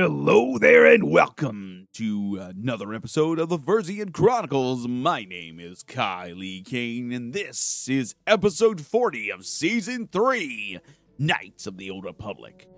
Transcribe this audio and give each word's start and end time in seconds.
Hello 0.00 0.58
there, 0.58 0.86
and 0.86 1.10
welcome 1.10 1.88
to 1.94 2.38
another 2.40 2.94
episode 2.94 3.40
of 3.40 3.48
the 3.48 3.58
Versian 3.58 4.12
Chronicles. 4.12 4.86
My 4.86 5.24
name 5.24 5.58
is 5.58 5.82
Kailee 5.82 6.64
Cain, 6.64 7.10
and 7.10 7.32
this 7.32 7.88
is 7.88 8.14
episode 8.24 8.80
40 8.80 9.32
of 9.32 9.44
season 9.44 10.06
3 10.06 10.78
Knights 11.18 11.66
of 11.66 11.78
the 11.78 11.90
Old 11.90 12.04
Republic. 12.04 12.68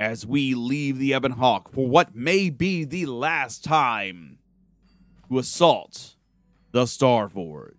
As 0.00 0.26
we 0.26 0.56
leave 0.56 0.98
the 0.98 1.12
Ebon 1.12 1.30
Hawk 1.30 1.72
for 1.72 1.86
what 1.86 2.16
may 2.16 2.50
be 2.50 2.82
the 2.82 3.06
last 3.06 3.62
time 3.62 4.40
to 5.28 5.38
assault 5.38 6.16
the 6.72 6.86
Starforge, 6.86 7.76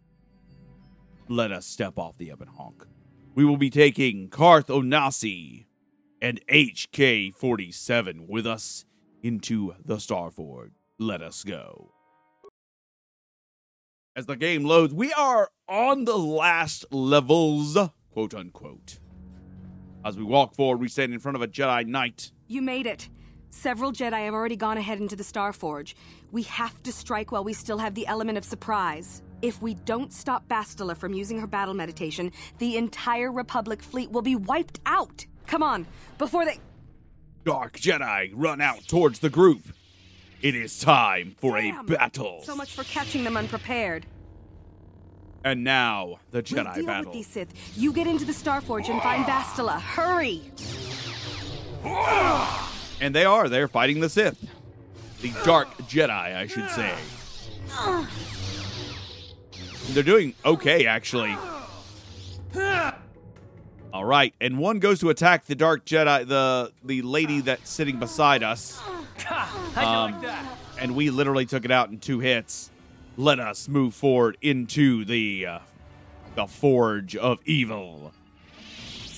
let 1.28 1.52
us 1.52 1.66
step 1.66 2.00
off 2.00 2.18
the 2.18 2.30
Ebon 2.30 2.48
Hawk. 2.48 2.88
We 3.36 3.44
will 3.44 3.58
be 3.58 3.70
taking 3.70 4.30
Carth 4.30 4.68
Onasi 4.68 5.66
and 6.22 6.40
HK 6.48 7.34
47 7.34 8.28
with 8.28 8.46
us 8.46 8.86
into 9.22 9.74
the 9.84 9.96
Starforge. 9.96 10.72
Let 10.98 11.22
us 11.22 11.44
go. 11.44 11.92
As 14.16 14.26
the 14.26 14.36
game 14.36 14.66
loads, 14.66 14.94
we 14.94 15.14
are 15.14 15.50
on 15.68 16.04
the 16.06 16.18
last 16.18 16.86
levels, 16.92 17.78
quote 18.12 18.34
unquote. 18.34 19.00
As 20.04 20.18
we 20.18 20.24
walk 20.24 20.56
forward, 20.56 20.82
we 20.82 20.88
stand 20.88 21.14
in 21.14 21.20
front 21.20 21.36
of 21.36 21.42
a 21.42 21.48
Jedi 21.48 21.86
Knight. 21.86 22.32
You 22.48 22.62
made 22.62 22.86
it. 22.86 23.10
Several 23.52 23.92
Jedi 23.92 24.26
have 24.26 24.34
already 24.34 24.56
gone 24.56 24.78
ahead 24.78 25.00
into 25.00 25.16
the 25.16 25.24
Starforge. 25.24 25.94
We 26.32 26.44
have 26.44 26.82
to 26.84 26.92
strike 26.92 27.32
while 27.32 27.44
we 27.44 27.54
still 27.54 27.78
have 27.80 27.96
the 27.96 28.08
element 28.08 28.38
of 28.38 28.46
surprise. 28.46 29.22
If 29.42 29.62
we 29.62 29.74
don't 29.74 30.14
stop 30.14 30.48
Bastila 30.48 30.98
from 30.98 31.14
using 31.14 31.40
her 31.40 31.48
battle 31.48 31.74
meditation, 31.74 32.32
the 32.58 32.78
entire 32.78 33.32
Republic 33.32 33.82
fleet 33.82 34.12
will 34.12 34.22
be 34.22 34.36
wiped 34.36 34.80
out. 34.86 35.26
Come 35.50 35.64
on, 35.64 35.88
before 36.20 36.46
they. 36.46 36.60
Dark 37.44 37.78
Jedi 37.80 38.32
run 38.36 38.62
out 38.62 38.88
towards 38.88 39.20
the 39.20 39.30
group. 39.32 39.64
It 40.44 40.54
is 40.56 40.80
time 40.80 41.36
for 41.40 41.60
Damn. 41.60 41.80
a 41.80 41.84
battle. 41.84 42.42
So 42.44 42.56
much 42.56 42.74
for 42.76 42.84
catching 42.84 43.24
them 43.24 43.36
unprepared. 43.36 44.06
and 45.44 45.64
now 45.64 46.20
the 46.32 46.38
We'll 46.38 46.44
Jedi 46.66 46.76
deal 46.76 46.86
battle. 46.86 47.06
with 47.06 47.14
these 47.14 47.28
Sith. 47.28 47.52
You 47.78 47.92
get 47.94 48.06
into 48.08 48.26
the 48.26 48.32
Starforge 48.34 48.90
and 48.90 49.02
find 49.02 49.26
Bastila. 49.26 49.80
Hurry! 49.82 50.52
And 53.02 53.16
they 53.16 53.26
are. 53.26 53.50
They're 53.50 53.68
fighting 53.70 54.02
the 54.02 54.10
Sith. 54.10 54.38
The 55.22 55.32
Dark 55.46 55.76
Jedi, 55.88 56.10
I 56.12 56.46
should 56.48 56.70
say. 56.70 56.94
They're 59.94 60.04
doing 60.04 60.36
okay, 60.46 60.86
actually. 60.86 61.36
All 63.92 64.06
right, 64.06 64.36
and 64.40 64.60
one 64.60 64.78
goes 64.78 65.00
to 65.00 65.10
attack 65.10 65.46
the 65.46 65.56
Dark 65.56 65.84
Jedi, 65.84 66.28
the 66.28 66.72
the 66.84 67.02
lady 67.02 67.42
that's 67.42 67.72
sitting 67.72 67.98
beside 67.98 68.44
us. 68.44 68.80
Um, 69.76 70.24
and 70.80 70.96
we 70.96 71.10
literally 71.10 71.48
took 71.48 71.66
it 71.66 71.72
out 71.72 71.90
in 71.90 72.00
two 72.00 72.20
hits. 72.20 72.70
Let 73.18 73.40
us 73.40 73.68
move 73.68 73.96
forward 73.96 74.38
into 74.42 75.06
the 75.06 75.46
uh, 75.46 75.60
the 76.36 76.46
Forge 76.46 77.16
of 77.16 77.40
Evil. 77.46 78.14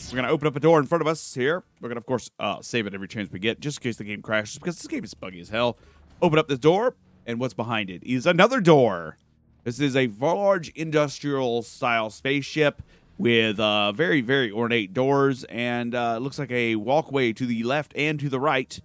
We're 0.09 0.15
gonna 0.15 0.29
open 0.29 0.47
up 0.47 0.55
a 0.55 0.61
door 0.61 0.79
in 0.79 0.85
front 0.85 1.01
of 1.01 1.07
us 1.07 1.33
here. 1.33 1.63
We're 1.81 1.89
gonna, 1.89 1.99
of 1.99 2.05
course, 2.05 2.29
uh, 2.39 2.61
save 2.61 2.87
it 2.87 2.93
every 2.93 3.09
chance 3.09 3.29
we 3.29 3.39
get, 3.39 3.59
just 3.59 3.79
in 3.79 3.83
case 3.83 3.97
the 3.97 4.05
game 4.05 4.21
crashes, 4.21 4.57
because 4.57 4.77
this 4.77 4.87
game 4.87 5.03
is 5.03 5.13
buggy 5.13 5.41
as 5.41 5.49
hell. 5.49 5.77
Open 6.21 6.39
up 6.39 6.47
this 6.47 6.59
door, 6.59 6.95
and 7.25 7.41
what's 7.41 7.53
behind 7.53 7.89
it 7.89 8.03
is 8.03 8.25
another 8.25 8.61
door. 8.61 9.17
This 9.63 9.79
is 9.79 9.95
a 9.95 10.07
large 10.19 10.69
industrial 10.69 11.61
style 11.61 12.09
spaceship 12.09 12.81
with 13.17 13.59
uh, 13.59 13.91
very, 13.91 14.21
very 14.21 14.51
ornate 14.51 14.93
doors, 14.93 15.43
and 15.45 15.93
uh, 15.93 16.15
it 16.17 16.21
looks 16.21 16.39
like 16.39 16.51
a 16.51 16.75
walkway 16.75 17.33
to 17.33 17.45
the 17.45 17.63
left 17.63 17.93
and 17.95 18.19
to 18.19 18.29
the 18.29 18.39
right. 18.39 18.79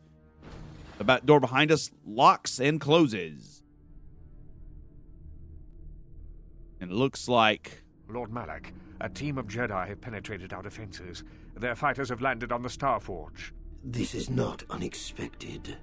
The 0.98 1.05
back 1.05 1.24
door 1.27 1.41
behind 1.41 1.70
us 1.70 1.91
locks 2.06 2.58
and 2.58 2.80
closes. 2.80 3.62
And 6.80 6.91
it 6.91 6.94
looks 6.94 7.28
like 7.28 7.82
Lord 8.08 8.32
Malak, 8.32 8.72
a 9.00 9.09
team 9.09 9.38
of 9.38 9.47
Jedi 9.47 9.88
have 9.88 10.00
penetrated 10.00 10.53
our 10.53 10.62
defenses. 10.62 11.25
Their 11.56 11.75
fighters 11.75 12.09
have 12.10 12.22
landed 12.22 12.53
on 12.53 12.62
the 12.62 12.69
Starforge. 12.69 13.53
This 13.82 14.15
is 14.15 14.31
not 14.31 14.62
unexpected. 14.70 15.76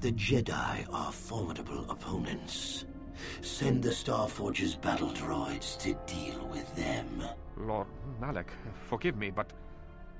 The 0.00 0.12
Jedi 0.12 0.86
are 0.92 1.12
formidable 1.12 1.90
opponents. 1.90 2.84
Send 3.40 3.82
the 3.82 3.90
Starforge's 3.90 4.76
battle 4.76 5.10
droids 5.10 5.78
to 5.80 5.94
deal 6.06 6.46
with 6.52 6.74
them. 6.76 7.22
Lord 7.60 7.86
Malak, 8.20 8.50
forgive 8.88 9.16
me, 9.16 9.30
but 9.30 9.52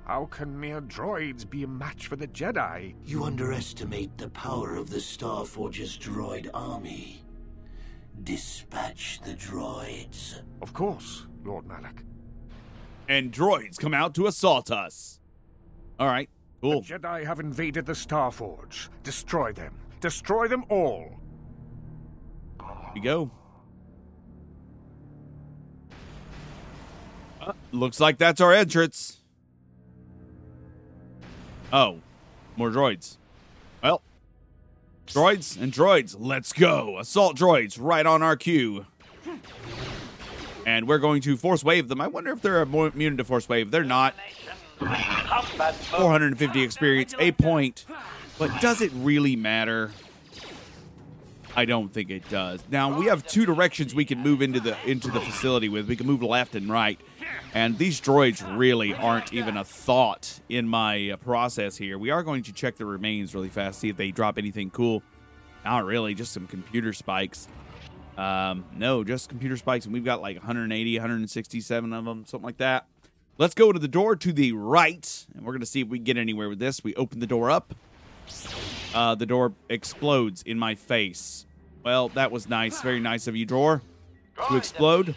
how 0.05 0.25
can 0.25 0.59
mere 0.59 0.81
droids 0.81 1.47
be 1.49 1.63
a 1.63 1.67
match 1.67 2.07
for 2.07 2.15
the 2.15 2.27
Jedi? 2.27 2.95
You 3.05 3.23
underestimate 3.23 4.17
the 4.17 4.29
power 4.29 4.75
of 4.75 4.89
the 4.89 4.97
Starforge's 4.97 5.97
droid 5.97 6.49
army. 6.53 7.23
Dispatch 8.23 9.21
the 9.23 9.33
droids. 9.33 10.41
Of 10.61 10.73
course, 10.73 11.27
Lord 11.45 11.65
Malak. 11.67 12.03
and 13.07 13.31
droids 13.31 13.77
come 13.79 13.93
out 13.93 14.13
to 14.15 14.27
assault 14.27 14.69
us. 14.71 15.19
All 15.99 16.07
right, 16.07 16.29
cool. 16.61 16.81
The 16.81 16.99
Jedi 16.99 17.25
have 17.25 17.39
invaded 17.39 17.85
the 17.85 17.93
Starforge. 17.93 18.89
Destroy 19.03 19.51
them. 19.53 19.73
Destroy 20.01 20.47
them 20.47 20.63
all. 20.69 21.19
Here 22.61 22.91
we 22.95 23.01
go. 23.01 23.31
Looks 27.71 27.99
like 27.99 28.17
that's 28.17 28.41
our 28.41 28.53
entrance. 28.53 29.17
Oh, 31.71 31.99
more 32.55 32.69
droids. 32.69 33.17
Well, 33.83 34.01
droids 35.07 35.59
and 35.59 35.71
droids, 35.71 36.15
let's 36.17 36.51
go. 36.53 36.97
Assault 36.99 37.37
droids 37.37 37.77
right 37.79 38.05
on 38.05 38.23
our 38.23 38.35
queue. 38.35 38.85
And 40.65 40.87
we're 40.87 40.99
going 40.99 41.21
to 41.21 41.37
force 41.37 41.63
wave 41.63 41.87
them. 41.87 42.01
I 42.01 42.07
wonder 42.07 42.31
if 42.31 42.41
they're 42.41 42.61
immune 42.61 43.17
to 43.17 43.23
force 43.23 43.47
wave. 43.47 43.71
They're 43.71 43.83
not. 43.83 44.13
450 44.79 46.61
experience, 46.61 47.13
a 47.19 47.31
point. 47.31 47.85
But 48.37 48.61
does 48.61 48.81
it 48.81 48.91
really 48.95 49.35
matter? 49.35 49.91
I 51.55 51.65
don't 51.65 51.91
think 51.91 52.09
it 52.09 52.29
does. 52.29 52.63
Now 52.69 52.97
we 52.97 53.07
have 53.07 53.25
two 53.27 53.45
directions 53.45 53.93
we 53.93 54.05
can 54.05 54.19
move 54.19 54.41
into 54.41 54.59
the 54.59 54.77
into 54.85 55.09
the 55.11 55.19
facility 55.19 55.67
with. 55.67 55.89
We 55.89 55.95
can 55.95 56.07
move 56.07 56.21
left 56.23 56.55
and 56.55 56.69
right, 56.69 56.99
and 57.53 57.77
these 57.77 57.99
droids 57.99 58.57
really 58.57 58.93
aren't 58.93 59.33
even 59.33 59.57
a 59.57 59.63
thought 59.63 60.39
in 60.49 60.67
my 60.67 61.11
uh, 61.11 61.17
process 61.17 61.77
here. 61.77 61.97
We 61.97 62.09
are 62.11 62.23
going 62.23 62.43
to 62.43 62.53
check 62.53 62.75
the 62.77 62.85
remains 62.85 63.33
really 63.33 63.49
fast, 63.49 63.79
see 63.79 63.89
if 63.89 63.97
they 63.97 64.11
drop 64.11 64.37
anything 64.37 64.69
cool. 64.69 65.03
Not 65.65 65.85
really, 65.85 66.13
just 66.13 66.31
some 66.31 66.47
computer 66.47 66.93
spikes. 66.93 67.47
Um, 68.17 68.65
no, 68.75 69.03
just 69.03 69.29
computer 69.29 69.57
spikes, 69.57 69.85
and 69.85 69.93
we've 69.93 70.05
got 70.05 70.21
like 70.21 70.35
180, 70.35 70.97
167 70.97 71.93
of 71.93 72.05
them, 72.05 72.25
something 72.25 72.45
like 72.45 72.57
that. 72.57 72.85
Let's 73.37 73.55
go 73.55 73.71
to 73.71 73.79
the 73.79 73.87
door 73.87 74.15
to 74.17 74.33
the 74.33 74.51
right, 74.51 75.25
and 75.33 75.45
we're 75.45 75.53
going 75.53 75.61
to 75.61 75.65
see 75.65 75.81
if 75.81 75.87
we 75.87 75.99
can 75.99 76.03
get 76.03 76.17
anywhere 76.17 76.49
with 76.49 76.59
this. 76.59 76.83
We 76.83 76.93
open 76.95 77.19
the 77.19 77.27
door 77.27 77.49
up. 77.49 77.73
Uh, 78.93 79.15
the 79.15 79.25
door 79.25 79.53
explodes 79.69 80.43
in 80.43 80.59
my 80.59 80.75
face. 80.75 81.45
Well, 81.83 82.09
that 82.09 82.31
was 82.31 82.49
nice. 82.49 82.81
Very 82.81 82.99
nice 82.99 83.27
of 83.27 83.35
you, 83.35 83.45
Drawer, 83.45 83.81
to 84.49 84.57
explode. 84.57 85.15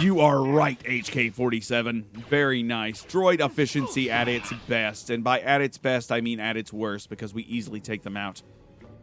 You 0.00 0.20
are 0.20 0.42
right, 0.42 0.78
HK 0.82 1.32
47. 1.32 2.06
Very 2.28 2.62
nice. 2.62 3.04
Droid 3.04 3.44
efficiency 3.44 4.10
at 4.10 4.28
its 4.28 4.52
best. 4.68 5.10
And 5.10 5.22
by 5.22 5.40
at 5.40 5.60
its 5.60 5.78
best, 5.78 6.10
I 6.10 6.20
mean 6.20 6.40
at 6.40 6.56
its 6.56 6.72
worst 6.72 7.10
because 7.10 7.34
we 7.34 7.42
easily 7.42 7.80
take 7.80 8.02
them 8.02 8.16
out 8.16 8.42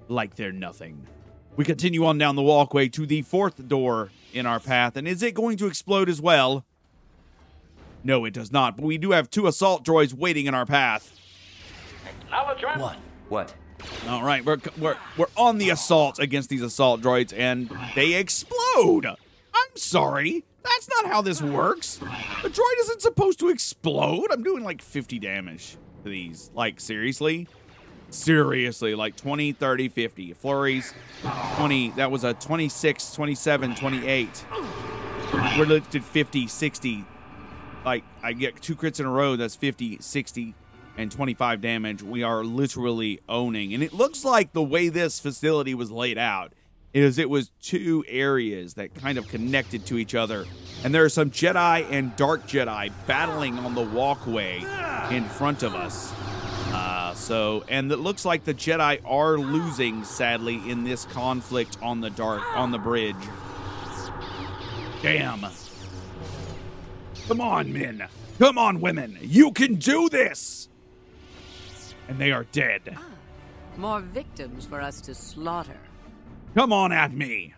like 0.07 0.35
they're 0.35 0.51
nothing. 0.51 1.05
We 1.55 1.65
continue 1.65 2.05
on 2.05 2.17
down 2.17 2.35
the 2.35 2.41
walkway 2.43 2.87
to 2.89 3.05
the 3.05 3.21
fourth 3.23 3.67
door 3.67 4.11
in 4.33 4.45
our 4.45 4.59
path. 4.59 4.95
And 4.95 5.07
is 5.07 5.23
it 5.23 5.33
going 5.33 5.57
to 5.57 5.67
explode 5.67 6.09
as 6.09 6.21
well? 6.21 6.65
No, 8.03 8.25
it 8.25 8.33
does 8.33 8.51
not. 8.51 8.77
But 8.77 8.85
we 8.85 8.97
do 8.97 9.11
have 9.11 9.29
two 9.29 9.47
assault 9.47 9.83
droids 9.83 10.13
waiting 10.13 10.45
in 10.45 10.53
our 10.53 10.65
path. 10.65 11.13
What? 12.79 12.97
What? 13.29 13.55
All 14.07 14.23
right, 14.23 14.43
we're 14.43 14.57
we're 14.79 14.97
we're 15.17 15.27
on 15.35 15.57
the 15.59 15.69
assault 15.69 16.17
against 16.19 16.49
these 16.49 16.61
assault 16.61 17.01
droids, 17.01 17.33
and 17.35 17.69
they 17.95 18.13
explode. 18.15 19.15
I'm 19.57 19.77
sorry, 19.77 20.43
that's 20.63 20.89
not 20.89 21.05
how 21.07 21.21
this 21.21 21.41
works. 21.41 21.97
The 21.97 22.49
droid 22.49 22.79
isn't 22.81 23.01
supposed 23.01 23.39
to 23.39 23.49
explode. 23.49 24.27
I'm 24.31 24.43
doing 24.43 24.63
like 24.63 24.81
50 24.81 25.19
damage 25.19 25.77
to 26.03 26.09
these. 26.09 26.51
Like 26.53 26.79
seriously, 26.79 27.47
seriously, 28.09 28.95
like 28.95 29.15
20, 29.15 29.53
30, 29.53 29.89
50 29.89 30.33
flurries. 30.33 30.93
20. 31.55 31.91
That 31.91 32.11
was 32.11 32.23
a 32.23 32.33
26, 32.33 33.13
27, 33.13 33.75
28. 33.75 34.45
We're 35.57 35.65
looked 35.65 35.95
at 35.95 36.03
50, 36.03 36.47
60. 36.47 37.05
Like 37.85 38.03
I 38.21 38.33
get 38.33 38.61
two 38.61 38.75
crits 38.75 38.99
in 38.99 39.05
a 39.05 39.11
row. 39.11 39.35
That's 39.35 39.55
50, 39.55 39.99
60 39.99 40.55
and 40.97 41.11
25 41.11 41.61
damage. 41.61 42.01
We 42.03 42.23
are 42.23 42.43
literally 42.43 43.19
owning. 43.29 43.73
And 43.73 43.83
it 43.83 43.93
looks 43.93 44.25
like 44.25 44.53
the 44.53 44.63
way 44.63 44.89
this 44.89 45.19
facility 45.19 45.73
was 45.73 45.91
laid 45.91 46.17
out 46.17 46.53
is 46.93 47.17
it 47.17 47.29
was 47.29 47.51
two 47.61 48.03
areas 48.07 48.75
that 48.75 48.95
kind 48.95 49.17
of 49.17 49.27
connected 49.27 49.85
to 49.87 49.97
each 49.97 50.15
other. 50.15 50.45
And 50.83 50.93
there 50.93 51.03
are 51.03 51.09
some 51.09 51.31
Jedi 51.31 51.85
and 51.91 52.15
Dark 52.15 52.47
Jedi 52.47 52.91
battling 53.05 53.59
on 53.59 53.75
the 53.75 53.81
walkway 53.81 54.63
in 55.11 55.25
front 55.25 55.63
of 55.63 55.75
us. 55.75 56.13
Uh, 56.73 57.13
So, 57.13 57.63
and 57.67 57.91
it 57.91 57.97
looks 57.97 58.25
like 58.25 58.43
the 58.43 58.53
Jedi 58.53 58.99
are 59.03 59.37
losing, 59.37 60.03
sadly, 60.03 60.61
in 60.69 60.83
this 60.83 61.05
conflict 61.05 61.77
on 61.81 61.99
the 62.01 62.09
dark 62.09 62.41
on 62.55 62.71
the 62.71 62.77
bridge. 62.77 63.15
Damn. 65.01 65.45
Come 67.27 67.41
on, 67.41 67.73
men. 67.73 68.07
Come 68.39 68.57
on, 68.57 68.79
women. 68.81 69.17
You 69.21 69.51
can 69.51 69.75
do 69.75 70.09
this. 70.09 70.69
And 72.07 72.19
they 72.19 72.31
are 72.31 72.45
dead. 72.45 72.97
More 73.77 74.01
victims 74.01 74.65
for 74.65 74.79
us 74.79 75.01
to 75.01 75.13
slaughter. 75.15 75.79
Come 76.57 76.73
on 76.73 76.91
at 76.91 77.13
me. 77.13 77.53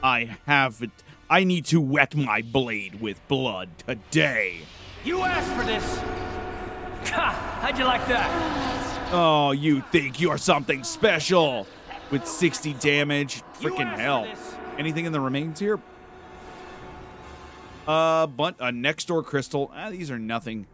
I 0.00 0.36
have 0.46 0.80
it. 0.80 0.92
I 1.28 1.42
need 1.42 1.64
to 1.64 1.80
wet 1.80 2.14
my 2.14 2.40
blade 2.40 3.00
with 3.00 3.20
blood 3.26 3.68
today. 3.84 4.58
You 5.04 5.22
asked 5.22 5.50
for 5.50 5.64
this. 5.66 5.98
Ha! 7.10 7.58
How'd 7.62 7.76
you 7.76 7.84
like 7.84 8.06
that? 8.06 9.10
Oh, 9.12 9.50
you 9.50 9.80
think 9.90 10.20
you're 10.20 10.38
something 10.38 10.84
special 10.84 11.66
with 12.12 12.24
60 12.24 12.74
damage? 12.74 13.42
Freaking 13.54 13.92
hell. 13.92 14.28
Anything 14.78 15.04
in 15.04 15.10
the 15.10 15.18
remains 15.18 15.58
here? 15.58 15.80
Uh, 17.88 18.28
but 18.28 18.54
a 18.60 18.70
Nextor 18.70 19.24
crystal. 19.24 19.72
Ah, 19.74 19.90
these 19.90 20.12
are 20.12 20.18
nothing. 20.20 20.68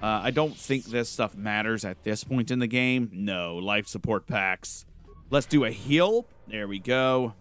Uh, 0.00 0.20
I 0.22 0.30
don't 0.30 0.56
think 0.56 0.84
this 0.84 1.08
stuff 1.08 1.34
matters 1.34 1.84
at 1.84 2.04
this 2.04 2.22
point 2.22 2.52
in 2.52 2.60
the 2.60 2.68
game. 2.68 3.10
No, 3.12 3.56
life 3.56 3.88
support 3.88 4.28
packs. 4.28 4.86
Let's 5.30 5.46
do 5.46 5.64
a 5.64 5.70
heal. 5.70 6.26
There 6.46 6.68
we 6.68 6.78
go. 6.78 7.34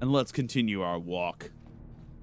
And 0.00 0.12
let's 0.12 0.32
continue 0.32 0.82
our 0.82 0.98
walk. 0.98 1.50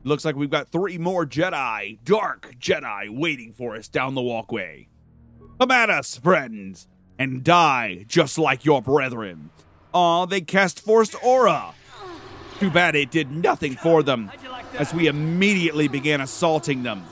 Looks 0.04 0.26
like 0.26 0.36
we've 0.36 0.50
got 0.50 0.72
three 0.72 0.98
more 0.98 1.26
Jedi, 1.26 2.00
dark 2.04 2.56
Jedi, 2.60 3.10
waiting 3.10 3.54
for 3.54 3.76
us 3.76 3.88
down 3.88 4.16
the 4.16 4.22
walkway. 4.22 4.88
Come 5.60 5.72
at 5.72 5.90
us, 5.90 6.18
friends, 6.18 6.88
and 7.20 7.44
die 7.44 8.06
just 8.08 8.38
like 8.38 8.66
your 8.66 8.82
brethren. 8.82 9.50
Aw, 9.94 10.26
they 10.26 10.42
cast 10.42 10.80
Force 10.80 11.16
Aura. 11.24 11.74
Too 12.60 12.70
bad 12.72 12.96
it 12.96 13.10
did 13.12 13.32
nothing 13.32 13.76
for 13.76 14.04
them 14.04 14.28
How'd 14.28 14.44
you 14.44 14.50
like 14.50 14.72
that? 14.74 14.82
as 14.82 14.94
we 14.94 15.08
immediately 15.08 15.88
began 15.88 16.22
assaulting 16.22 16.84
them. 16.84 17.04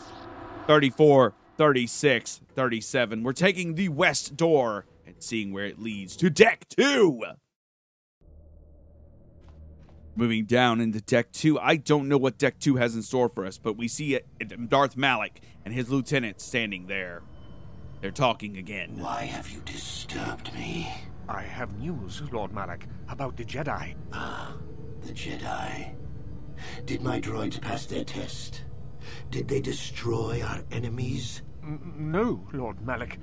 34, 0.67 1.33
36, 1.57 2.41
37. 2.55 3.23
We're 3.23 3.33
taking 3.33 3.73
the 3.73 3.89
west 3.89 4.37
door 4.37 4.85
seeing 5.23 5.51
where 5.51 5.65
it 5.65 5.79
leads 5.79 6.15
to 6.17 6.29
deck 6.29 6.65
two. 6.69 7.21
Moving 10.15 10.45
down 10.45 10.81
into 10.81 10.99
deck 11.01 11.31
two. 11.31 11.57
I 11.59 11.77
don't 11.77 12.09
know 12.09 12.17
what 12.17 12.37
deck 12.37 12.59
two 12.59 12.75
has 12.75 12.95
in 12.95 13.03
store 13.03 13.29
for 13.29 13.45
us, 13.45 13.57
but 13.57 13.77
we 13.77 13.87
see 13.87 14.15
it, 14.15 14.69
Darth 14.69 14.97
Malak 14.97 15.39
and 15.63 15.73
his 15.73 15.89
lieutenant 15.89 16.41
standing 16.41 16.87
there. 16.87 17.21
They're 18.01 18.11
talking 18.11 18.57
again. 18.57 18.97
Why 18.97 19.23
have 19.23 19.49
you 19.49 19.61
disturbed 19.61 20.53
me? 20.53 20.91
I 21.27 21.41
have 21.41 21.77
news, 21.77 22.21
Lord 22.31 22.51
Malak, 22.53 22.87
about 23.07 23.37
the 23.37 23.45
Jedi. 23.45 23.95
Ah, 24.11 24.55
the 25.01 25.13
Jedi. 25.13 25.93
Did 26.85 27.01
my 27.01 27.21
droids 27.21 27.61
pass 27.61 27.85
their 27.85 28.03
test? 28.03 28.63
Did 29.31 29.47
they 29.47 29.61
destroy 29.61 30.41
our 30.41 30.63
enemies? 30.71 31.41
N- 31.63 31.93
no, 31.97 32.45
Lord 32.51 32.85
Malak. 32.85 33.19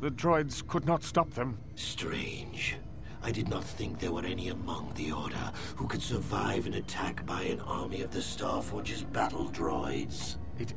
The 0.00 0.10
droids 0.10 0.66
could 0.66 0.86
not 0.86 1.02
stop 1.02 1.30
them. 1.34 1.58
Strange. 1.74 2.76
I 3.22 3.30
did 3.30 3.50
not 3.50 3.64
think 3.64 3.98
there 3.98 4.12
were 4.12 4.24
any 4.24 4.48
among 4.48 4.94
the 4.94 5.12
Order 5.12 5.52
who 5.76 5.86
could 5.86 6.00
survive 6.00 6.66
an 6.66 6.72
attack 6.72 7.26
by 7.26 7.42
an 7.42 7.60
army 7.60 8.00
of 8.00 8.10
the 8.10 8.20
Starforge's 8.20 9.02
battle 9.02 9.50
droids. 9.50 10.36
It. 10.58 10.72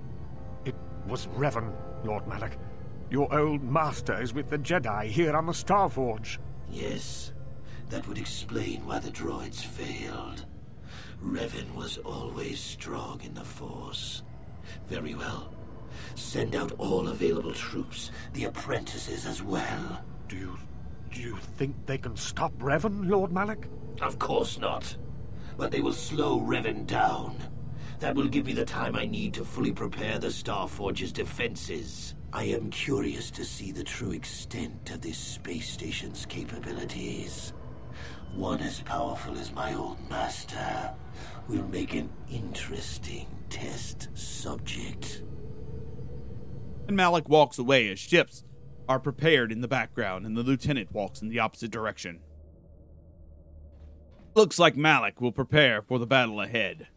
it 0.66 0.76
was 1.08 1.28
Revan, 1.38 1.74
Lord 2.04 2.28
Malak. 2.28 2.58
Your 3.10 3.34
old 3.34 3.64
master 3.64 4.22
is 4.22 4.34
with 4.34 4.50
the 4.50 4.58
Jedi 4.58 5.06
here 5.06 5.38
on 5.38 5.46
the 5.46 5.54
Starforge. 5.54 6.38
Yes, 6.70 7.32
that 7.90 8.06
would 8.10 8.18
explain 8.18 8.86
why 8.86 9.00
the 9.00 9.12
droids 9.12 9.64
failed. 9.64 10.46
Revan 11.24 11.74
was 11.76 11.98
always 12.00 12.60
strong 12.60 13.22
in 13.24 13.34
the 13.36 13.46
Force. 13.46 14.24
Very 14.90 15.16
well. 15.16 15.53
Send 16.16 16.56
out 16.56 16.72
all 16.78 17.08
available 17.08 17.54
troops, 17.54 18.12
the 18.34 18.46
apprentices 18.46 19.26
as 19.26 19.42
well. 19.42 20.04
Do 20.28 20.38
you. 20.38 20.58
do 21.12 21.22
you 21.22 21.38
think 21.58 21.76
they 21.86 21.98
can 21.98 22.16
stop 22.16 22.54
Revan, 22.60 23.10
Lord 23.10 23.32
Malak? 23.32 23.68
Of 24.02 24.20
course 24.20 24.58
not. 24.58 24.96
But 25.58 25.72
they 25.72 25.82
will 25.82 25.94
slow 25.94 26.40
Revan 26.40 26.88
down. 26.88 27.38
That 28.00 28.16
will 28.16 28.28
give 28.28 28.46
me 28.46 28.54
the 28.54 28.66
time 28.66 28.96
I 28.96 29.06
need 29.06 29.34
to 29.36 29.46
fully 29.46 29.72
prepare 29.72 30.20
the 30.20 30.28
Starforge's 30.28 31.12
defenses. 31.12 32.16
I 32.34 32.46
am 32.46 32.72
curious 32.72 33.30
to 33.32 33.46
see 33.46 33.72
the 33.72 33.84
true 33.84 34.12
extent 34.12 34.90
of 34.90 35.02
this 35.02 35.18
space 35.18 35.70
station's 35.70 36.26
capabilities. 36.26 37.54
One 38.34 38.60
as 38.62 38.82
powerful 38.82 39.38
as 39.38 39.54
my 39.54 39.76
old 39.76 40.00
master 40.10 40.96
will 41.48 41.68
make 41.68 41.94
an 41.94 42.10
interesting 42.32 43.28
test 43.50 44.10
subject. 44.16 45.22
And 46.88 46.98
Malak 46.98 47.30
walks 47.30 47.58
away 47.58 47.90
as 47.90 48.00
ships 48.00 48.44
are 48.90 49.00
prepared 49.00 49.52
in 49.52 49.62
the 49.62 49.68
background 49.68 50.26
and 50.26 50.36
the 50.36 50.44
lieutenant 50.44 50.92
walks 50.92 51.22
in 51.22 51.30
the 51.30 51.40
opposite 51.40 51.72
direction. 51.72 52.20
Looks 54.36 54.60
like 54.60 54.76
Malak 54.76 55.22
will 55.22 55.32
prepare 55.32 55.82
for 55.82 56.00
the 56.00 56.08
battle 56.08 56.42
ahead. 56.42 56.88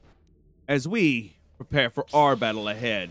As 0.66 0.88
we 0.88 1.36
prepare 1.56 1.90
for 1.90 2.06
our 2.12 2.34
battle 2.34 2.68
ahead, 2.68 3.10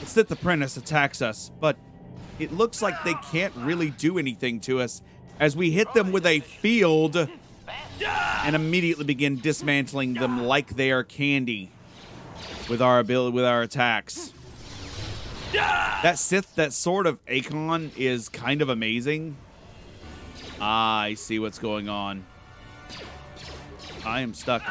it's 0.00 0.12
that 0.12 0.28
the 0.28 0.34
Sith 0.34 0.40
Apprentice 0.40 0.76
attacks 0.76 1.22
us, 1.22 1.50
but 1.60 1.76
it 2.38 2.52
looks 2.52 2.82
like 2.82 3.02
they 3.04 3.14
can't 3.14 3.54
really 3.56 3.90
do 3.90 4.18
anything 4.18 4.60
to 4.60 4.80
us 4.80 5.02
as 5.40 5.56
we 5.56 5.70
hit 5.70 5.92
them 5.94 6.12
with 6.12 6.26
a 6.26 6.40
field 6.40 7.16
and 8.46 8.56
immediately 8.56 9.04
begin 9.04 9.40
dismantling 9.40 10.14
them 10.14 10.44
like 10.44 10.76
they 10.76 10.90
are 10.90 11.02
candy 11.02 11.70
with 12.68 12.82
our 12.82 12.98
ability 12.98 13.34
with 13.34 13.44
our 13.44 13.62
attacks. 13.62 14.32
That 15.54 16.18
Sith, 16.18 16.54
that 16.56 16.72
sword 16.72 17.06
of 17.06 17.24
Akon 17.26 17.96
is 17.96 18.28
kind 18.28 18.62
of 18.62 18.68
amazing. 18.68 19.36
Ah, 20.60 21.00
I 21.02 21.14
see 21.14 21.38
what's 21.38 21.58
going 21.58 21.88
on. 21.88 22.24
I 24.04 24.20
am 24.20 24.34
stuck. 24.34 24.62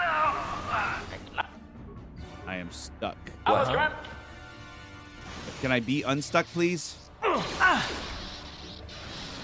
I 2.45 2.57
am 2.57 2.71
stuck. 2.71 3.17
Can 5.61 5.71
I 5.71 5.79
be 5.79 6.03
unstuck, 6.03 6.45
please? 6.47 6.95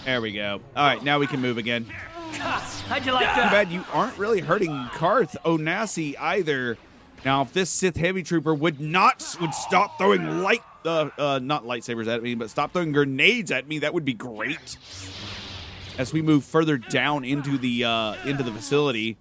There 0.05 0.21
we 0.21 0.31
go. 0.31 0.61
All 0.75 0.85
right, 0.85 1.03
now 1.03 1.19
we 1.19 1.27
can 1.27 1.41
move 1.41 1.57
again. 1.57 1.85
How'd 2.33 3.05
you 3.05 3.11
like 3.11 3.33
Too 3.33 3.41
bad 3.41 3.71
you 3.71 3.83
aren't 3.93 4.17
really 4.17 4.39
hurting 4.41 4.89
Carth 4.93 5.35
Onasi 5.45 6.15
either. 6.19 6.77
Now, 7.25 7.41
if 7.41 7.51
this 7.51 7.69
Sith 7.69 7.97
heavy 7.97 8.23
trooper 8.23 8.53
would 8.53 8.79
not 8.79 9.35
would 9.41 9.53
stop 9.53 9.97
throwing 9.97 10.41
light, 10.41 10.63
uh, 10.85 11.09
uh, 11.17 11.39
not 11.41 11.65
lightsabers 11.65 12.07
at 12.07 12.23
me, 12.23 12.35
but 12.35 12.49
stop 12.49 12.73
throwing 12.73 12.91
grenades 12.91 13.51
at 13.51 13.67
me, 13.67 13.79
that 13.79 13.93
would 13.93 14.05
be 14.05 14.13
great. 14.13 14.77
As 15.97 16.13
we 16.13 16.21
move 16.21 16.45
further 16.45 16.77
down 16.77 17.25
into 17.25 17.57
the 17.57 17.83
uh, 17.83 18.15
into 18.25 18.43
the 18.43 18.51
facility, 18.51 19.17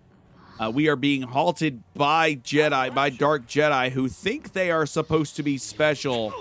uh, 0.61 0.71
we 0.73 0.89
are 0.89 0.97
being 0.97 1.23
halted 1.23 1.83
by 1.95 2.37
Jedi, 2.37 2.95
by 2.95 3.11
Dark 3.11 3.47
Jedi, 3.49 3.91
who 3.91 4.09
think 4.09 4.53
they 4.53 4.71
are 4.71 4.87
supposed 4.87 5.35
to 5.37 5.43
be 5.43 5.59
special, 5.59 6.33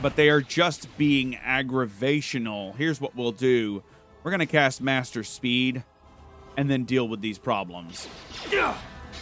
but 0.00 0.16
they 0.16 0.30
are 0.30 0.40
just 0.40 0.96
being 0.96 1.34
aggravational. 1.34 2.74
Here's 2.76 2.98
what 2.98 3.14
we'll 3.14 3.32
do: 3.32 3.82
we're 4.22 4.30
gonna 4.30 4.46
cast 4.46 4.80
Master 4.80 5.22
Speed, 5.22 5.84
and 6.56 6.70
then 6.70 6.84
deal 6.84 7.06
with 7.06 7.20
these 7.20 7.38
problems. 7.38 8.08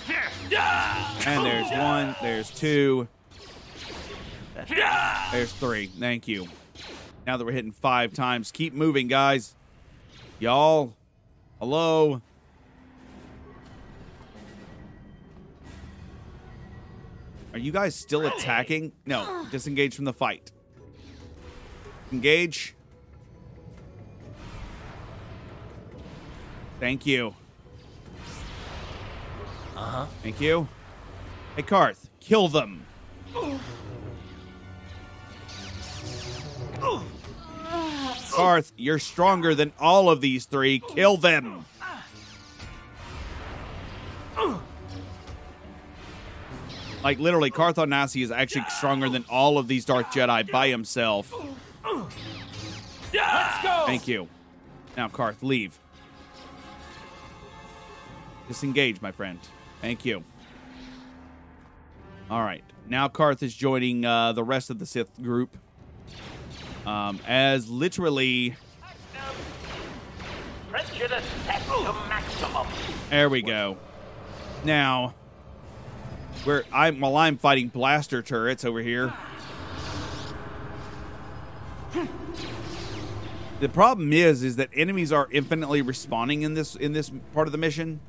And 0.08 1.44
there's 1.44 1.70
one, 1.70 2.14
there's 2.22 2.50
two, 2.50 3.08
there's 5.32 5.52
three. 5.52 5.86
Thank 5.86 6.28
you. 6.28 6.48
Now 7.26 7.36
that 7.36 7.44
we're 7.44 7.52
hitting 7.52 7.72
five 7.72 8.12
times, 8.12 8.52
keep 8.52 8.72
moving, 8.72 9.08
guys. 9.08 9.54
Y'all, 10.38 10.94
hello. 11.58 12.22
Are 17.52 17.58
you 17.58 17.72
guys 17.72 17.94
still 17.94 18.26
attacking? 18.26 18.92
No, 19.06 19.46
disengage 19.50 19.96
from 19.96 20.04
the 20.04 20.12
fight. 20.12 20.52
Engage. 22.12 22.74
Thank 26.78 27.06
you. 27.06 27.34
Uh 29.76 29.80
huh. 29.80 30.06
Thank 30.22 30.40
you. 30.40 30.66
Hey, 31.54 31.62
Carth, 31.62 32.08
kill 32.20 32.48
them. 32.48 32.86
Carth, 38.30 38.72
you're 38.76 38.98
stronger 38.98 39.54
than 39.54 39.72
all 39.78 40.10
of 40.10 40.20
these 40.20 40.44
three. 40.44 40.80
Kill 40.80 41.16
them. 41.16 41.64
Like 47.02 47.18
literally, 47.20 47.50
Carth 47.50 47.76
Onasi 47.76 48.22
is 48.22 48.32
actually 48.32 48.64
stronger 48.68 49.08
than 49.08 49.24
all 49.30 49.58
of 49.58 49.68
these 49.68 49.84
Dark 49.84 50.10
Jedi 50.10 50.50
by 50.50 50.68
himself. 50.68 51.32
Let's 51.84 53.62
go! 53.62 53.84
Thank 53.86 54.08
you. 54.08 54.28
Now, 54.96 55.08
Carth, 55.08 55.42
leave. 55.42 55.78
Disengage, 58.48 59.00
my 59.00 59.12
friend. 59.12 59.38
Thank 59.80 60.04
you. 60.04 60.24
All 62.30 62.42
right. 62.42 62.64
Now 62.88 63.08
Carth 63.08 63.42
is 63.42 63.54
joining 63.54 64.04
uh, 64.04 64.32
the 64.32 64.44
rest 64.44 64.70
of 64.70 64.78
the 64.78 64.86
Sith 64.86 65.22
group. 65.22 65.56
Um, 66.86 67.20
as 67.26 67.68
literally, 67.68 68.56
there 73.10 73.28
we 73.28 73.42
go. 73.42 73.76
Now, 74.64 75.14
where 76.44 76.64
I'm 76.72 77.00
while 77.00 77.16
I'm 77.16 77.38
fighting 77.38 77.68
blaster 77.68 78.22
turrets 78.22 78.64
over 78.64 78.80
here. 78.80 79.12
The 83.58 83.68
problem 83.70 84.12
is, 84.12 84.42
is 84.42 84.56
that 84.56 84.68
enemies 84.74 85.10
are 85.12 85.28
infinitely 85.30 85.82
respawning 85.82 86.42
in 86.42 86.54
this 86.54 86.76
in 86.76 86.92
this 86.92 87.10
part 87.32 87.48
of 87.48 87.52
the 87.52 87.58
mission. 87.58 88.00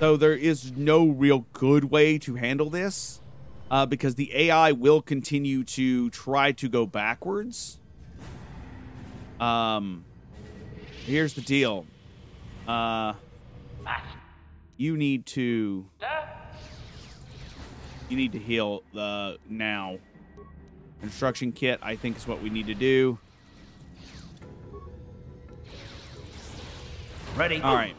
So 0.00 0.16
there 0.16 0.34
is 0.34 0.72
no 0.78 1.06
real 1.06 1.44
good 1.52 1.90
way 1.90 2.16
to 2.20 2.36
handle 2.36 2.70
this, 2.70 3.20
uh, 3.70 3.84
because 3.84 4.14
the 4.14 4.34
AI 4.34 4.72
will 4.72 5.02
continue 5.02 5.62
to 5.64 6.08
try 6.08 6.52
to 6.52 6.70
go 6.70 6.86
backwards. 6.86 7.78
Um, 9.38 10.06
here's 11.04 11.34
the 11.34 11.42
deal. 11.42 11.84
Uh, 12.66 13.12
you 14.78 14.96
need 14.96 15.26
to 15.26 15.84
you 18.08 18.16
need 18.16 18.32
to 18.32 18.38
heal 18.38 18.82
uh, 18.96 19.34
now. 19.50 19.98
Construction 21.02 21.52
kit, 21.52 21.78
I 21.82 21.96
think, 21.96 22.16
is 22.16 22.26
what 22.26 22.42
we 22.42 22.48
need 22.48 22.68
to 22.68 22.74
do. 22.74 23.18
Ready? 27.36 27.60
All 27.60 27.74
right. 27.74 27.94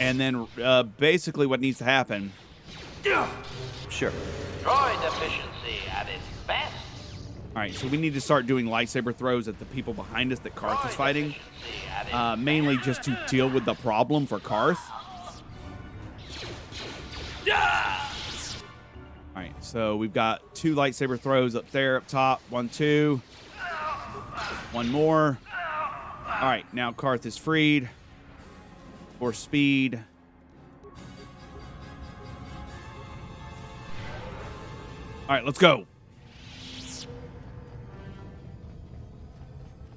And 0.00 0.18
then 0.18 0.46
uh, 0.62 0.82
basically 0.82 1.46
what 1.46 1.60
needs 1.60 1.78
to 1.78 1.84
happen. 1.84 2.32
Sure. 3.88 4.12
Droid 4.62 5.06
efficiency 5.06 5.88
at 5.90 6.08
its 6.08 6.24
best. 6.46 6.74
All 7.54 7.60
right, 7.60 7.74
so 7.74 7.86
we 7.86 7.98
need 7.98 8.14
to 8.14 8.20
start 8.20 8.46
doing 8.46 8.66
lightsaber 8.66 9.14
throws 9.14 9.46
at 9.48 9.58
the 9.58 9.64
people 9.66 9.92
behind 9.92 10.32
us 10.32 10.38
that 10.40 10.54
Carth 10.54 10.88
is 10.88 10.94
fighting, 10.94 11.26
efficiency 11.26 11.88
at 11.90 12.06
its 12.06 12.14
uh, 12.14 12.36
mainly 12.36 12.78
just 12.78 13.02
to 13.04 13.18
deal 13.28 13.50
with 13.50 13.64
the 13.64 13.74
problem 13.74 14.26
for 14.26 14.38
Carth. 14.38 14.80
All 19.34 19.42
right, 19.42 19.52
so 19.60 19.96
we've 19.96 20.12
got 20.12 20.54
two 20.54 20.74
lightsaber 20.74 21.18
throws 21.20 21.54
up 21.54 21.70
there, 21.70 21.96
up 21.96 22.06
top. 22.06 22.40
One, 22.48 22.68
two. 22.68 23.20
One 24.72 24.88
more. 24.88 25.38
All 26.26 26.48
right, 26.48 26.64
now 26.72 26.92
Carth 26.92 27.26
is 27.26 27.36
freed 27.36 27.88
for 29.22 29.32
speed. 29.32 30.02
All 35.28 35.36
right, 35.36 35.44
let's 35.44 35.60
go. 35.60 35.86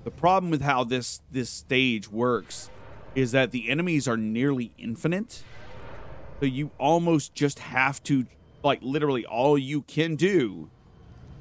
The 0.03 0.12
problem 0.12 0.51
with 0.51 0.62
how 0.62 0.84
this 0.84 1.22
this 1.32 1.50
stage 1.50 2.08
works 2.08 2.70
is 3.15 3.32
that 3.32 3.50
the 3.50 3.67
enemies 3.67 4.08
are 4.08 4.15
nearly 4.15 4.74
infinite. 4.77 5.41
So 6.39 6.46
you 6.46 6.70
almost 6.77 7.34
just 7.34 7.58
have 7.58 8.03
to 8.03 8.27
like 8.62 8.77
literally 8.84 9.25
all 9.25 9.58
you 9.58 9.82
can 9.82 10.15
do 10.17 10.70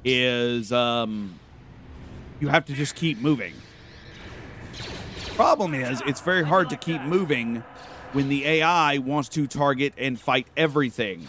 is 0.03 0.71
um 0.71 1.39
you 2.39 2.47
have 2.47 2.65
to 2.65 2.73
just 2.73 2.95
keep 2.95 3.19
moving. 3.19 3.53
Problem 5.35 5.73
is 5.73 6.01
it's 6.07 6.21
very 6.21 6.43
hard 6.43 6.69
to 6.69 6.77
keep 6.77 7.01
moving 7.01 7.61
when 8.13 8.29
the 8.29 8.45
AI 8.45 8.99
wants 8.99 9.27
to 9.29 9.47
target 9.47 9.93
and 9.97 10.17
fight 10.17 10.47
everything. 10.55 11.27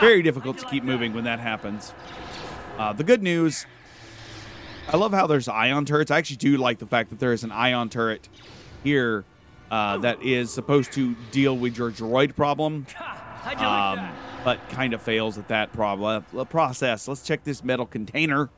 Very 0.00 0.22
difficult 0.22 0.58
to 0.58 0.66
keep 0.66 0.84
moving 0.84 1.12
when 1.14 1.24
that 1.24 1.40
happens. 1.40 1.92
Uh, 2.78 2.92
the 2.92 3.02
good 3.02 3.24
news, 3.24 3.66
I 4.86 4.96
love 4.96 5.12
how 5.12 5.26
there's 5.26 5.48
ion 5.48 5.84
turrets. 5.84 6.12
I 6.12 6.18
actually 6.18 6.36
do 6.36 6.56
like 6.58 6.78
the 6.78 6.86
fact 6.86 7.10
that 7.10 7.18
there 7.18 7.32
is 7.32 7.42
an 7.42 7.50
ion 7.50 7.88
turret 7.88 8.28
here 8.84 9.24
uh, 9.72 9.98
that 9.98 10.22
is 10.22 10.52
supposed 10.52 10.92
to 10.92 11.16
deal 11.32 11.56
with 11.56 11.76
your 11.76 11.90
droid 11.90 12.36
problem, 12.36 12.86
How'd 12.94 13.60
you 13.60 13.66
like 13.66 13.98
um, 13.98 14.16
but 14.44 14.68
kind 14.68 14.94
of 14.94 15.02
fails 15.02 15.38
at 15.38 15.48
that 15.48 15.72
problem 15.72 16.24
uh, 16.36 16.44
process. 16.44 17.08
Let's 17.08 17.22
check 17.22 17.42
this 17.42 17.64
metal 17.64 17.86
container 17.86 18.48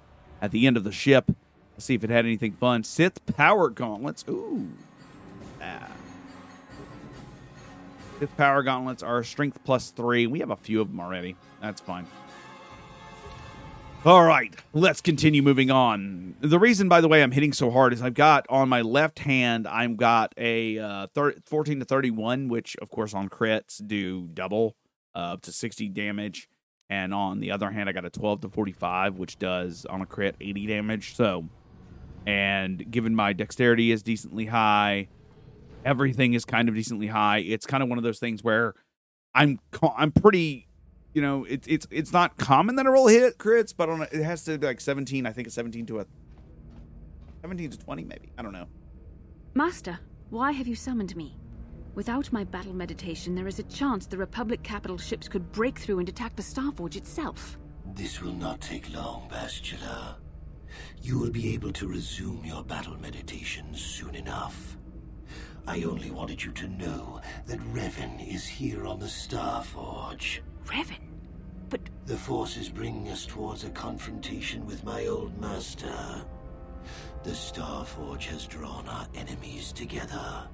at 0.42 0.50
the 0.50 0.66
end 0.66 0.76
of 0.76 0.84
the 0.84 0.92
ship. 0.92 1.30
Let's 1.78 1.86
see 1.86 1.94
if 1.94 2.02
it 2.02 2.10
had 2.10 2.24
anything 2.24 2.54
fun. 2.54 2.82
Sith 2.82 3.24
power 3.36 3.70
gauntlets. 3.70 4.24
Ooh. 4.28 4.66
Ah. 5.62 5.86
Sith 8.18 8.36
power 8.36 8.64
gauntlets 8.64 9.00
are 9.04 9.22
strength 9.22 9.60
plus 9.62 9.92
three. 9.92 10.26
We 10.26 10.40
have 10.40 10.50
a 10.50 10.56
few 10.56 10.80
of 10.80 10.88
them 10.88 10.98
already. 10.98 11.36
That's 11.62 11.80
fine. 11.80 12.08
All 14.04 14.24
right, 14.24 14.52
let's 14.72 15.00
continue 15.00 15.40
moving 15.40 15.70
on. 15.70 16.34
The 16.40 16.58
reason, 16.58 16.88
by 16.88 17.00
the 17.00 17.06
way, 17.06 17.22
I'm 17.22 17.30
hitting 17.30 17.52
so 17.52 17.70
hard 17.70 17.92
is 17.92 18.02
I've 18.02 18.14
got 18.14 18.44
on 18.48 18.68
my 18.68 18.82
left 18.82 19.20
hand, 19.20 19.68
I've 19.68 19.96
got 19.96 20.34
a 20.36 20.80
uh, 20.80 21.06
thir- 21.14 21.36
14 21.46 21.78
to 21.78 21.84
31, 21.84 22.48
which, 22.48 22.74
of 22.82 22.90
course, 22.90 23.14
on 23.14 23.28
crits 23.28 23.80
do 23.86 24.26
double 24.34 24.74
uh, 25.14 25.34
up 25.34 25.42
to 25.42 25.52
60 25.52 25.90
damage. 25.90 26.48
And 26.90 27.14
on 27.14 27.38
the 27.38 27.52
other 27.52 27.70
hand, 27.70 27.88
I 27.88 27.92
got 27.92 28.04
a 28.04 28.10
12 28.10 28.40
to 28.40 28.48
45, 28.48 29.16
which 29.16 29.38
does 29.38 29.86
on 29.86 30.00
a 30.00 30.06
crit 30.06 30.34
80 30.40 30.66
damage. 30.66 31.14
So, 31.14 31.48
and 32.28 32.90
given 32.90 33.14
my 33.14 33.32
dexterity 33.32 33.90
is 33.90 34.02
decently 34.02 34.44
high, 34.44 35.08
everything 35.82 36.34
is 36.34 36.44
kind 36.44 36.68
of 36.68 36.74
decently 36.74 37.06
high. 37.06 37.38
It's 37.38 37.64
kind 37.64 37.82
of 37.82 37.88
one 37.88 37.96
of 37.96 38.04
those 38.04 38.18
things 38.18 38.44
where 38.44 38.74
I'm 39.34 39.58
I'm 39.96 40.12
pretty 40.12 40.68
you 41.14 41.22
know, 41.22 41.46
it's 41.48 41.66
it's 41.66 41.86
it's 41.90 42.12
not 42.12 42.36
common 42.36 42.76
that 42.76 42.84
a 42.84 42.90
roll 42.90 43.06
hit 43.06 43.38
crits, 43.38 43.72
but 43.74 43.88
on 43.88 44.02
a, 44.02 44.04
it 44.12 44.22
has 44.22 44.44
to 44.44 44.58
be 44.58 44.66
like 44.66 44.78
17. 44.78 45.24
I 45.24 45.32
think 45.32 45.46
it's 45.46 45.54
17 45.54 45.86
to 45.86 46.00
a 46.00 46.06
17 47.40 47.70
to 47.70 47.78
20, 47.78 48.04
maybe. 48.04 48.30
I 48.36 48.42
don't 48.42 48.52
know. 48.52 48.66
Master, 49.54 49.98
why 50.28 50.52
have 50.52 50.68
you 50.68 50.74
summoned 50.74 51.16
me? 51.16 51.38
Without 51.94 52.30
my 52.30 52.44
battle 52.44 52.74
meditation, 52.74 53.34
there 53.34 53.48
is 53.48 53.58
a 53.58 53.62
chance 53.64 54.06
the 54.06 54.18
Republic 54.18 54.62
capital 54.62 54.98
ships 54.98 55.28
could 55.28 55.50
break 55.50 55.78
through 55.78 55.98
and 55.98 56.08
attack 56.10 56.36
the 56.36 56.42
Starforge 56.42 56.96
itself. 56.96 57.56
This 57.94 58.20
will 58.20 58.34
not 58.34 58.60
take 58.60 58.92
long, 58.92 59.30
Bastila. 59.30 60.16
You 61.02 61.18
will 61.18 61.30
be 61.30 61.54
able 61.54 61.72
to 61.72 61.88
resume 61.88 62.44
your 62.44 62.62
battle 62.62 62.96
meditation 63.00 63.74
soon 63.74 64.14
enough. 64.14 64.76
I 65.66 65.82
only 65.82 66.10
wanted 66.10 66.42
you 66.42 66.52
to 66.52 66.68
know 66.68 67.20
that 67.46 67.58
Revan 67.74 68.26
is 68.26 68.46
here 68.46 68.86
on 68.86 68.98
the 68.98 69.06
Starforge. 69.06 70.40
Revan? 70.64 71.00
But 71.68 71.80
The 72.06 72.16
Force 72.16 72.56
is 72.56 72.70
bringing 72.70 73.10
us 73.10 73.26
towards 73.26 73.64
a 73.64 73.70
confrontation 73.70 74.64
with 74.66 74.84
my 74.84 75.06
old 75.06 75.38
master. 75.38 76.24
The 77.22 77.30
Starforge 77.30 78.24
has 78.26 78.46
drawn 78.46 78.88
our 78.88 79.06
enemies 79.14 79.72
together, 79.72 80.48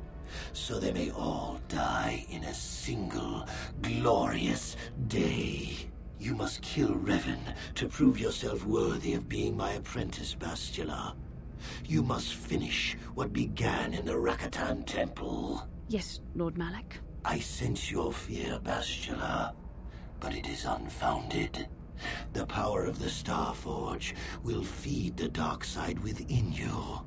so 0.53 0.81
they 0.81 0.93
may 0.93 1.11
all 1.13 1.61
die 1.69 2.27
in 2.29 2.43
a 2.43 2.55
single 2.55 3.47
glorious 3.83 4.77
day. 5.07 5.91
You 6.25 6.35
must 6.35 6.63
kill 6.63 6.89
Revan 6.89 7.55
to 7.75 7.87
prove 7.87 8.19
yourself 8.19 8.65
worthy 8.65 9.13
of 9.13 9.29
being 9.29 9.55
my 9.59 9.73
apprentice, 9.73 10.35
Bastila. 10.35 11.15
You 11.85 12.03
must 12.03 12.33
finish 12.33 12.97
what 13.15 13.35
began 13.35 13.93
in 13.93 14.07
the 14.07 14.15
Rakatan 14.15 14.87
Temple. 14.87 15.69
yes, 15.89 16.21
Lord 16.35 16.57
Malak. 16.57 16.97
I 17.27 17.41
sense 17.41 17.91
your 17.91 18.11
fear, 18.11 18.59
Bastila, 18.65 19.53
but 20.19 20.35
it 20.35 20.49
is 20.49 20.65
unfounded. 20.65 21.69
The 22.33 22.47
power 22.47 22.87
of 22.87 22.99
the 22.99 23.11
Star 23.11 23.55
Forge 23.55 24.15
will 24.43 24.63
feed 24.65 25.19
the 25.19 25.29
dark 25.29 25.63
side 25.63 25.99
within 25.99 26.51
you. 26.51 27.03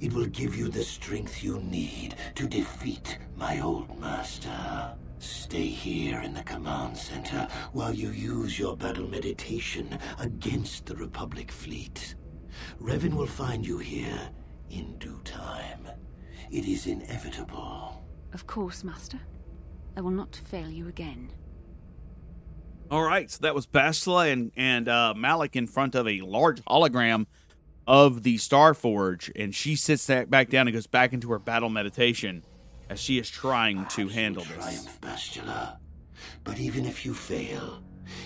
It 0.00 0.12
will 0.12 0.26
give 0.26 0.56
you 0.56 0.66
the 0.66 0.82
strength 0.82 1.44
you 1.44 1.60
need 1.60 2.16
to 2.34 2.48
defeat 2.48 3.18
my 3.36 3.60
old 3.60 4.00
master. 4.00 4.96
Stay 5.22 5.66
here 5.66 6.20
in 6.22 6.34
the 6.34 6.42
command 6.42 6.98
center 6.98 7.46
while 7.72 7.94
you 7.94 8.10
use 8.10 8.58
your 8.58 8.76
battle 8.76 9.06
meditation 9.08 9.96
against 10.18 10.86
the 10.86 10.96
Republic 10.96 11.52
fleet. 11.52 12.16
Revan 12.80 13.14
will 13.14 13.28
find 13.28 13.64
you 13.64 13.78
here 13.78 14.30
in 14.70 14.98
due 14.98 15.20
time. 15.22 15.86
It 16.50 16.66
is 16.66 16.88
inevitable. 16.88 18.04
Of 18.32 18.48
course, 18.48 18.82
Master. 18.82 19.20
I 19.96 20.00
will 20.00 20.10
not 20.10 20.34
fail 20.34 20.68
you 20.68 20.88
again. 20.88 21.30
All 22.90 23.04
right, 23.04 23.30
so 23.30 23.38
that 23.42 23.54
was 23.54 23.64
Bastila 23.64 24.32
and 24.32 24.50
and 24.56 24.88
uh, 24.88 25.14
Malak 25.16 25.54
in 25.54 25.68
front 25.68 25.94
of 25.94 26.08
a 26.08 26.20
large 26.22 26.60
hologram 26.64 27.26
of 27.86 28.24
the 28.24 28.38
Starforge, 28.38 29.30
and 29.36 29.54
she 29.54 29.76
sits 29.76 30.08
back 30.08 30.50
down 30.50 30.66
and 30.66 30.74
goes 30.74 30.88
back 30.88 31.12
into 31.12 31.30
her 31.30 31.38
battle 31.38 31.68
meditation 31.68 32.42
as 32.88 33.00
she 33.00 33.18
is 33.18 33.28
trying 33.28 33.86
to 33.86 34.08
handle 34.08 34.44
this. 34.44 34.56
Triumph, 34.56 35.00
Bastila. 35.00 35.76
But 36.44 36.58
even 36.58 36.84
if 36.84 37.04
you 37.04 37.14
fail, 37.14 37.82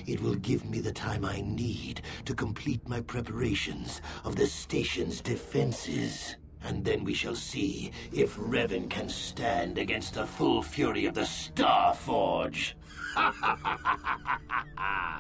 It 0.07 0.21
will 0.21 0.35
give 0.37 0.65
me 0.65 0.81
the 0.81 0.93
time 0.93 1.25
I 1.25 1.41
need 1.41 2.03
to 2.25 2.35
complete 2.35 2.89
my 2.89 3.01
preparations 3.01 4.01
of 4.25 4.37
the 4.37 4.47
station's 4.47 5.21
defenses. 5.21 6.37
And 6.63 6.85
then 6.85 7.05
we 7.05 7.15
shall 7.15 7.35
see 7.35 7.93
if 8.13 8.37
Revan 8.37 8.91
can 8.91 9.09
stand 9.09 9.79
against 9.79 10.15
the 10.15 10.27
full 10.27 10.63
fury 10.63 11.07
of 11.07 11.15
the 11.15 11.27
Star 11.27 11.95
Forge. 11.95 12.77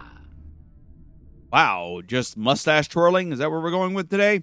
Wow, 1.52 2.02
just 2.05 2.37
mustache 2.37 2.88
twirling? 2.88 3.33
Is 3.33 3.38
that 3.38 3.50
what 3.50 3.62
we're 3.62 3.71
going 3.71 3.95
with 3.95 4.11
today? 4.11 4.43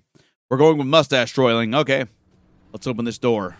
We're 0.49 0.57
going 0.57 0.77
with 0.77 0.87
mustache 0.87 1.33
twirling. 1.33 1.75
Okay. 1.75 2.05
Let's 2.71 2.87
open 2.87 3.05
this 3.05 3.19
door. 3.19 3.57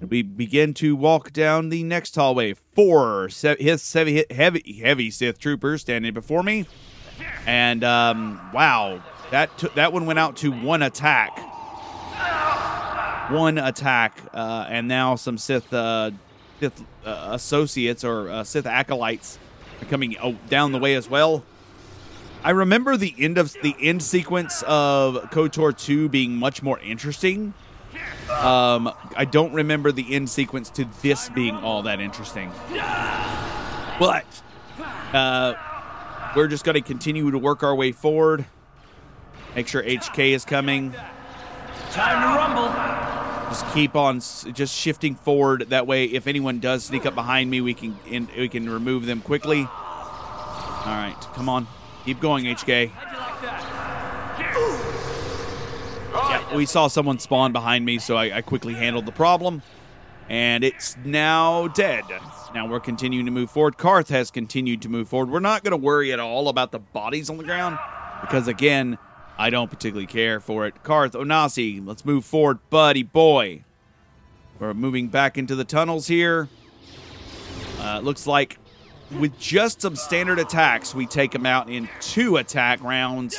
And 0.00 0.10
we 0.10 0.22
begin 0.22 0.74
to 0.74 0.94
walk 0.94 1.32
down 1.32 1.70
the 1.70 1.82
next 1.82 2.14
hallway. 2.14 2.54
Four 2.74 3.28
se- 3.28 3.56
his 3.58 3.92
heavy, 3.92 4.24
heavy, 4.30 4.80
heavy 4.82 5.10
Sith 5.10 5.38
troopers 5.38 5.82
standing 5.82 6.12
before 6.12 6.42
me. 6.42 6.66
And 7.46 7.82
um, 7.82 8.40
wow, 8.52 9.02
that 9.30 9.56
t- 9.56 9.68
that 9.74 9.92
one 9.92 10.06
went 10.06 10.18
out 10.18 10.36
to 10.36 10.52
one 10.52 10.82
attack. 10.82 11.38
One 13.30 13.58
attack, 13.58 14.20
uh, 14.32 14.66
and 14.68 14.86
now 14.86 15.16
some 15.16 15.36
Sith 15.36 15.72
uh, 15.72 16.12
Sith 16.60 16.84
uh, 17.04 17.30
associates 17.32 18.04
or 18.04 18.30
uh, 18.30 18.44
Sith 18.44 18.66
acolytes 18.66 19.38
are 19.82 19.86
coming 19.86 20.16
oh, 20.22 20.36
down 20.48 20.72
the 20.72 20.78
way 20.78 20.94
as 20.94 21.10
well. 21.10 21.44
I 22.44 22.50
remember 22.50 22.96
the 22.96 23.14
end 23.18 23.38
of 23.38 23.54
the 23.62 23.74
end 23.80 24.02
sequence 24.02 24.62
of 24.68 25.16
KOTOR 25.32 25.76
2 25.76 26.08
being 26.08 26.36
much 26.36 26.62
more 26.62 26.78
interesting. 26.78 27.54
Um, 28.30 28.92
I 29.16 29.24
don't 29.24 29.52
remember 29.52 29.92
the 29.92 30.14
end 30.14 30.28
sequence 30.28 30.70
to 30.70 30.84
this 31.02 31.28
being 31.28 31.54
all 31.54 31.82
that 31.82 32.00
interesting. 32.00 32.50
But 33.98 34.26
uh, 35.12 35.54
we're 36.34 36.48
just 36.48 36.64
going 36.64 36.74
to 36.74 36.80
continue 36.80 37.30
to 37.30 37.38
work 37.38 37.62
our 37.62 37.74
way 37.74 37.92
forward. 37.92 38.44
Make 39.54 39.68
sure 39.68 39.82
HK 39.82 40.34
is 40.34 40.44
coming. 40.44 40.92
Time 41.92 42.20
to 42.20 42.38
rumble. 42.38 42.96
Just 43.48 43.72
keep 43.72 43.94
on 43.94 44.18
just 44.18 44.74
shifting 44.74 45.14
forward. 45.14 45.66
That 45.70 45.86
way, 45.86 46.04
if 46.04 46.26
anyone 46.26 46.58
does 46.58 46.84
sneak 46.84 47.06
up 47.06 47.14
behind 47.14 47.48
me, 47.48 47.60
we 47.60 47.74
can 47.74 47.96
in, 48.06 48.28
we 48.36 48.48
can 48.48 48.68
remove 48.68 49.06
them 49.06 49.22
quickly. 49.22 49.60
All 49.60 50.92
right, 50.92 51.16
come 51.34 51.48
on, 51.48 51.66
keep 52.04 52.20
going, 52.20 52.44
HK. 52.44 52.90
Yeah, 56.16 56.56
we 56.56 56.66
saw 56.66 56.88
someone 56.88 57.18
spawn 57.18 57.52
behind 57.52 57.84
me, 57.84 57.98
so 57.98 58.16
I, 58.16 58.38
I 58.38 58.42
quickly 58.42 58.74
handled 58.74 59.06
the 59.06 59.12
problem, 59.12 59.62
and 60.28 60.64
it's 60.64 60.96
now 61.04 61.68
dead. 61.68 62.04
Now 62.54 62.66
we're 62.66 62.80
continuing 62.80 63.26
to 63.26 63.32
move 63.32 63.50
forward. 63.50 63.76
Carth 63.76 64.08
has 64.08 64.30
continued 64.30 64.82
to 64.82 64.88
move 64.88 65.08
forward. 65.08 65.30
We're 65.30 65.40
not 65.40 65.62
going 65.62 65.72
to 65.72 65.76
worry 65.76 66.12
at 66.12 66.20
all 66.20 66.48
about 66.48 66.72
the 66.72 66.78
bodies 66.78 67.28
on 67.28 67.36
the 67.36 67.44
ground 67.44 67.78
because, 68.22 68.48
again, 68.48 68.98
I 69.38 69.50
don't 69.50 69.70
particularly 69.70 70.06
care 70.06 70.40
for 70.40 70.66
it. 70.66 70.82
Carth, 70.82 71.12
Onasi, 71.12 71.86
let's 71.86 72.04
move 72.04 72.24
forward, 72.24 72.58
buddy 72.70 73.02
boy. 73.02 73.64
We're 74.58 74.72
moving 74.72 75.08
back 75.08 75.36
into 75.36 75.54
the 75.54 75.64
tunnels 75.64 76.06
here. 76.06 76.48
Uh, 77.80 78.00
looks 78.00 78.26
like 78.26 78.58
with 79.20 79.38
just 79.38 79.82
some 79.82 79.94
standard 79.94 80.38
attacks, 80.38 80.94
we 80.94 81.06
take 81.06 81.32
them 81.32 81.44
out 81.46 81.68
in 81.68 81.88
two 82.00 82.38
attack 82.38 82.82
rounds. 82.82 83.36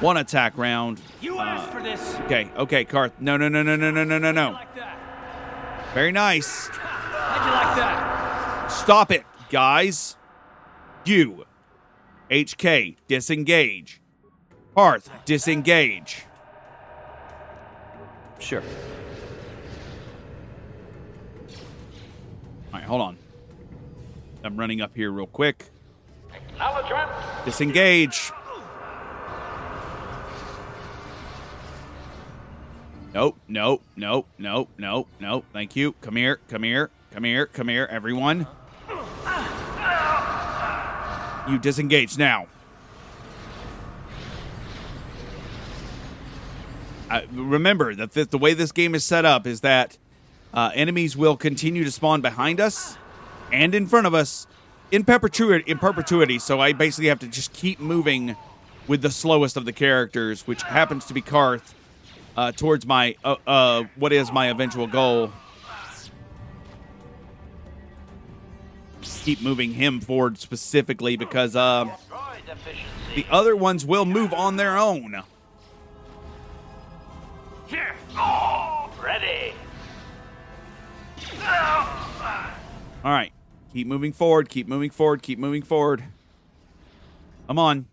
One 0.00 0.16
attack 0.16 0.56
round. 0.56 1.00
You 1.20 1.38
uh, 1.38 1.42
asked 1.42 1.72
for 1.72 1.82
this. 1.82 2.14
Okay, 2.20 2.48
okay, 2.56 2.84
Carth. 2.84 3.12
No, 3.20 3.36
no, 3.36 3.48
no, 3.48 3.64
no, 3.64 3.74
no, 3.74 3.90
no, 3.90 4.04
no, 4.04 4.18
no, 4.18 4.30
no. 4.30 4.58
Very 5.92 6.12
nice. 6.12 6.68
How'd 6.68 7.46
you 7.46 7.52
like 7.52 7.76
that? 7.76 8.68
Stop 8.68 9.10
it, 9.10 9.24
guys. 9.50 10.16
You. 11.04 11.46
HK, 12.30 12.96
disengage. 13.08 14.00
Carth, 14.76 15.10
disengage. 15.24 16.22
Sure. 18.38 18.62
All 22.72 22.74
right, 22.74 22.84
hold 22.84 23.00
on. 23.00 23.18
I'm 24.44 24.56
running 24.56 24.80
up 24.80 24.94
here 24.94 25.10
real 25.10 25.26
quick. 25.26 25.64
Disengage. 27.44 28.30
Nope, 33.18 33.36
nope, 33.48 33.82
nope, 33.96 34.28
nope, 34.38 34.68
nope, 34.78 35.08
nope. 35.18 35.44
Thank 35.52 35.74
you. 35.74 35.94
Come 36.02 36.14
here, 36.14 36.38
come 36.48 36.62
here, 36.62 36.88
come 37.10 37.24
here, 37.24 37.46
come 37.46 37.66
here, 37.66 37.88
everyone. 37.90 38.46
You 41.48 41.58
disengage 41.58 42.16
now. 42.16 42.46
I, 47.10 47.26
remember 47.32 47.96
that 47.96 48.12
the, 48.12 48.24
the 48.24 48.38
way 48.38 48.54
this 48.54 48.70
game 48.70 48.94
is 48.94 49.04
set 49.04 49.24
up 49.24 49.48
is 49.48 49.62
that 49.62 49.98
uh, 50.54 50.70
enemies 50.76 51.16
will 51.16 51.36
continue 51.36 51.82
to 51.82 51.90
spawn 51.90 52.20
behind 52.20 52.60
us 52.60 52.96
and 53.50 53.74
in 53.74 53.88
front 53.88 54.06
of 54.06 54.14
us 54.14 54.46
in 54.92 55.02
perpetuity. 55.02 55.68
In 55.68 55.80
perpetuity, 55.80 56.38
so 56.38 56.60
I 56.60 56.72
basically 56.72 57.08
have 57.08 57.18
to 57.18 57.26
just 57.26 57.52
keep 57.52 57.80
moving 57.80 58.36
with 58.86 59.02
the 59.02 59.10
slowest 59.10 59.56
of 59.56 59.64
the 59.64 59.72
characters, 59.72 60.46
which 60.46 60.62
happens 60.62 61.04
to 61.06 61.14
be 61.14 61.20
Carth, 61.20 61.74
uh, 62.38 62.52
towards 62.52 62.86
my 62.86 63.16
uh, 63.24 63.34
uh, 63.48 63.82
what 63.96 64.12
is 64.12 64.30
my 64.30 64.48
eventual 64.48 64.86
goal. 64.86 65.32
Keep 69.02 69.42
moving 69.42 69.72
him 69.72 70.00
forward 70.00 70.38
specifically 70.38 71.16
because 71.16 71.56
uh, 71.56 71.86
the 73.16 73.26
other 73.28 73.56
ones 73.56 73.84
will 73.84 74.04
move 74.04 74.32
on 74.32 74.56
their 74.56 74.78
own. 74.78 75.20
Here. 77.66 77.94
Ready. 79.02 79.52
All 83.04 83.12
right. 83.12 83.32
Keep 83.72 83.88
moving 83.88 84.12
forward. 84.12 84.48
Keep 84.48 84.68
moving 84.68 84.90
forward. 84.90 85.22
Keep 85.22 85.40
moving 85.40 85.62
forward. 85.62 86.04
Come 87.48 87.58
on. 87.58 87.86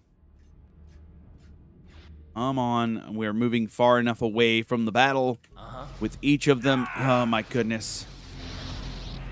Come 2.36 2.60
on. 2.60 3.16
We're 3.16 3.34
moving 3.34 3.68
far 3.68 3.98
enough 3.98 4.22
away 4.22 4.62
from 4.62 4.84
the 4.84 4.92
battle 4.92 5.40
uh-huh. 5.58 5.86
with 6.02 6.18
each 6.22 6.48
of 6.48 6.64
them. 6.64 6.86
Oh, 6.98 7.26
my 7.26 7.42
goodness. 7.44 8.06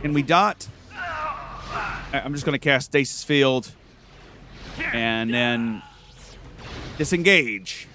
Can 0.01 0.13
we 0.13 0.23
dot? 0.23 0.67
I- 0.93 2.21
I'm 2.23 2.33
just 2.33 2.45
going 2.45 2.53
to 2.53 2.59
cast 2.59 2.87
Stasis 2.87 3.23
Field 3.23 3.71
and 4.93 5.33
then 5.33 5.81
disengage. 6.97 7.87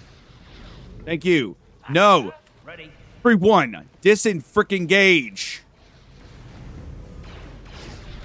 Thank 1.05 1.25
you. 1.25 1.55
No. 1.89 2.33
Ready. 2.63 2.91
Everyone, 3.21 3.89
disenfricking 4.03 4.87
gauge. 4.87 5.63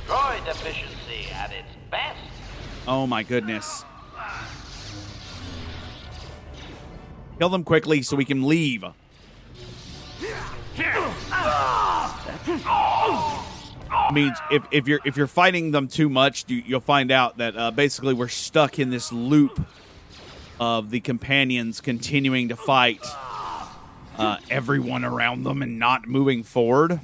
Droid 0.06 0.46
efficiency 0.46 1.32
at 1.32 1.50
its 1.50 1.68
best. 1.90 2.18
Oh 2.86 3.06
my 3.06 3.22
goodness. 3.22 3.84
Kill 7.38 7.48
them 7.48 7.64
quickly 7.64 8.02
so 8.02 8.16
we 8.16 8.24
can 8.24 8.46
leave. 8.46 8.84
means 14.12 14.38
if, 14.50 14.62
if 14.70 14.86
you're 14.88 15.00
if 15.04 15.16
you're 15.16 15.26
fighting 15.26 15.72
them 15.72 15.88
too 15.88 16.08
much, 16.08 16.44
you, 16.48 16.62
you'll 16.64 16.80
find 16.80 17.10
out 17.10 17.38
that 17.38 17.56
uh, 17.56 17.70
basically 17.70 18.14
we're 18.14 18.28
stuck 18.28 18.78
in 18.78 18.90
this 18.90 19.12
loop 19.12 19.60
of 20.60 20.90
the 20.90 21.00
companions 21.00 21.80
continuing 21.80 22.48
to 22.48 22.56
fight 22.56 23.04
uh, 24.18 24.38
everyone 24.50 25.04
around 25.04 25.42
them 25.42 25.62
and 25.62 25.78
not 25.78 26.06
moving 26.06 26.42
forward. 26.42 27.00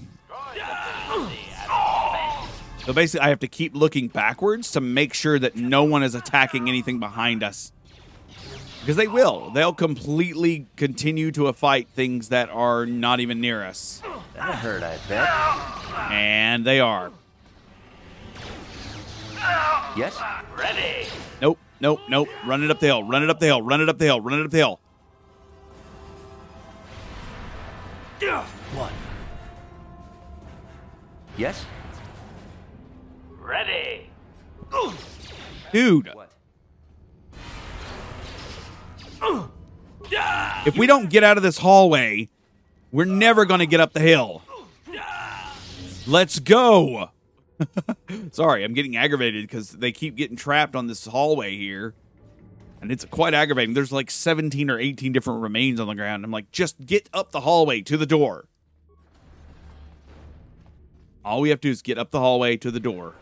So 2.87 2.95
basically, 2.95 3.27
I 3.27 3.29
have 3.29 3.41
to 3.41 3.49
keep 3.49 3.75
looking 3.75 4.09
backwards 4.09 4.73
to 4.73 4.81
make 4.81 5.13
sure 5.13 5.39
that 5.39 5.55
no 5.55 5.85
one 5.85 6.03
is 6.03 6.15
attacking 6.15 6.69
anything 6.69 6.99
behind 6.99 7.43
us. 7.43 7.73
Because 8.91 9.05
they 9.05 9.07
will. 9.07 9.51
They'll 9.51 9.73
completely 9.73 10.67
continue 10.75 11.31
to 11.31 11.53
fight 11.53 11.87
things 11.91 12.31
that 12.31 12.49
are 12.49 12.87
not 12.87 13.21
even 13.21 13.41
near 13.41 13.63
us. 13.63 14.03
That 14.35 14.57
hurt, 14.57 14.83
I 14.83 14.99
bet. 15.09 15.31
And 16.11 16.65
they 16.65 16.81
are. 16.81 17.13
Yes? 19.97 20.21
Ready. 20.59 21.07
Nope, 21.41 21.61
nope, 21.79 22.01
nope. 22.09 22.27
Run 22.45 22.65
it 22.65 22.71
up 22.73 22.81
the 22.81 22.87
hill. 22.87 23.05
Run 23.05 23.23
it 23.23 23.31
up 23.31 23.39
the 23.39 23.47
hill. 23.47 23.63
Run 23.63 23.81
it 23.81 23.89
up 23.89 23.97
the 23.97 24.07
hill. 24.07 24.21
Run 24.21 24.41
it 24.41 24.45
up 24.45 24.51
the 24.51 24.57
hill. 24.57 24.81
One. 28.75 28.93
Yes? 31.37 31.65
Ready. 33.39 34.11
Dude, 35.73 36.11
if 40.67 40.77
we 40.77 40.87
don't 40.87 41.11
get 41.11 41.23
out 41.25 41.37
of 41.37 41.43
this 41.43 41.59
hallway, 41.59 42.29
we're 42.93 43.05
never 43.05 43.45
going 43.45 43.61
to 43.61 43.67
get 43.67 43.81
up 43.81 43.93
the 43.93 44.01
hill. 44.01 44.43
Let's 46.07 46.39
go. 46.39 47.11
Sorry, 48.33 48.65
I'm 48.65 48.75
getting 48.75 48.97
aggravated 48.97 49.47
because 49.47 49.71
they 49.71 49.93
keep 49.93 50.17
getting 50.17 50.37
trapped 50.37 50.75
on 50.75 50.87
this 50.87 51.07
hallway 51.07 51.57
here. 51.57 51.95
And 52.81 52.91
it's 52.91 53.05
quite 53.05 53.35
aggravating. 53.35 53.75
There's 53.75 53.93
like 53.93 54.11
17 54.11 54.71
or 54.71 54.79
18 54.79 55.13
different 55.13 55.43
remains 55.43 55.79
on 55.79 55.87
the 55.87 55.95
ground. 55.95 56.25
I'm 56.25 56.31
like, 56.31 56.51
just 56.51 56.85
get 56.87 57.09
up 57.13 57.31
the 57.31 57.41
hallway 57.41 57.83
to 57.83 57.99
the 57.99 58.07
door. 58.07 58.47
All 61.23 61.43
we 61.43 61.51
have 61.51 61.61
to 61.61 61.69
do 61.69 61.73
is 61.73 61.83
get 61.83 61.99
up 61.99 62.11
the 62.11 62.21
hallway 62.21 62.57
to 62.57 62.71
the 62.71 62.81
door. 62.81 63.15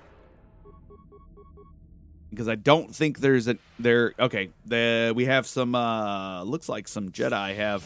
Because 2.39 2.49
I 2.49 2.55
don't 2.55 2.95
think 2.95 3.19
there's 3.19 3.49
a 3.49 3.57
there. 3.81 4.15
Okay, 4.17 4.51
the 4.65 5.13
we 5.13 5.25
have 5.25 5.45
some. 5.45 5.75
uh 5.75 6.45
Looks 6.45 6.69
like 6.69 6.87
some 6.87 7.09
Jedi 7.11 7.57
have 7.57 7.83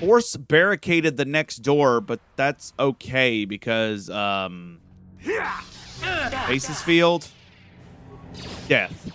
force 0.00 0.34
barricaded 0.34 1.16
the 1.16 1.24
next 1.24 1.58
door, 1.58 2.00
but 2.00 2.18
that's 2.34 2.72
okay 2.80 3.44
because 3.44 4.10
um 4.10 4.80
Faces 6.48 6.82
field. 6.82 7.28
Death. 8.66 9.12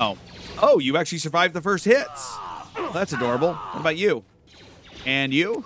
Oh. 0.00 0.16
Oh, 0.58 0.78
you 0.78 0.96
actually 0.96 1.18
survived 1.18 1.52
the 1.52 1.60
first 1.60 1.84
hits. 1.84 2.34
That's 2.94 3.12
adorable. 3.12 3.52
What 3.52 3.80
about 3.80 3.98
you? 3.98 4.24
And 5.04 5.34
you? 5.34 5.62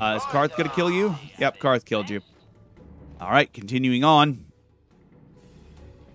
Uh, 0.00 0.14
is 0.16 0.24
Carth 0.24 0.56
gonna 0.56 0.70
kill 0.70 0.90
you? 0.90 1.14
Yep, 1.38 1.60
Carth 1.60 1.84
killed 1.84 2.10
you. 2.10 2.20
All 3.20 3.30
right, 3.30 3.52
continuing 3.52 4.02
on. 4.02 4.47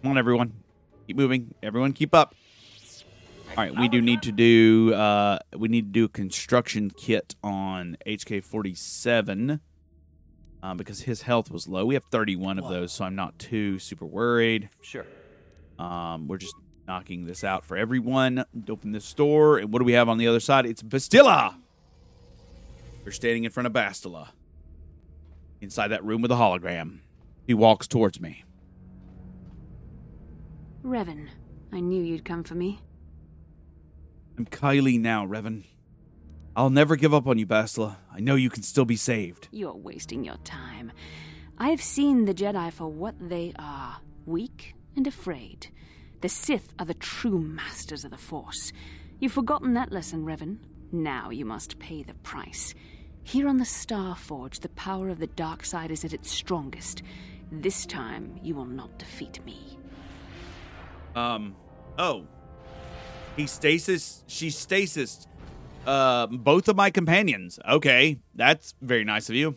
Come 0.04 0.12
on, 0.12 0.18
everyone. 0.18 0.52
Keep 1.08 1.16
moving. 1.16 1.56
Everyone, 1.64 1.94
keep 1.94 2.14
up. 2.14 2.36
All 3.52 3.56
right, 3.64 3.74
we 3.74 3.88
do 3.88 4.02
need 4.02 4.22
to 4.24 4.34
do. 4.34 4.94
Uh, 4.94 5.40
we 5.56 5.70
need 5.70 5.86
to 5.86 5.92
do 5.92 6.04
a 6.04 6.10
construction 6.10 6.90
kit 6.90 7.36
on 7.42 7.96
HK 8.06 8.44
forty 8.44 8.76
seven 8.76 9.62
um, 10.62 10.76
because 10.76 11.04
his 11.04 11.22
health 11.22 11.50
was 11.50 11.70
low. 11.70 11.86
We 11.86 11.94
have 11.94 12.04
31 12.12 12.60
of 12.60 12.68
those, 12.68 12.92
so 12.92 13.06
I'm 13.06 13.16
not 13.16 13.40
too 13.40 13.80
super 13.80 14.06
worried. 14.06 14.70
Sure. 14.82 15.06
Um, 15.80 16.28
we're 16.28 16.38
just 16.38 16.56
knocking 16.86 17.26
this 17.26 17.46
out 17.46 17.64
for 17.64 17.78
everyone. 17.78 18.44
Open 18.68 18.92
this 18.92 19.06
store, 19.06 19.58
and 19.58 19.72
what 19.72 19.80
do 19.80 19.86
we 19.86 19.94
have 19.94 20.10
on 20.10 20.18
the 20.18 20.28
other 20.28 20.42
side? 20.42 20.66
It's 20.66 20.84
Bastila. 20.84 21.56
We're 23.06 23.12
standing 23.12 23.46
in 23.46 23.52
front 23.52 23.68
of 23.68 23.74
Bastila. 23.74 24.30
Inside 25.62 25.90
that 25.90 26.04
room 26.04 26.22
with 26.22 26.32
a 26.32 26.36
hologram. 26.36 27.00
He 27.48 27.54
walks 27.54 27.88
towards 27.88 28.20
me. 28.20 28.44
Revan, 30.84 31.30
I 31.72 31.80
knew 31.80 32.04
you'd 32.04 32.26
come 32.26 32.44
for 32.44 32.56
me. 32.56 32.82
I'm 34.38 34.46
Kylie 34.46 35.00
now, 35.00 35.26
Revan. 35.26 35.64
I'll 36.56 36.70
never 36.70 36.98
give 36.98 37.14
up 37.14 37.26
on 37.26 37.38
you, 37.38 37.48
Bastila. 37.48 37.96
I 38.12 38.20
know 38.20 38.36
you 38.36 38.50
can 38.50 38.64
still 38.64 38.84
be 38.84 38.98
saved. 38.98 39.48
You're 39.52 39.76
wasting 39.76 40.26
your 40.26 40.38
time. 40.44 40.92
I've 41.58 41.82
seen 41.82 42.26
the 42.26 42.34
Jedi 42.34 42.72
for 42.74 42.88
what 42.88 43.16
they 43.18 43.54
are 43.58 44.02
weak 44.26 44.76
and 44.96 45.08
afraid. 45.08 45.68
The 46.22 46.30
Sith 46.30 46.74
are 46.78 46.86
the 46.86 46.94
true 46.94 47.40
masters 47.40 48.04
of 48.04 48.12
the 48.12 48.18
Force. 48.18 48.74
You've 49.20 49.32
forgotten 49.32 49.74
that 49.76 49.92
lesson, 49.92 50.26
Revan. 50.26 50.58
Now 50.92 51.30
you 51.30 51.46
must 51.46 51.80
pay 51.80 52.04
the 52.04 52.14
price. 52.16 52.76
Here 53.24 53.48
on 53.48 53.58
the 53.58 53.66
Star 53.66 54.18
Forge, 54.18 54.60
the 54.60 54.70
power 54.70 55.08
of 55.08 55.20
the 55.20 55.28
dark 55.28 55.64
side 55.64 55.92
is 55.92 56.04
at 56.04 56.14
its 56.14 56.30
strongest. 56.30 57.04
This 57.52 57.86
time, 57.86 58.38
you 58.44 58.54
will 58.54 58.66
not 58.66 59.00
defeat 59.00 59.44
me. 59.46 59.78
Um, 61.16 61.56
oh. 61.98 62.26
He 63.36 63.48
stasis, 63.48 64.24
she 64.28 64.50
stasis 64.50 65.28
uh, 65.86 66.28
both 66.28 66.68
of 66.68 66.76
my 66.76 66.92
companions. 66.92 67.60
Okay, 67.68 68.20
that's 68.36 68.76
very 68.82 69.04
nice 69.04 69.30
of 69.30 69.36
you. 69.36 69.56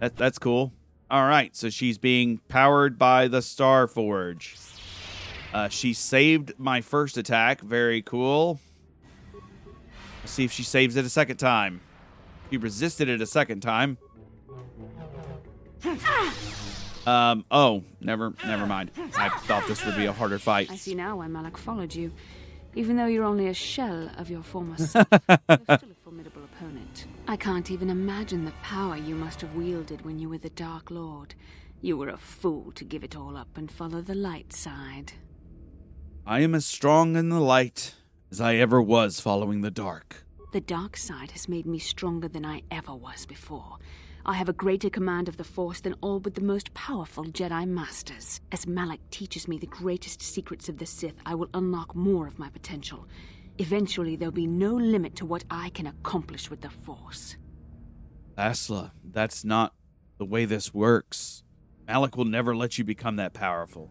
That 0.00 0.16
that's 0.16 0.38
cool. 0.38 0.72
All 1.10 1.26
right, 1.26 1.54
so 1.54 1.70
she's 1.70 1.98
being 1.98 2.40
powered 2.48 2.98
by 2.98 3.28
the 3.28 3.42
Star 3.42 3.86
Forge. 3.86 4.56
Uh, 5.52 5.68
she 5.68 5.92
saved 5.92 6.52
my 6.58 6.80
first 6.80 7.16
attack. 7.16 7.60
Very 7.60 8.02
cool. 8.02 8.60
Let's 10.20 10.32
see 10.32 10.44
if 10.44 10.52
she 10.52 10.62
saves 10.62 10.96
it 10.96 11.04
a 11.04 11.10
second 11.10 11.36
time. 11.36 11.80
She 12.50 12.56
resisted 12.56 13.08
it 13.08 13.20
a 13.20 13.26
second 13.26 13.60
time. 13.60 13.98
Um. 17.06 17.44
Oh, 17.50 17.84
never. 18.00 18.34
Never 18.46 18.66
mind. 18.66 18.90
I 19.16 19.28
thought 19.28 19.66
this 19.68 19.84
would 19.84 19.96
be 19.96 20.06
a 20.06 20.12
harder 20.12 20.38
fight. 20.38 20.70
I 20.70 20.76
see 20.76 20.94
now 20.94 21.16
why 21.16 21.26
Malak 21.26 21.56
followed 21.58 21.94
you. 21.94 22.12
Even 22.76 22.96
though 22.96 23.06
you're 23.06 23.24
only 23.24 23.46
a 23.46 23.54
shell 23.54 24.10
of 24.16 24.30
your 24.30 24.42
former 24.42 24.76
self, 24.78 25.06
you're 25.10 25.28
still 25.38 25.90
a 25.90 26.02
formidable 26.02 26.42
opponent. 26.44 27.06
I 27.28 27.36
can't 27.36 27.70
even 27.70 27.88
imagine 27.88 28.44
the 28.44 28.52
power 28.62 28.96
you 28.96 29.14
must 29.14 29.40
have 29.42 29.54
wielded 29.54 30.04
when 30.04 30.18
you 30.18 30.28
were 30.28 30.38
the 30.38 30.50
Dark 30.50 30.90
Lord. 30.90 31.34
You 31.80 31.96
were 31.96 32.08
a 32.08 32.16
fool 32.16 32.72
to 32.72 32.84
give 32.84 33.04
it 33.04 33.14
all 33.14 33.36
up 33.36 33.56
and 33.56 33.70
follow 33.70 34.00
the 34.00 34.14
light 34.14 34.52
side. 34.52 35.12
I 36.26 36.40
am 36.40 36.54
as 36.54 36.64
strong 36.64 37.14
in 37.16 37.28
the 37.28 37.40
light 37.40 37.94
as 38.30 38.40
I 38.40 38.56
ever 38.56 38.80
was 38.80 39.20
following 39.20 39.60
the 39.60 39.70
dark. 39.70 40.24
The 40.52 40.60
dark 40.60 40.96
side 40.96 41.32
has 41.32 41.48
made 41.48 41.66
me 41.66 41.78
stronger 41.78 42.26
than 42.26 42.46
I 42.46 42.62
ever 42.70 42.94
was 42.94 43.26
before. 43.26 43.76
I 44.26 44.32
have 44.34 44.48
a 44.48 44.54
greater 44.54 44.88
command 44.88 45.28
of 45.28 45.36
the 45.36 45.44
Force 45.44 45.80
than 45.80 45.96
all 46.00 46.18
but 46.18 46.34
the 46.34 46.40
most 46.40 46.72
powerful 46.72 47.24
Jedi 47.24 47.68
Masters. 47.68 48.40
As 48.52 48.66
Malak 48.66 49.00
teaches 49.10 49.46
me 49.46 49.58
the 49.58 49.66
greatest 49.66 50.22
secrets 50.22 50.66
of 50.70 50.78
the 50.78 50.86
Sith, 50.86 51.16
I 51.26 51.34
will 51.34 51.50
unlock 51.52 51.94
more 51.94 52.26
of 52.26 52.38
my 52.38 52.48
potential. 52.48 53.06
Eventually, 53.58 54.16
there'll 54.16 54.32
be 54.32 54.46
no 54.46 54.72
limit 54.72 55.14
to 55.16 55.26
what 55.26 55.44
I 55.50 55.68
can 55.68 55.86
accomplish 55.86 56.48
with 56.48 56.62
the 56.62 56.70
Force. 56.70 57.36
Asla, 58.38 58.92
that's 59.04 59.44
not 59.44 59.74
the 60.16 60.24
way 60.24 60.46
this 60.46 60.72
works. 60.72 61.42
Malak 61.86 62.16
will 62.16 62.24
never 62.24 62.56
let 62.56 62.78
you 62.78 62.84
become 62.84 63.16
that 63.16 63.34
powerful. 63.34 63.90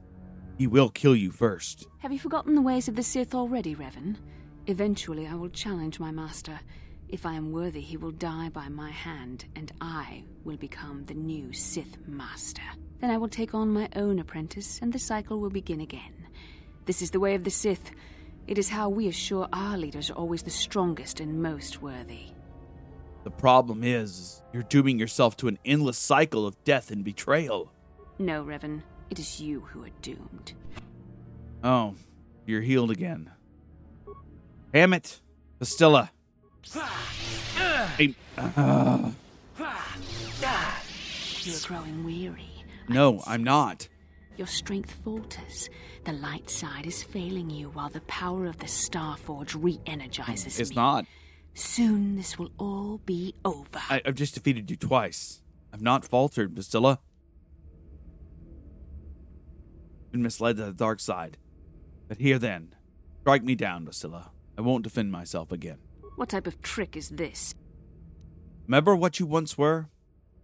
He 0.57 0.65
will 0.65 0.89
kill 0.89 1.15
you 1.15 1.29
first. 1.29 1.87
Have 1.99 2.11
you 2.11 2.17
forgotten 2.17 2.55
the 2.55 2.61
ways 2.61 2.87
of 2.87 2.95
the 2.95 3.03
Sith 3.03 3.35
already, 3.35 3.75
Revan? 3.75 4.15
Eventually, 4.65 5.27
I 5.27 5.35
will 5.35 5.49
challenge 5.49 5.99
my 5.99 6.09
master. 6.09 6.59
If 7.13 7.27
I 7.27 7.35
am 7.35 7.51
worthy, 7.51 7.79
he 7.79 7.95
will 7.95 8.09
die 8.09 8.49
by 8.49 8.69
my 8.69 8.89
hand, 8.89 9.45
and 9.55 9.71
I 9.79 10.23
will 10.43 10.57
become 10.57 11.05
the 11.05 11.13
new 11.13 11.53
Sith 11.53 11.99
Master. 12.07 12.63
Then 13.01 13.11
I 13.11 13.17
will 13.17 13.27
take 13.27 13.53
on 13.53 13.71
my 13.71 13.87
own 13.95 14.17
apprentice, 14.17 14.79
and 14.81 14.91
the 14.91 14.97
cycle 14.97 15.39
will 15.39 15.51
begin 15.51 15.79
again. 15.79 16.27
This 16.85 17.03
is 17.03 17.11
the 17.11 17.19
way 17.19 17.35
of 17.35 17.43
the 17.43 17.51
Sith. 17.51 17.91
It 18.47 18.57
is 18.57 18.67
how 18.67 18.89
we 18.89 19.07
assure 19.07 19.47
our 19.53 19.77
leaders 19.77 20.09
are 20.09 20.15
always 20.15 20.41
the 20.41 20.49
strongest 20.49 21.19
and 21.19 21.39
most 21.39 21.83
worthy. 21.83 22.31
The 23.25 23.29
problem 23.29 23.83
is, 23.83 24.41
you're 24.51 24.63
dooming 24.63 24.97
yourself 24.97 25.37
to 25.37 25.47
an 25.47 25.59
endless 25.63 25.99
cycle 25.99 26.47
of 26.47 26.63
death 26.63 26.89
and 26.89 27.03
betrayal. 27.03 27.71
No, 28.17 28.43
Revan. 28.43 28.81
It 29.11 29.19
is 29.19 29.39
you 29.39 29.59
who 29.59 29.83
are 29.83 29.93
doomed. 30.01 30.53
Oh, 31.63 31.93
you're 32.47 32.61
healed 32.61 32.89
again. 32.89 33.29
Damn 34.73 34.93
it, 34.93 35.21
Bastila. 35.59 36.09
Hey, 36.71 38.15
uh, 38.37 39.11
You're 41.41 41.59
growing 41.63 42.03
weary. 42.05 42.49
no, 42.87 43.21
I'm 43.27 43.43
not. 43.43 43.87
Your 44.37 44.47
strength 44.47 44.91
falters. 45.03 45.69
The 46.05 46.13
light 46.13 46.49
side 46.49 46.85
is 46.87 47.03
failing 47.03 47.49
you 47.49 47.69
while 47.69 47.89
the 47.89 48.01
power 48.01 48.45
of 48.47 48.57
the 48.59 48.67
Star 48.67 49.15
Forge 49.17 49.53
re 49.55 49.79
energizes 49.85 50.59
It's 50.59 50.69
me. 50.71 50.75
not. 50.77 51.05
Soon 51.53 52.15
this 52.15 52.39
will 52.39 52.49
all 52.57 52.99
be 53.05 53.35
over. 53.45 53.67
I, 53.89 54.01
I've 54.05 54.15
just 54.15 54.33
defeated 54.33 54.71
you 54.71 54.77
twice. 54.77 55.41
I've 55.71 55.81
not 55.81 56.05
faltered, 56.05 56.55
Bastila. 56.55 56.97
Been 60.11 60.23
misled 60.23 60.57
to 60.57 60.65
the 60.65 60.73
dark 60.73 60.99
side. 60.99 61.37
But 62.07 62.17
here 62.19 62.39
then, 62.39 62.73
strike 63.21 63.43
me 63.43 63.53
down, 63.55 63.85
Bastila. 63.85 64.29
I 64.57 64.61
won't 64.61 64.83
defend 64.83 65.11
myself 65.11 65.51
again. 65.51 65.77
What 66.15 66.29
type 66.29 66.47
of 66.47 66.61
trick 66.61 66.95
is 66.95 67.09
this? 67.09 67.55
Remember 68.67 68.95
what 68.95 69.19
you 69.19 69.25
once 69.25 69.57
were? 69.57 69.89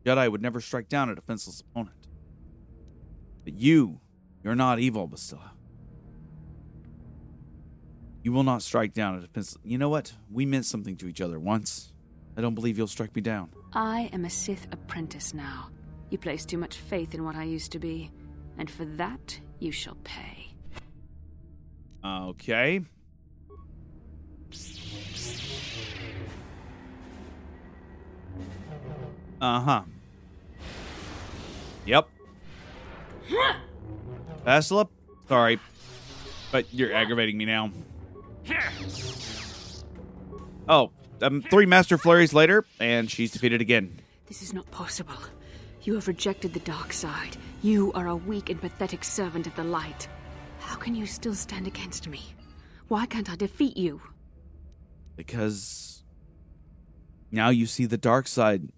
Jedi 0.05 0.31
would 0.31 0.41
never 0.41 0.61
strike 0.61 0.89
down 0.89 1.09
a 1.09 1.15
defenseless 1.15 1.61
opponent. 1.61 2.07
But 3.43 3.53
you, 3.53 3.99
you're 4.43 4.55
not 4.55 4.79
evil, 4.79 5.07
Bastila. 5.07 5.51
You 8.23 8.33
will 8.33 8.43
not 8.43 8.61
strike 8.61 8.93
down 8.93 9.15
a 9.15 9.21
defenseless. 9.21 9.61
You 9.63 9.77
know 9.77 9.89
what? 9.89 10.13
We 10.31 10.45
meant 10.45 10.65
something 10.65 10.97
to 10.97 11.07
each 11.07 11.21
other 11.21 11.39
once. 11.39 11.93
I 12.35 12.41
don't 12.41 12.55
believe 12.55 12.77
you'll 12.77 12.87
strike 12.87 13.15
me 13.15 13.21
down. 13.21 13.49
I 13.73 14.09
am 14.13 14.25
a 14.25 14.29
Sith 14.29 14.67
apprentice 14.71 15.33
now. 15.33 15.69
You 16.09 16.17
place 16.17 16.45
too 16.45 16.57
much 16.57 16.77
faith 16.77 17.13
in 17.13 17.23
what 17.23 17.35
I 17.35 17.43
used 17.43 17.71
to 17.73 17.79
be, 17.79 18.11
and 18.57 18.69
for 18.69 18.85
that 18.85 19.39
you 19.59 19.71
shall 19.71 19.97
pay. 20.03 20.53
Okay. 22.03 22.81
Uh 29.41 29.59
huh. 29.59 29.81
Yep. 31.85 32.09
Bastila? 34.45 34.87
Sorry. 35.27 35.59
But 36.51 36.73
you're 36.73 36.93
aggravating 36.93 37.37
me 37.37 37.45
now. 37.45 37.71
Oh, 40.67 40.91
um, 41.21 41.41
three 41.49 41.65
Master 41.65 41.97
Flurries 41.97 42.33
later, 42.33 42.65
and 42.79 43.09
she's 43.09 43.31
defeated 43.31 43.61
again. 43.61 43.99
This 44.27 44.41
is 44.41 44.53
not 44.53 44.69
possible. 44.71 45.15
You 45.83 45.95
have 45.95 46.07
rejected 46.07 46.53
the 46.53 46.59
dark 46.59 46.93
side. 46.93 47.37
You 47.61 47.91
are 47.93 48.07
a 48.07 48.15
weak 48.15 48.49
and 48.49 48.59
pathetic 48.59 49.03
servant 49.03 49.47
of 49.47 49.55
the 49.55 49.63
light. 49.63 50.07
How 50.59 50.75
can 50.75 50.93
you 50.93 51.05
still 51.05 51.33
stand 51.33 51.67
against 51.67 52.07
me? 52.07 52.21
Why 52.87 53.05
can't 53.05 53.29
I 53.29 53.35
defeat 53.35 53.77
you? 53.77 54.01
Because 55.15 56.03
now 57.31 57.49
you 57.49 57.65
see 57.65 57.85
the 57.85 57.97
dark 57.97 58.27
side. 58.27 58.69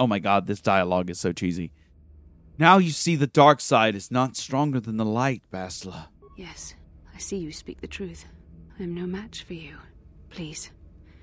Oh 0.00 0.06
my 0.06 0.18
god, 0.18 0.46
this 0.46 0.62
dialogue 0.62 1.10
is 1.10 1.20
so 1.20 1.30
cheesy. 1.30 1.72
Now 2.58 2.78
you 2.78 2.90
see 2.90 3.16
the 3.16 3.26
dark 3.26 3.60
side 3.60 3.94
is 3.94 4.10
not 4.10 4.34
stronger 4.34 4.80
than 4.80 4.96
the 4.96 5.04
light, 5.04 5.42
Bastila. 5.52 6.06
Yes, 6.38 6.74
I 7.14 7.18
see 7.18 7.36
you 7.36 7.52
speak 7.52 7.82
the 7.82 7.86
truth. 7.86 8.24
I 8.78 8.84
am 8.84 8.94
no 8.94 9.06
match 9.06 9.42
for 9.42 9.52
you. 9.52 9.76
Please, 10.30 10.70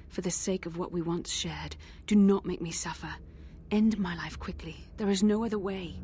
for 0.09 0.21
the 0.21 0.29
sake 0.29 0.67
of 0.67 0.77
what 0.77 0.91
we 0.91 1.01
once 1.01 1.31
shared, 1.31 1.75
do 2.05 2.15
not 2.15 2.45
make 2.45 2.61
me 2.61 2.69
suffer. 2.69 3.09
End 3.71 3.97
my 3.97 4.15
life 4.15 4.37
quickly. 4.37 4.75
There 4.97 5.09
is 5.09 5.23
no 5.23 5.43
other 5.43 5.57
way. 5.57 5.95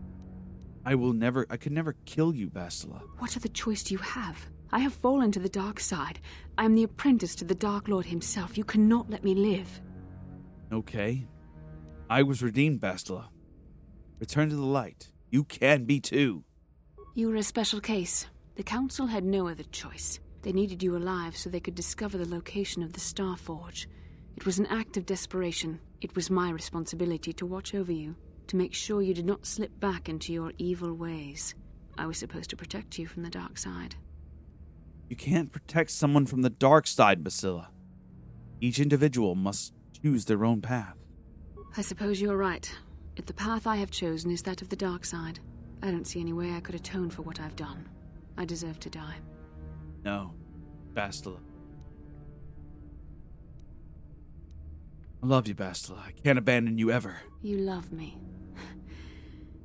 I 0.83 0.95
will 0.95 1.13
never 1.13 1.45
I 1.51 1.57
could 1.57 1.73
never 1.73 1.93
kill 2.05 2.33
you, 2.33 2.49
Bastila. 2.49 3.01
What 3.19 3.37
other 3.37 3.49
choice 3.49 3.83
do 3.83 3.93
you 3.93 3.99
have? 3.99 4.47
I 4.71 4.79
have 4.79 4.95
fallen 4.95 5.31
to 5.33 5.39
the 5.39 5.47
dark 5.47 5.79
side. 5.79 6.19
I 6.57 6.65
am 6.65 6.73
the 6.73 6.85
apprentice 6.85 7.35
to 7.35 7.45
the 7.45 7.53
Dark 7.53 7.87
Lord 7.87 8.07
himself. 8.07 8.57
You 8.57 8.63
cannot 8.63 9.11
let 9.11 9.23
me 9.23 9.35
live. 9.35 9.79
Okay. 10.71 11.27
I 12.09 12.23
was 12.23 12.43
redeemed, 12.43 12.81
Bastila. 12.81 13.27
Return 14.19 14.49
to 14.49 14.55
the 14.55 14.61
light. 14.61 15.11
You 15.29 15.43
can 15.43 15.85
be 15.85 15.99
too. 15.99 16.43
You 17.15 17.29
were 17.29 17.35
a 17.35 17.43
special 17.43 17.79
case. 17.79 18.27
The 18.55 18.63
Council 18.63 19.07
had 19.07 19.23
no 19.23 19.47
other 19.47 19.63
choice. 19.63 20.19
They 20.43 20.51
needed 20.51 20.83
you 20.83 20.95
alive 20.95 21.35
so 21.35 21.49
they 21.49 21.59
could 21.59 21.75
discover 21.75 22.17
the 22.17 22.29
location 22.29 22.83
of 22.83 22.93
the 22.93 22.99
Star 22.99 23.37
Forge. 23.37 23.87
It 24.35 24.45
was 24.45 24.59
an 24.59 24.65
act 24.67 24.97
of 24.97 25.05
desperation. 25.05 25.79
It 26.01 26.15
was 26.15 26.29
my 26.29 26.49
responsibility 26.51 27.33
to 27.33 27.45
watch 27.45 27.73
over 27.73 27.91
you, 27.91 28.15
to 28.47 28.57
make 28.57 28.73
sure 28.73 29.01
you 29.01 29.13
did 29.13 29.25
not 29.25 29.45
slip 29.45 29.79
back 29.79 30.09
into 30.09 30.33
your 30.33 30.51
evil 30.57 30.93
ways. 30.93 31.55
I 31.97 32.07
was 32.07 32.17
supposed 32.17 32.49
to 32.49 32.57
protect 32.57 32.97
you 32.97 33.07
from 33.07 33.23
the 33.23 33.29
dark 33.29 33.57
side. 33.57 33.95
You 35.09 35.15
can't 35.15 35.51
protect 35.51 35.91
someone 35.91 36.25
from 36.25 36.41
the 36.41 36.49
dark 36.49 36.87
side, 36.87 37.23
Basila. 37.23 37.67
Each 38.59 38.79
individual 38.79 39.35
must 39.35 39.73
choose 40.01 40.25
their 40.25 40.43
own 40.43 40.61
path. 40.61 40.97
I 41.75 41.81
suppose 41.81 42.21
you're 42.21 42.37
right. 42.37 42.71
If 43.15 43.25
the 43.25 43.33
path 43.33 43.65
I 43.65 43.77
have 43.77 43.89
chosen 43.89 44.29
is 44.31 44.43
that 44.43 44.61
of 44.61 44.69
the 44.69 44.75
dark 44.75 45.05
side, 45.05 45.39
I 45.81 45.89
don't 45.89 46.05
see 46.05 46.19
any 46.21 46.33
way 46.33 46.53
I 46.53 46.59
could 46.59 46.75
atone 46.75 47.09
for 47.09 47.23
what 47.23 47.39
I've 47.39 47.55
done. 47.55 47.89
I 48.37 48.45
deserve 48.45 48.79
to 48.81 48.89
die. 48.89 49.15
No, 50.03 50.33
Bastila. 50.93 51.39
I 55.21 55.25
love 55.25 55.47
you, 55.47 55.55
Bastila. 55.55 55.99
I 55.99 56.11
can't 56.11 56.37
abandon 56.37 56.77
you 56.77 56.91
ever. 56.91 57.17
You 57.41 57.57
love 57.57 57.91
me. 57.91 58.17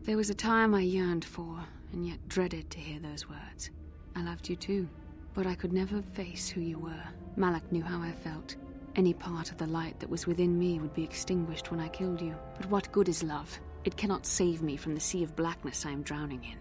There 0.02 0.16
was 0.16 0.30
a 0.30 0.34
time 0.34 0.74
I 0.74 0.80
yearned 0.80 1.24
for, 1.24 1.58
and 1.92 2.06
yet 2.06 2.26
dreaded 2.28 2.70
to 2.70 2.78
hear 2.78 2.98
those 3.00 3.28
words. 3.28 3.70
I 4.16 4.22
loved 4.22 4.48
you 4.48 4.56
too, 4.56 4.88
but 5.34 5.46
I 5.46 5.54
could 5.54 5.72
never 5.72 6.00
face 6.00 6.48
who 6.48 6.62
you 6.62 6.78
were. 6.78 7.04
Malak 7.36 7.70
knew 7.70 7.82
how 7.82 8.00
I 8.00 8.12
felt. 8.12 8.56
Any 8.98 9.14
part 9.14 9.52
of 9.52 9.58
the 9.58 9.66
light 9.68 10.00
that 10.00 10.10
was 10.10 10.26
within 10.26 10.58
me 10.58 10.80
would 10.80 10.92
be 10.92 11.04
extinguished 11.04 11.70
when 11.70 11.78
I 11.78 11.86
killed 11.86 12.20
you. 12.20 12.34
But 12.56 12.68
what 12.68 12.90
good 12.90 13.08
is 13.08 13.22
love? 13.22 13.56
It 13.84 13.96
cannot 13.96 14.26
save 14.26 14.60
me 14.60 14.76
from 14.76 14.94
the 14.94 15.00
sea 15.00 15.22
of 15.22 15.36
blackness 15.36 15.86
I 15.86 15.92
am 15.92 16.02
drowning 16.02 16.42
in. 16.42 16.58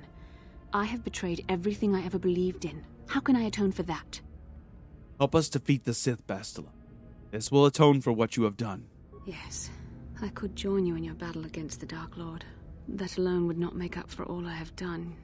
I 0.72 0.84
have 0.84 1.04
betrayed 1.04 1.44
everything 1.50 1.96
I 1.96 2.06
ever 2.06 2.20
believed 2.20 2.64
in. 2.64 2.86
How 3.08 3.22
can 3.22 3.36
I 3.36 3.46
atone 3.46 3.72
for 3.72 3.82
that? 3.84 4.22
Help 5.18 5.34
us 5.34 5.50
defeat 5.50 5.84
the 5.84 5.96
Sith, 5.96 6.28
Bastila. 6.28 6.70
This 7.32 7.52
will 7.52 7.66
atone 7.66 8.02
for 8.02 8.12
what 8.12 8.38
you 8.38 8.44
have 8.44 8.56
done. 8.56 8.86
Yes, 9.26 9.72
I 10.22 10.28
could 10.28 10.56
join 10.56 10.86
you 10.86 10.96
in 10.96 11.04
your 11.04 11.16
battle 11.16 11.44
against 11.44 11.80
the 11.80 11.88
Dark 11.88 12.18
Lord. 12.18 12.46
That 12.88 13.18
alone 13.18 13.48
would 13.48 13.58
not 13.58 13.76
make 13.76 13.98
up 13.98 14.12
for 14.12 14.26
all 14.26 14.46
I 14.46 14.54
have 14.54 14.76
done. 14.76 15.16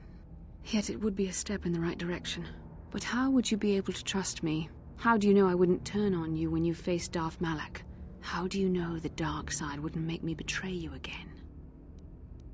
Yet 0.64 0.90
it 0.90 1.00
would 1.00 1.14
be 1.14 1.28
a 1.28 1.32
step 1.32 1.64
in 1.64 1.72
the 1.72 1.80
right 1.80 1.96
direction. 1.96 2.44
But 2.90 3.04
how 3.04 3.30
would 3.30 3.52
you 3.52 3.56
be 3.56 3.76
able 3.76 3.92
to 3.92 4.02
trust 4.02 4.42
me? 4.42 4.68
How 4.96 5.16
do 5.16 5.28
you 5.28 5.34
know 5.34 5.48
I 5.48 5.54
wouldn't 5.54 5.84
turn 5.84 6.14
on 6.14 6.34
you 6.34 6.50
when 6.50 6.64
you 6.64 6.74
faced 6.74 7.12
Darth 7.12 7.40
Malak? 7.40 7.82
How 8.20 8.46
do 8.46 8.58
you 8.58 8.68
know 8.68 8.98
the 8.98 9.10
dark 9.10 9.52
side 9.52 9.80
wouldn't 9.80 10.06
make 10.06 10.22
me 10.22 10.34
betray 10.34 10.70
you 10.70 10.94
again? 10.94 11.30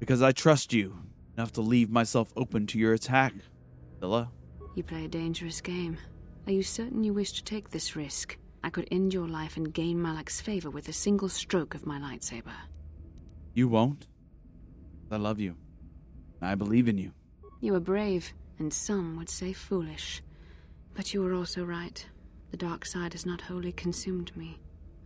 Because 0.00 0.20
I 0.20 0.33
trust 0.33 0.72
you 0.72 0.98
enough 1.37 1.53
to 1.53 1.61
leave 1.61 1.90
myself 1.90 2.33
open 2.37 2.66
to 2.68 2.79
your 2.79 2.92
attack, 2.92 3.35
Villa. 4.00 4.31
You 4.74 4.83
play 4.83 5.05
a 5.05 5.09
dangerous 5.09 5.61
game. 5.61 5.98
Are 6.46 6.53
you 6.53 6.62
certain 6.62 7.05
you 7.05 7.12
wish 7.12 7.33
to 7.33 7.44
take 7.44 7.70
this 7.70 7.94
risk? 7.94 8.37
I 8.64 8.70
could 8.70 8.88
end 8.90 9.14
your 9.14 9.29
life 9.29 9.57
and 9.57 9.72
gain 9.72 10.00
Malak's 10.00 10.40
favor 10.40 10.70
with 10.70 10.88
a 10.88 10.92
single 10.92 11.29
stroke 11.29 11.74
of 11.74 11.87
my 11.87 11.98
lightsaber. 11.98 12.53
You 13.55 13.68
won't. 13.68 14.07
I 15.11 15.16
love 15.16 15.38
you. 15.38 15.57
I 16.42 16.55
believe 16.55 16.88
in 16.88 16.98
you. 16.98 17.12
You 17.61 17.74
are 17.74 17.81
brave, 17.81 18.33
and 18.59 18.72
some 18.72 19.16
would 19.16 19.29
say 19.29 19.53
foolish. 19.53 20.22
But 20.94 21.14
you 21.14 21.26
are 21.26 21.35
also 21.35 21.64
right. 21.64 22.05
The 22.50 22.56
dark 22.56 22.84
side 22.84 23.12
has 23.12 23.24
not 23.24 23.40
wholly 23.42 23.72
consumed 23.72 24.36
me. 24.36 24.58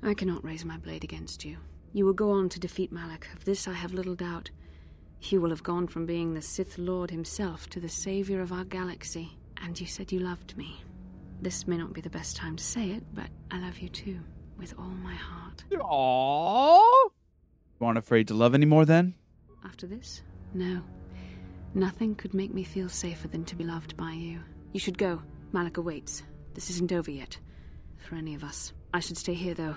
I 0.02 0.14
cannot 0.14 0.44
raise 0.44 0.64
my 0.64 0.76
blade 0.76 1.04
against 1.04 1.44
you. 1.44 1.59
You 1.92 2.04
will 2.04 2.12
go 2.12 2.30
on 2.33 2.48
to 2.50 2.61
defeat 2.61 2.92
Malak. 2.92 3.28
Of 3.35 3.44
this 3.44 3.68
I 3.68 3.72
have 3.72 3.92
little 3.92 4.14
doubt. 4.14 4.50
You 5.22 5.40
will 5.40 5.50
have 5.50 5.62
gone 5.62 5.87
from 5.87 6.07
being 6.07 6.35
the 6.35 6.42
Sith 6.42 6.76
Lord 6.76 7.11
himself 7.11 7.68
to 7.70 7.80
the 7.80 7.88
savior 7.88 8.40
of 8.40 8.52
our 8.52 8.64
galaxy. 8.64 9.38
And 9.62 9.78
you 9.80 9.87
said 9.87 10.12
you 10.12 10.20
loved 10.20 10.57
me. 10.57 10.83
This 11.40 11.66
may 11.66 11.76
not 11.76 11.92
be 11.92 12.00
the 12.00 12.11
best 12.11 12.37
time 12.37 12.57
to 12.57 12.64
say 12.64 12.90
it, 12.90 13.04
but 13.14 13.28
I 13.50 13.61
love 13.61 13.78
you 13.78 13.88
too, 13.88 14.18
with 14.59 14.74
all 14.78 14.85
my 14.85 15.14
heart. 15.14 15.64
Aww. 15.70 17.11
You 17.80 17.87
aren't 17.87 17.98
afraid 17.98 18.28
to 18.28 18.35
love 18.35 18.54
anymore 18.54 18.85
then? 18.85 19.14
After 19.64 19.87
this? 19.87 20.22
No. 20.52 20.83
Nothing 21.74 22.14
could 22.14 22.35
make 22.35 22.54
me 22.54 22.62
feel 22.64 22.88
safer 22.88 23.28
than 23.28 23.44
to 23.46 23.57
be 23.57 23.64
loved 23.64 23.96
by 23.96 24.12
you. 24.12 24.40
You 24.72 24.80
should 24.80 24.98
go. 24.98 25.22
Malak 25.52 25.76
awaits. 25.76 26.22
This 26.55 26.71
isn't 26.71 26.93
over 26.93 27.11
yet. 27.11 27.38
For 27.99 28.14
any 28.14 28.35
of 28.35 28.45
us. 28.45 28.73
I 28.93 29.01
should 29.01 29.17
stay 29.17 29.35
here, 29.35 29.55
though. 29.55 29.77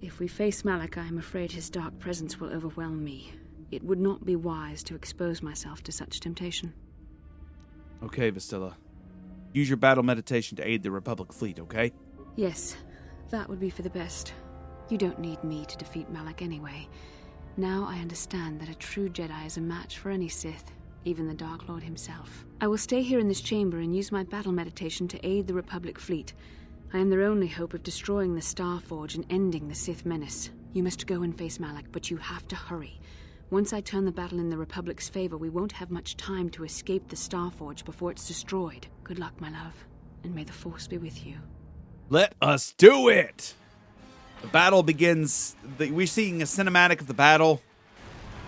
If 0.00 0.18
we 0.18 0.28
face 0.28 0.64
Malak, 0.64 0.98
I 0.98 1.06
am 1.06 1.18
afraid 1.18 1.52
his 1.52 1.70
dark 1.70 1.98
presence 1.98 2.38
will 2.38 2.50
overwhelm 2.50 3.02
me. 3.02 3.32
It 3.70 3.82
would 3.82 3.98
not 3.98 4.24
be 4.24 4.36
wise 4.36 4.82
to 4.84 4.94
expose 4.94 5.42
myself 5.42 5.82
to 5.84 5.92
such 5.92 6.20
temptation. 6.20 6.72
Okay, 8.02 8.30
Vastila. 8.30 8.74
Use 9.52 9.68
your 9.68 9.78
battle 9.78 10.02
meditation 10.02 10.56
to 10.56 10.66
aid 10.66 10.82
the 10.82 10.90
Republic 10.90 11.32
fleet, 11.32 11.58
okay? 11.58 11.92
Yes, 12.36 12.76
that 13.30 13.48
would 13.48 13.58
be 13.58 13.70
for 13.70 13.82
the 13.82 13.90
best. 13.90 14.34
You 14.88 14.98
don't 14.98 15.18
need 15.18 15.42
me 15.42 15.64
to 15.64 15.76
defeat 15.76 16.10
Malak 16.10 16.42
anyway. 16.42 16.88
Now 17.56 17.86
I 17.88 17.98
understand 17.98 18.60
that 18.60 18.68
a 18.68 18.74
true 18.74 19.08
Jedi 19.08 19.46
is 19.46 19.56
a 19.56 19.62
match 19.62 19.98
for 19.98 20.10
any 20.10 20.28
Sith, 20.28 20.70
even 21.06 21.28
the 21.28 21.34
Dark 21.34 21.68
Lord 21.68 21.82
himself. 21.82 22.44
I 22.60 22.66
will 22.66 22.78
stay 22.78 23.02
here 23.02 23.20
in 23.20 23.28
this 23.28 23.40
chamber 23.40 23.78
and 23.78 23.94
use 23.94 24.10
my 24.10 24.24
battle 24.24 24.52
meditation 24.52 25.06
to 25.08 25.26
aid 25.26 25.46
the 25.46 25.54
Republic 25.54 25.98
fleet. 25.98 26.34
I 26.92 26.98
am 26.98 27.10
their 27.10 27.22
only 27.22 27.46
hope 27.46 27.74
of 27.74 27.82
destroying 27.82 28.34
the 28.34 28.42
Star 28.42 28.80
Forge 28.80 29.14
and 29.14 29.24
ending 29.30 29.68
the 29.68 29.74
Sith 29.74 30.04
menace. 30.04 30.50
You 30.72 30.82
must 30.82 31.06
go 31.06 31.22
and 31.22 31.36
face 31.36 31.60
Malak, 31.60 31.92
but 31.92 32.10
you 32.10 32.16
have 32.16 32.46
to 32.48 32.56
hurry. 32.56 33.00
Once 33.50 33.72
I 33.72 33.80
turn 33.80 34.04
the 34.04 34.12
battle 34.12 34.40
in 34.40 34.50
the 34.50 34.58
Republic's 34.58 35.08
favor, 35.08 35.36
we 35.36 35.48
won't 35.48 35.72
have 35.72 35.90
much 35.90 36.16
time 36.16 36.50
to 36.50 36.64
escape 36.64 37.08
the 37.08 37.16
Star 37.16 37.50
Forge 37.50 37.84
before 37.84 38.10
it's 38.10 38.26
destroyed. 38.26 38.88
Good 39.04 39.20
luck, 39.20 39.40
my 39.40 39.50
love, 39.50 39.74
and 40.24 40.34
may 40.34 40.42
the 40.42 40.52
Force 40.52 40.88
be 40.88 40.98
with 40.98 41.24
you. 41.24 41.36
Let 42.08 42.34
us 42.42 42.74
do 42.76 43.08
it! 43.08 43.54
The 44.42 44.48
battle 44.48 44.82
begins. 44.82 45.56
The, 45.78 45.90
we're 45.92 46.06
seeing 46.06 46.42
a 46.42 46.44
cinematic 46.44 47.00
of 47.00 47.06
the 47.06 47.14
battle, 47.14 47.62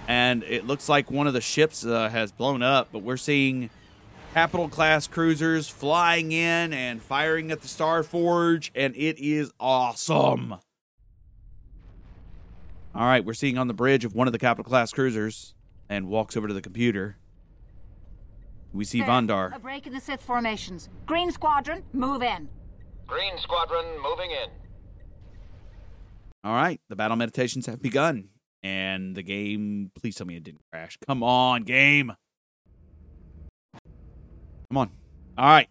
and 0.09 0.43
it 0.45 0.67
looks 0.67 0.89
like 0.89 1.11
one 1.11 1.27
of 1.27 1.35
the 1.35 1.41
ships 1.41 1.85
uh, 1.85 2.09
has 2.09 2.33
blown 2.33 2.63
up, 2.63 2.89
but 2.91 3.01
we're 3.01 3.19
seeing 3.19 3.69
capital 4.33 4.69
class 4.69 5.07
cruisers 5.07 5.69
flying 5.69 6.33
in 6.33 6.73
and 6.73 7.03
firing 7.03 7.51
at 7.51 7.61
the 7.61 7.69
Star 7.69 8.03
Forge, 8.03 8.73
and 8.75 8.97
it 8.97 9.19
is 9.19 9.53
awesome. 9.61 10.55
All 12.95 13.05
right, 13.05 13.23
we're 13.23 13.35
seeing 13.35 13.59
on 13.59 13.69
the 13.69 13.75
bridge 13.75 14.07
of 14.07 14.15
one 14.15 14.27
of 14.27 14.33
the 14.33 14.39
capital 14.39 14.65
class 14.65 14.93
cruisers 14.93 15.55
and 15.91 16.09
walks 16.09 16.39
over 16.39 16.49
to 16.49 16.55
the 16.55 16.63
computer. 16.63 17.19
We 18.73 18.87
see 18.87 19.03
Vandar. 19.03 19.55
A 19.55 19.59
break 19.59 19.87
in 19.87 19.93
the 19.93 20.01
Sith 20.01 20.23
formations. 20.23 20.89
Green 21.05 21.31
Squadron, 21.31 21.85
move 21.93 22.23
in. 22.23 22.49
Green 23.07 23.37
Squadron 23.39 23.85
moving 24.03 24.31
in. 24.31 24.49
All 26.45 26.55
right, 26.55 26.81
the 26.89 26.97
battle 26.97 27.17
meditations 27.17 27.67
have 27.67 27.83
begun. 27.83 28.29
And 28.63 29.15
the 29.15 29.23
game, 29.23 29.91
please 29.95 30.17
tell 30.17 30.27
me 30.27 30.37
it 30.37 30.45
didn't 30.45 30.63
crash. 30.73 30.99
Come 31.07 31.23
on, 31.23 31.63
game. 31.63 32.13
Come 34.71 34.77
on. 34.77 34.91
All 35.37 35.47
right. 35.47 35.69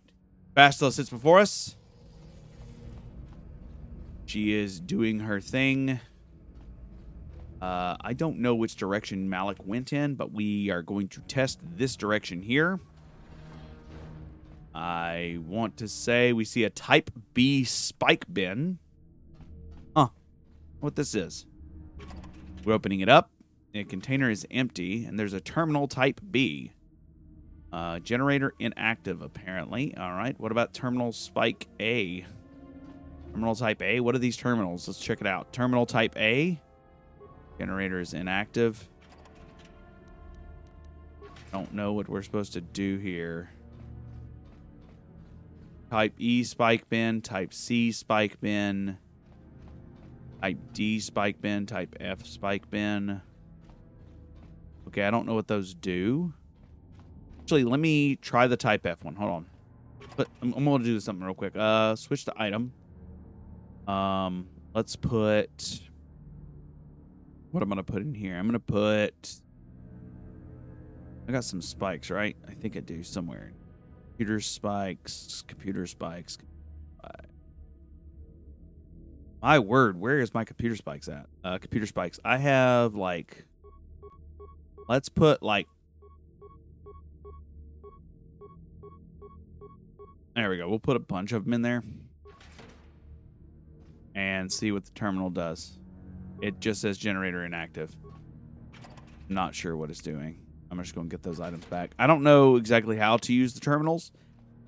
Bastila 0.55 0.91
sits 0.91 1.09
before 1.09 1.39
us. 1.39 1.75
She 4.25 4.53
is 4.53 4.79
doing 4.79 5.19
her 5.19 5.39
thing. 5.39 5.99
Uh, 7.61 7.95
I 8.01 8.13
don't 8.13 8.39
know 8.39 8.55
which 8.55 8.75
direction 8.75 9.29
Malak 9.29 9.65
went 9.65 9.93
in, 9.93 10.15
but 10.15 10.31
we 10.31 10.69
are 10.69 10.81
going 10.81 11.07
to 11.09 11.21
test 11.21 11.59
this 11.63 11.95
direction 11.95 12.41
here. 12.41 12.79
I 14.73 15.39
want 15.45 15.77
to 15.77 15.87
say 15.87 16.33
we 16.33 16.45
see 16.45 16.63
a 16.63 16.69
Type 16.69 17.09
B 17.33 17.63
spike 17.63 18.25
bin. 18.31 18.77
Huh. 19.95 20.09
What 20.79 20.95
this 20.95 21.15
is. 21.15 21.45
We're 22.67 22.73
opening 22.73 22.99
it 22.99 23.07
up. 23.07 23.31
The 23.71 23.85
container 23.85 24.29
is 24.29 24.45
empty, 24.51 25.05
and 25.05 25.17
there's 25.17 25.31
a 25.31 25.39
terminal 25.39 25.87
type 25.87 26.19
B. 26.31 26.73
Uh, 27.71 27.99
generator 27.99 28.53
inactive, 28.59 29.21
apparently. 29.21 29.95
All 29.95 30.11
right. 30.11 30.37
What 30.37 30.51
about 30.51 30.73
terminal 30.73 31.13
spike 31.13 31.69
A? 31.79 32.25
Terminal 33.31 33.55
type 33.55 33.81
A. 33.81 34.01
What 34.01 34.15
are 34.15 34.19
these 34.19 34.35
terminals? 34.35 34.85
Let's 34.85 34.99
check 34.99 35.21
it 35.21 35.27
out. 35.27 35.53
Terminal 35.53 35.85
type 35.85 36.17
A. 36.17 36.59
Generator 37.57 38.01
is 38.01 38.13
inactive. 38.13 38.89
Don't 41.53 41.73
know 41.73 41.93
what 41.93 42.09
we're 42.09 42.21
supposed 42.21 42.51
to 42.51 42.59
do 42.59 42.97
here. 42.97 43.49
Type 45.89 46.15
E 46.17 46.43
spike 46.43 46.89
bin, 46.89 47.21
type 47.21 47.53
C 47.53 47.93
spike 47.93 48.41
bin, 48.41 48.97
type 50.41 50.57
D 50.73 50.99
spike 50.99 51.41
bin, 51.41 51.65
type 51.65 51.95
F 51.99 52.25
spike 52.25 52.69
bin. 52.69 53.21
Okay, 54.87 55.03
I 55.03 55.11
don't 55.11 55.25
know 55.25 55.35
what 55.35 55.47
those 55.47 55.73
do. 55.73 56.33
Actually, 57.41 57.63
let 57.63 57.79
me 57.79 58.15
try 58.15 58.47
the 58.47 58.57
type 58.57 58.85
F 58.85 59.03
one. 59.03 59.15
Hold 59.15 59.31
on. 59.31 59.45
But 60.15 60.27
I'm, 60.41 60.53
I'm 60.53 60.65
gonna 60.65 60.83
do 60.83 60.99
something 60.99 61.25
real 61.25 61.35
quick. 61.35 61.55
Uh, 61.55 61.95
switch 61.95 62.25
to 62.25 62.33
item. 62.35 62.73
Um, 63.87 64.47
let's 64.73 64.95
put. 64.95 65.81
What 67.51 67.63
I'm 67.63 67.69
gonna 67.69 67.83
put 67.83 68.01
in 68.01 68.13
here? 68.13 68.35
I'm 68.35 68.45
gonna 68.45 68.59
put. 68.59 69.41
I 71.27 71.31
got 71.31 71.43
some 71.43 71.61
spikes, 71.61 72.09
right? 72.09 72.35
I 72.47 72.53
think 72.53 72.77
I 72.77 72.79
do 72.79 73.03
somewhere. 73.03 73.51
Computer 74.11 74.39
spikes, 74.39 75.43
computer 75.47 75.85
spikes. 75.85 76.37
My 79.47 79.59
word, 79.59 79.97
where 79.97 80.19
is 80.19 80.33
my 80.33 80.43
computer 80.43 80.75
spikes 80.75 81.07
at? 81.07 81.25
Uh, 81.41 81.57
computer 81.57 81.85
spikes. 81.85 82.19
I 82.25 82.35
have 82.35 82.95
like. 82.95 83.45
Let's 84.89 85.07
put 85.07 85.41
like. 85.41 85.69
There 90.35 90.49
we 90.49 90.57
go. 90.57 90.67
We'll 90.67 90.79
put 90.79 90.97
a 90.97 90.99
bunch 90.99 91.31
of 91.31 91.45
them 91.45 91.53
in 91.53 91.61
there 91.61 91.81
and 94.15 94.51
see 94.51 94.73
what 94.73 94.83
the 94.83 94.91
terminal 94.91 95.29
does. 95.29 95.79
It 96.41 96.59
just 96.59 96.81
says 96.81 96.97
generator 96.97 97.45
inactive. 97.45 97.95
Not 99.29 99.55
sure 99.55 99.77
what 99.77 99.89
it's 99.89 100.01
doing. 100.01 100.41
I'm 100.69 100.77
just 100.83 100.93
going 100.93 101.07
to 101.07 101.13
get 101.13 101.23
those 101.23 101.39
items 101.39 101.63
back. 101.63 101.91
I 101.97 102.05
don't 102.05 102.23
know 102.23 102.57
exactly 102.57 102.97
how 102.97 103.15
to 103.15 103.31
use 103.31 103.53
the 103.53 103.61
terminals. 103.61 104.11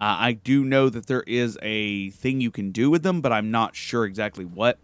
Uh, 0.02 0.16
I 0.18 0.32
do 0.32 0.64
know 0.64 0.90
that 0.90 1.08
there 1.08 1.24
is 1.28 1.58
a 1.62 2.10
thing 2.12 2.40
you 2.40 2.52
can 2.52 2.72
do 2.72 2.90
with 2.90 3.04
them, 3.04 3.20
but 3.20 3.34
I'm 3.34 3.52
not 3.52 3.76
sure 3.76 4.06
exactly 4.06 4.46
what. 4.46 4.80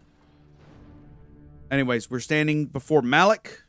Anyways, 1.70 2.10
we're 2.10 2.20
standing 2.20 2.66
before 2.66 3.00
Malak 3.00 3.62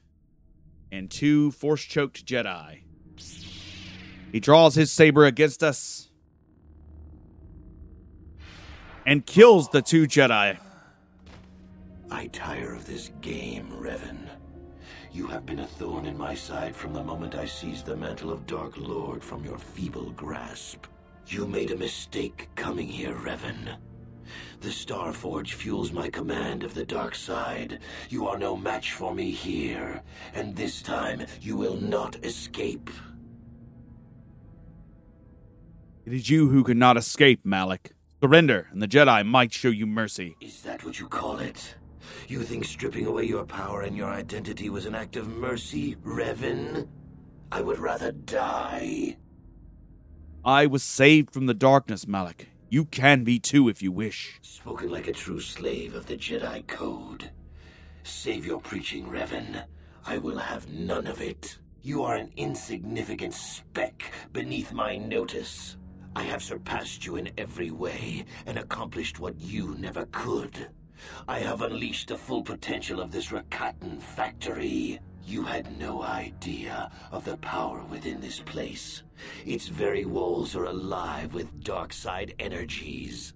and 0.91 1.09
two 1.09 1.51
force 1.51 1.83
choked 1.83 2.25
Jedi. 2.25 2.81
He 4.31 4.39
draws 4.41 4.75
his 4.75 4.91
saber 4.91 5.25
against 5.25 5.63
us 5.63 6.09
and 9.05 9.25
kills 9.25 9.69
the 9.69 9.81
two 9.81 10.05
Jedi. 10.05 10.57
I 12.11 12.27
tire 12.27 12.73
of 12.73 12.85
this 12.85 13.11
game, 13.21 13.71
Revan. 13.71 14.27
You 15.13 15.27
have 15.27 15.45
been 15.45 15.59
a 15.59 15.65
thorn 15.65 16.05
in 16.05 16.17
my 16.17 16.35
side 16.35 16.75
from 16.75 16.93
the 16.93 17.03
moment 17.03 17.35
I 17.35 17.45
seized 17.45 17.85
the 17.85 17.95
mantle 17.95 18.31
of 18.31 18.45
Dark 18.45 18.77
Lord 18.77 19.23
from 19.23 19.43
your 19.45 19.57
feeble 19.57 20.11
grasp. 20.11 20.85
You 21.29 21.45
made 21.45 21.71
a 21.71 21.77
mistake 21.77 22.49
coming 22.55 22.87
here, 22.87 23.13
Revan. 23.13 23.75
The 24.61 24.71
Star 24.71 25.11
Forge 25.11 25.55
fuels 25.55 25.91
my 25.91 26.09
command 26.09 26.63
of 26.63 26.73
the 26.73 26.85
dark 26.85 27.15
side. 27.15 27.79
You 28.09 28.27
are 28.27 28.37
no 28.37 28.55
match 28.55 28.93
for 28.93 29.13
me 29.13 29.31
here, 29.31 30.01
and 30.33 30.55
this 30.55 30.81
time 30.81 31.25
you 31.41 31.57
will 31.57 31.75
not 31.75 32.23
escape. 32.23 32.89
It 36.05 36.13
is 36.13 36.29
you 36.29 36.47
who 36.47 36.63
could 36.63 36.77
not 36.77 36.95
escape, 36.95 37.41
Malak. 37.43 37.91
Surrender, 38.21 38.67
and 38.71 38.81
the 38.81 38.87
Jedi 38.87 39.25
might 39.25 39.51
show 39.51 39.69
you 39.69 39.85
mercy. 39.85 40.37
Is 40.39 40.61
that 40.61 40.85
what 40.85 40.97
you 40.97 41.09
call 41.09 41.39
it? 41.39 41.75
You 42.29 42.41
think 42.43 42.63
stripping 42.63 43.05
away 43.05 43.25
your 43.25 43.45
power 43.45 43.81
and 43.81 43.97
your 43.97 44.09
identity 44.09 44.69
was 44.69 44.85
an 44.85 44.95
act 44.95 45.17
of 45.17 45.27
mercy, 45.27 45.97
Revan? 45.97 46.87
I 47.51 47.61
would 47.61 47.79
rather 47.79 48.13
die. 48.13 49.17
I 50.47 50.65
was 50.65 50.81
saved 50.81 51.33
from 51.33 51.47
the 51.47 51.53
darkness, 51.53 52.07
Malak. 52.07 52.47
You 52.69 52.85
can 52.85 53.25
be 53.25 53.37
too 53.37 53.67
if 53.67 53.83
you 53.83 53.91
wish. 53.91 54.39
Spoken 54.41 54.89
like 54.89 55.09
a 55.09 55.11
true 55.11 55.41
slave 55.41 55.93
of 55.93 56.05
the 56.05 56.15
Jedi 56.15 56.65
Code. 56.67 57.31
Save 58.03 58.45
your 58.45 58.61
preaching, 58.61 59.07
Revan. 59.07 59.65
I 60.05 60.17
will 60.19 60.37
have 60.37 60.69
none 60.69 61.05
of 61.05 61.21
it. 61.21 61.57
You 61.81 62.03
are 62.03 62.15
an 62.15 62.31
insignificant 62.37 63.33
speck 63.33 64.09
beneath 64.31 64.71
my 64.71 64.95
notice. 64.95 65.75
I 66.15 66.23
have 66.23 66.41
surpassed 66.41 67.05
you 67.05 67.17
in 67.17 67.29
every 67.37 67.71
way 67.71 68.23
and 68.45 68.57
accomplished 68.57 69.19
what 69.19 69.37
you 69.37 69.75
never 69.77 70.05
could. 70.13 70.69
I 71.27 71.39
have 71.39 71.61
unleashed 71.61 72.07
the 72.07 72.17
full 72.17 72.41
potential 72.41 73.01
of 73.01 73.11
this 73.11 73.31
Rakatan 73.31 74.01
factory. 74.01 75.01
You 75.27 75.43
had 75.43 75.77
no 75.77 76.03
idea 76.03 76.89
of 77.11 77.25
the 77.25 77.35
power 77.37 77.83
within 77.83 78.21
this 78.21 78.39
place. 78.39 79.03
Its 79.45 79.67
very 79.67 80.05
walls 80.05 80.55
are 80.55 80.63
alive 80.63 81.33
with 81.33 81.65
dark 81.65 81.91
side 81.91 82.33
energies. 82.39 83.33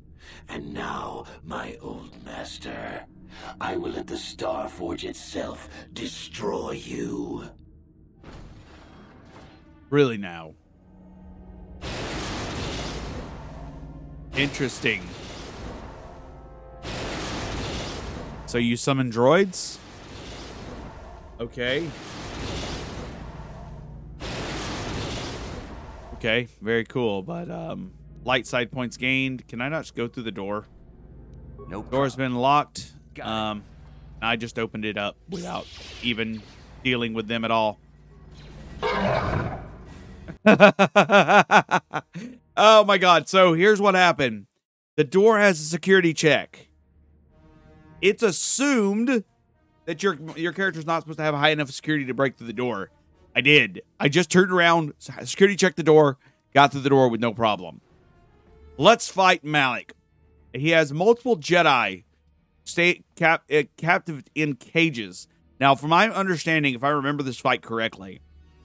And 0.48 0.74
now, 0.74 1.26
my 1.44 1.76
old 1.82 2.24
master, 2.24 3.06
I 3.60 3.76
will 3.76 3.92
let 3.92 4.08
the 4.08 4.16
Star 4.16 4.70
Forge 4.70 5.04
itself 5.04 5.68
destroy 5.92 6.72
you. 6.72 7.50
Really 9.90 10.18
now. 10.18 10.54
Interesting. 14.38 15.02
So 18.46 18.58
you 18.58 18.78
summon 18.78 19.12
droids? 19.12 19.81
Okay. 21.42 21.90
Okay, 26.14 26.48
very 26.62 26.86
cool. 26.86 27.24
But 27.24 27.50
um 27.50 27.94
light 28.24 28.46
side 28.46 28.72
points 28.72 28.96
gained. 28.96 29.48
Can 29.48 29.60
I 29.60 29.70
not 29.70 29.82
just 29.82 29.96
go 29.96 30.08
through 30.08 30.24
the 30.24 30.32
door? 30.32 30.68
Nope. 31.68 31.90
Door's 31.90 32.16
been 32.16 32.36
locked. 32.36 32.94
Um 33.20 33.64
I 34.22 34.36
just 34.36 34.60
opened 34.60 34.86
it 34.86 35.00
up 35.00 35.18
without 35.30 35.66
even 36.04 36.44
dealing 36.84 37.16
with 37.16 37.28
them 37.28 37.44
at 37.44 37.50
all. 37.50 37.80
oh 42.56 42.84
my 42.86 43.00
god. 43.00 43.28
So 43.28 43.54
here's 43.54 43.82
what 43.82 43.96
happened. 43.96 44.46
The 44.96 45.06
door 45.06 45.40
has 45.40 45.60
a 45.60 45.64
security 45.64 46.14
check. 46.14 46.68
It's 48.00 48.22
assumed 48.22 49.24
that 49.92 50.02
your 50.02 50.18
your 50.38 50.54
character's 50.54 50.86
not 50.86 51.02
supposed 51.02 51.18
to 51.18 51.24
have 51.24 51.36
high 51.36 51.50
enough 51.50 51.70
security 51.70 52.06
to 52.06 52.14
break 52.14 52.38
through 52.38 52.48
the 52.48 52.54
door. 52.54 52.90
I 53.36 53.42
did. 53.42 53.82
I 54.00 54.08
just 54.08 54.32
turned 54.32 54.52
around, 54.52 54.94
security 55.00 55.58
checked 55.58 55.76
the 55.76 55.84
door, 55.84 56.18
got 56.54 56.72
through 56.72 56.82
the 56.82 56.90
door 56.90 57.10
with 57.10 57.20
no 57.20 57.34
problem. 57.34 57.82
Let's 58.78 59.10
fight 59.10 59.44
Malak. 59.44 59.94
He 60.54 60.70
has 60.70 60.94
multiple 60.94 61.38
Jedi 61.38 62.04
stay 62.64 63.04
cap, 63.16 63.44
uh, 63.52 63.64
captive 63.76 64.24
in 64.34 64.56
cages. 64.56 65.28
Now, 65.60 65.76
from 65.76 65.90
my 65.90 66.10
understanding, 66.10 66.74
if 66.74 66.84
I 66.84 66.90
remember 66.90 67.22
this 67.22 67.40
fight 67.40 67.62
correctly, 67.62 68.22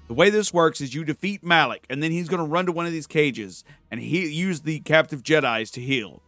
the 0.07 0.15
way 0.15 0.31
this 0.31 0.55
works 0.55 0.81
is 0.81 0.95
you 0.95 1.05
defeat 1.05 1.43
Malak, 1.43 1.87
and 1.91 2.03
then 2.03 2.13
he's 2.13 2.29
going 2.29 2.43
to 2.43 2.49
run 2.49 2.67
to 2.67 2.73
one 2.73 2.87
of 2.87 2.93
these 2.93 3.09
cages 3.09 3.65
and 3.91 4.01
he 4.01 4.29
use 4.29 4.61
the 4.61 4.79
captive 4.81 5.25
Jedi's 5.25 5.73
to 5.73 5.81
heal. 5.81 6.23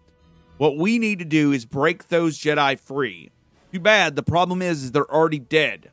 What 0.57 0.77
we 0.77 0.99
need 0.99 1.21
to 1.21 1.25
do 1.25 1.53
is 1.53 1.65
break 1.65 2.09
those 2.09 2.37
Jedi 2.37 2.79
free. 2.81 3.31
Too 3.73 3.81
bad. 3.81 4.17
The 4.17 4.23
problem 4.23 4.63
is, 4.63 4.85
is 4.85 4.93
they're 4.93 5.11
already 5.13 5.39
dead. 5.39 5.91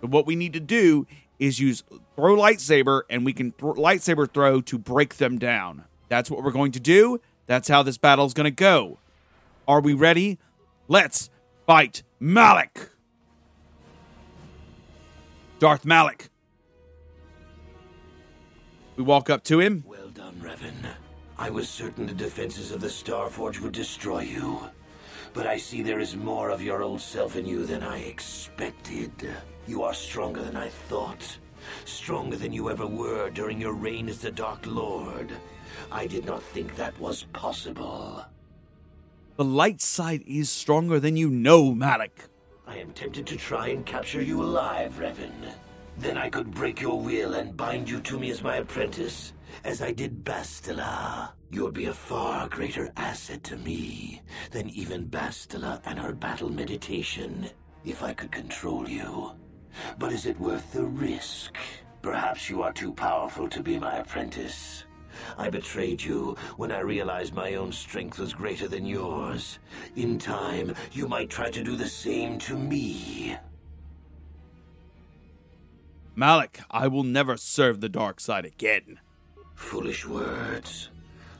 But 0.00 0.10
what 0.10 0.26
we 0.26 0.36
need 0.36 0.52
to 0.54 0.60
do 0.60 1.06
is 1.38 1.60
use 1.60 1.82
throw 2.16 2.36
lightsaber, 2.36 3.02
and 3.10 3.24
we 3.24 3.32
can 3.32 3.52
th- 3.52 3.74
lightsaber 3.74 4.32
throw 4.32 4.60
to 4.62 4.78
break 4.78 5.16
them 5.16 5.38
down. 5.38 5.84
That's 6.08 6.30
what 6.30 6.42
we're 6.42 6.52
going 6.52 6.72
to 6.72 6.80
do. 6.80 7.20
That's 7.46 7.68
how 7.68 7.82
this 7.82 7.98
battle 7.98 8.24
is 8.26 8.34
going 8.34 8.44
to 8.44 8.50
go. 8.50 8.98
Are 9.66 9.80
we 9.80 9.92
ready? 9.92 10.38
Let's 10.88 11.30
fight 11.66 12.02
Malak. 12.18 12.90
Darth 15.58 15.84
Malak. 15.84 16.30
We 18.96 19.04
walk 19.04 19.30
up 19.30 19.44
to 19.44 19.60
him. 19.60 19.84
Well 19.86 20.08
done, 20.08 20.40
Revan. 20.42 20.88
I 21.38 21.50
was 21.50 21.68
certain 21.68 22.06
the 22.06 22.14
defenses 22.14 22.72
of 22.72 22.80
the 22.80 22.88
Starforge 22.88 23.60
would 23.60 23.72
destroy 23.72 24.22
you. 24.22 24.60
But 25.38 25.46
I 25.46 25.56
see 25.56 25.82
there 25.82 26.00
is 26.00 26.16
more 26.16 26.50
of 26.50 26.60
your 26.60 26.82
old 26.82 27.00
self 27.00 27.36
in 27.36 27.46
you 27.46 27.64
than 27.64 27.84
I 27.84 27.98
expected. 27.98 29.12
You 29.68 29.84
are 29.84 29.94
stronger 29.94 30.42
than 30.42 30.56
I 30.56 30.68
thought. 30.68 31.38
Stronger 31.84 32.34
than 32.34 32.52
you 32.52 32.68
ever 32.70 32.88
were 32.88 33.30
during 33.30 33.60
your 33.60 33.74
reign 33.74 34.08
as 34.08 34.18
the 34.18 34.32
Dark 34.32 34.66
Lord. 34.66 35.30
I 35.92 36.08
did 36.08 36.24
not 36.24 36.42
think 36.42 36.74
that 36.74 36.98
was 36.98 37.22
possible. 37.32 38.24
The 39.36 39.44
light 39.44 39.80
side 39.80 40.24
is 40.26 40.50
stronger 40.50 40.98
than 40.98 41.16
you 41.16 41.30
know, 41.30 41.72
Malak. 41.72 42.28
I 42.66 42.78
am 42.78 42.90
tempted 42.90 43.24
to 43.28 43.36
try 43.36 43.68
and 43.68 43.86
capture 43.86 44.20
you 44.20 44.42
alive, 44.42 44.94
Revan. 44.98 45.52
Then 45.98 46.18
I 46.18 46.30
could 46.30 46.50
break 46.50 46.80
your 46.80 47.00
will 47.00 47.34
and 47.34 47.56
bind 47.56 47.88
you 47.88 48.00
to 48.00 48.18
me 48.18 48.32
as 48.32 48.42
my 48.42 48.56
apprentice, 48.56 49.34
as 49.64 49.82
I 49.82 49.92
did 49.92 50.24
Bastila. 50.24 51.30
You 51.50 51.64
would 51.64 51.74
be 51.74 51.86
a 51.86 51.94
far 51.94 52.48
greater 52.48 52.92
asset 52.96 53.42
to 53.44 53.56
me 53.56 54.22
than 54.50 54.68
even 54.70 55.08
Bastila 55.08 55.80
and 55.84 55.98
her 55.98 56.12
battle 56.12 56.50
meditation, 56.50 57.50
if 57.84 58.02
I 58.02 58.12
could 58.12 58.32
control 58.32 58.88
you. 58.88 59.32
But 59.98 60.12
is 60.12 60.26
it 60.26 60.38
worth 60.40 60.72
the 60.72 60.84
risk? 60.84 61.56
Perhaps 62.02 62.48
you 62.48 62.62
are 62.62 62.72
too 62.72 62.92
powerful 62.92 63.48
to 63.48 63.62
be 63.62 63.78
my 63.78 63.98
apprentice. 63.98 64.84
I 65.36 65.50
betrayed 65.50 66.02
you 66.02 66.36
when 66.56 66.70
I 66.70 66.80
realized 66.80 67.34
my 67.34 67.54
own 67.54 67.72
strength 67.72 68.18
was 68.18 68.32
greater 68.32 68.68
than 68.68 68.86
yours. 68.86 69.58
In 69.96 70.18
time, 70.18 70.74
you 70.92 71.08
might 71.08 71.30
try 71.30 71.50
to 71.50 71.64
do 71.64 71.76
the 71.76 71.88
same 71.88 72.38
to 72.40 72.56
me. 72.56 73.36
Malak, 76.14 76.60
I 76.70 76.88
will 76.88 77.04
never 77.04 77.36
serve 77.36 77.80
the 77.80 77.88
dark 77.88 78.20
side 78.20 78.44
again. 78.44 78.98
Foolish 79.58 80.06
words. 80.06 80.88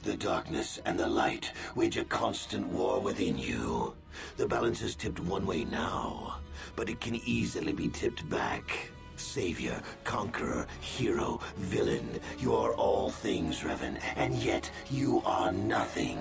The 0.03 0.15
darkness 0.15 0.81
and 0.85 0.99
the 0.99 1.07
light 1.07 1.53
wage 1.75 1.97
a 1.97 2.05
constant 2.05 2.67
war 2.67 3.01
within 3.01 3.39
you. 3.39 3.95
The 4.37 4.47
balance 4.47 4.83
is 4.83 4.95
tipped 4.95 5.21
one 5.21 5.47
way 5.47 5.65
now, 5.65 6.37
but 6.77 6.91
it 6.91 7.01
can 7.01 7.15
easily 7.25 7.73
be 7.73 7.89
tipped 7.89 8.29
back. 8.29 8.91
Savior, 9.17 9.81
conqueror, 10.05 10.67
hero, 10.81 11.41
villain, 11.57 12.21
you 12.39 12.55
are 12.55 12.75
all 12.75 13.09
things, 13.09 13.61
Revan, 13.61 13.99
and 14.17 14.35
yet 14.35 14.71
you 14.91 15.23
are 15.25 15.51
nothing. 15.51 16.21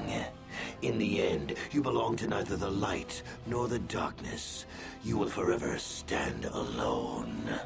In 0.84 0.98
the 0.98 1.22
end, 1.22 1.56
you 1.72 1.82
belong 1.82 2.16
to 2.18 2.28
neither 2.28 2.56
the 2.56 2.72
light 2.72 3.22
nor 3.48 3.68
the 3.68 3.80
darkness. 3.80 4.66
You 5.04 5.18
will 5.18 5.30
forever 5.30 5.78
stand 5.78 6.46
alone. 6.46 7.60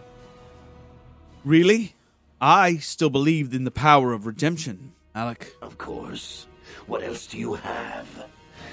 Really? 1.43 1.95
I 2.43 2.77
still 2.77 3.11
believed 3.11 3.53
in 3.53 3.65
the 3.65 3.71
power 3.71 4.13
of 4.13 4.25
redemption, 4.25 4.93
Alec. 5.13 5.55
Of 5.61 5.77
course. 5.77 6.47
What 6.87 7.03
else 7.03 7.27
do 7.27 7.37
you 7.37 7.53
have? 7.53 8.07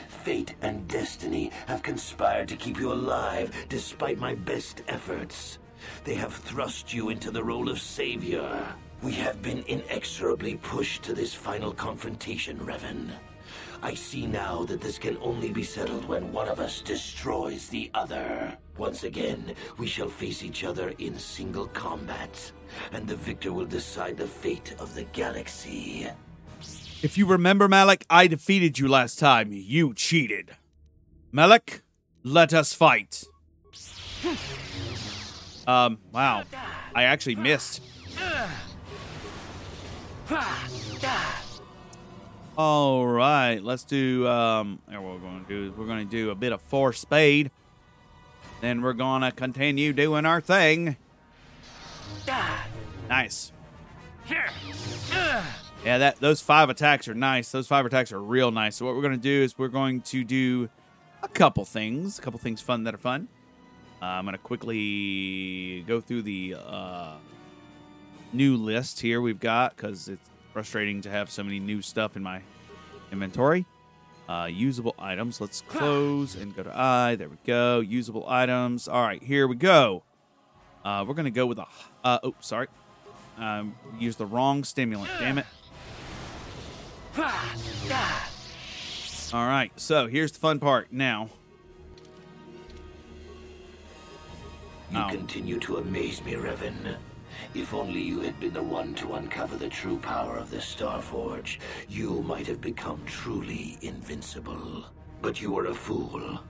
Fate 0.09 0.55
and 0.63 0.89
destiny 0.89 1.53
have 1.67 1.83
conspired 1.83 2.49
to 2.49 2.57
keep 2.57 2.79
you 2.79 2.91
alive 2.91 3.55
despite 3.69 4.19
my 4.19 4.35
best 4.35 4.83
efforts. 4.89 5.59
They 6.05 6.15
have 6.15 6.33
thrust 6.33 6.95
you 6.95 7.11
into 7.11 7.31
the 7.31 7.45
role 7.45 7.69
of 7.69 7.79
savior. 7.79 8.65
We 9.03 9.13
have 9.13 9.43
been 9.43 9.63
inexorably 9.67 10.57
pushed 10.57 11.03
to 11.03 11.13
this 11.13 11.35
final 11.35 11.73
confrontation, 11.73 12.59
Revan. 12.59 13.11
I 13.83 13.95
see 13.95 14.27
now 14.27 14.65
that 14.65 14.81
this 14.81 14.99
can 14.99 15.17
only 15.21 15.51
be 15.51 15.63
settled 15.63 16.05
when 16.07 16.33
one 16.33 16.49
of 16.49 16.59
us 16.59 16.81
destroys 16.81 17.69
the 17.69 17.91
other. 17.95 18.57
Once 18.77 19.05
again, 19.05 19.55
we 19.77 19.87
shall 19.87 20.09
face 20.09 20.43
each 20.43 20.65
other 20.65 20.93
in 20.99 21.19
single 21.19 21.67
combat, 21.69 22.53
and 22.93 23.07
the 23.07 23.17
victor 23.17 23.53
will 23.53 23.67
decide 23.67 24.17
the 24.17 24.27
fate 24.27 24.75
of 24.79 24.95
the 24.95 25.05
galaxy. 25.05 26.09
If 27.03 27.17
you 27.17 27.27
remember, 27.27 27.69
Malak, 27.69 28.05
I 28.11 28.27
defeated 28.27 28.79
you 28.79 28.89
last 28.89 29.19
time. 29.19 29.51
You 29.53 29.95
cheated. 29.95 30.57
Malak, 31.31 31.83
let 32.25 32.53
us 32.53 32.73
fight. 32.73 33.25
Um, 35.67 35.99
wow. 36.13 36.43
I 36.95 37.05
actually 37.05 37.37
missed. 37.37 37.83
All 42.59 43.07
right, 43.07 43.63
let's 43.63 43.85
do. 43.85 44.27
Um, 44.27 44.81
what 44.89 45.01
we're 45.01 45.19
going 45.19 45.45
to 45.45 45.49
do 45.49 45.67
is 45.71 45.79
we're 45.79 45.87
going 45.87 46.05
to 46.05 46.11
do 46.11 46.31
a 46.31 46.35
bit 46.35 46.51
of 46.51 46.61
Force 46.61 46.99
Speed. 46.99 47.53
Then 48.61 48.83
we're 48.83 48.95
going 48.95 49.23
to 49.23 49.31
continue 49.31 49.93
doing 49.93 50.27
our 50.27 50.41
thing. 50.41 50.97
Nice. 53.09 53.53
Yeah, 55.85 55.99
that 55.99 56.17
those 56.19 56.41
five 56.41 56.69
attacks 56.69 57.07
are 57.07 57.15
nice. 57.15 57.53
Those 57.53 57.69
five 57.69 57.87
attacks 57.87 58.11
are 58.11 58.21
real 58.21 58.51
nice. 58.51 58.75
So 58.75 58.87
what 58.87 58.97
we're 58.97 59.03
going 59.03 59.15
to 59.15 59.23
do 59.23 59.45
is 59.45 59.57
we're 59.57 59.69
going 59.69 60.01
to 60.01 60.25
do 60.25 60.69
a 61.23 61.29
couple 61.29 61.65
things, 61.65 62.19
a 62.19 62.23
couple 62.23 62.41
things 62.41 62.61
fun 62.61 62.83
that 62.83 62.93
are 62.93 62.99
fun. 62.99 63.29
Uh, 64.03 64.07
I'm 64.07 64.25
going 64.25 64.33
to 64.33 64.43
quickly 64.43 65.85
go 65.87 66.01
through 66.01 66.23
the 66.23 66.57
uh, 66.59 67.19
new 68.33 68.57
list 68.57 68.99
here 68.99 69.21
we've 69.21 69.39
got 69.39 69.77
because 69.77 70.09
it's 70.09 70.29
frustrating 70.59 71.01
to 71.01 71.09
have 71.09 71.31
so 71.31 71.45
many 71.45 71.61
new 71.61 71.81
stuff 71.81 72.17
in 72.17 72.23
my 72.25 72.41
inventory. 73.13 73.65
Uh, 74.29 74.49
usable 74.51 74.93
items. 74.99 75.41
Let's 75.41 75.61
close 75.61 76.35
and 76.35 76.55
go 76.55 76.65
to 76.65 76.77
I. 76.77 77.15
There 77.15 77.29
we 77.29 77.37
go. 77.47 77.79
Usable 77.79 78.29
items. 78.29 78.89
All 78.89 79.01
right, 79.01 79.23
here 79.23 79.47
we 79.47 79.55
go. 79.55 80.03
Uh, 80.85 81.05
we're 81.07 81.15
to 81.27 81.31
go 81.31 81.47
with 81.47 81.61
a. 81.61 81.67
Uh, 82.03 82.19
oh, 82.25 82.35
sorry. 82.41 82.67
Um, 83.39 83.77
used 84.01 84.19
the 84.19 84.27
wrong 84.27 84.65
stimulant. 84.65 85.09
Damn 85.21 85.39
it. 85.39 85.47
All 89.33 89.47
right, 89.47 89.71
so 89.77 90.09
here's 90.09 90.33
the 90.33 90.41
fun 90.41 90.59
part 90.59 90.93
now. 90.93 91.31
You 94.91 94.99
Oh. 94.99 95.09
continue 95.09 95.61
to 95.61 95.77
amaze 95.77 96.25
me, 96.25 96.33
Revan. 96.33 96.97
If 97.55 97.73
only 97.73 98.01
you 98.01 98.21
had 98.21 98.39
been 98.39 98.53
the 98.53 98.63
one 98.63 98.95
to 98.97 99.15
uncover 99.15 99.57
the 99.57 99.69
true 99.69 99.99
power 99.99 100.37
of 100.37 100.51
the 100.51 100.59
Starforge, 100.59 101.59
you 101.89 102.23
might 102.23 102.47
have 102.47 102.61
become 102.61 103.03
truly 103.07 103.79
invincible. 103.81 104.85
But 105.23 105.41
you 105.41 105.53
were 105.53 105.67
a 105.67 105.75
fool. 105.75 106.41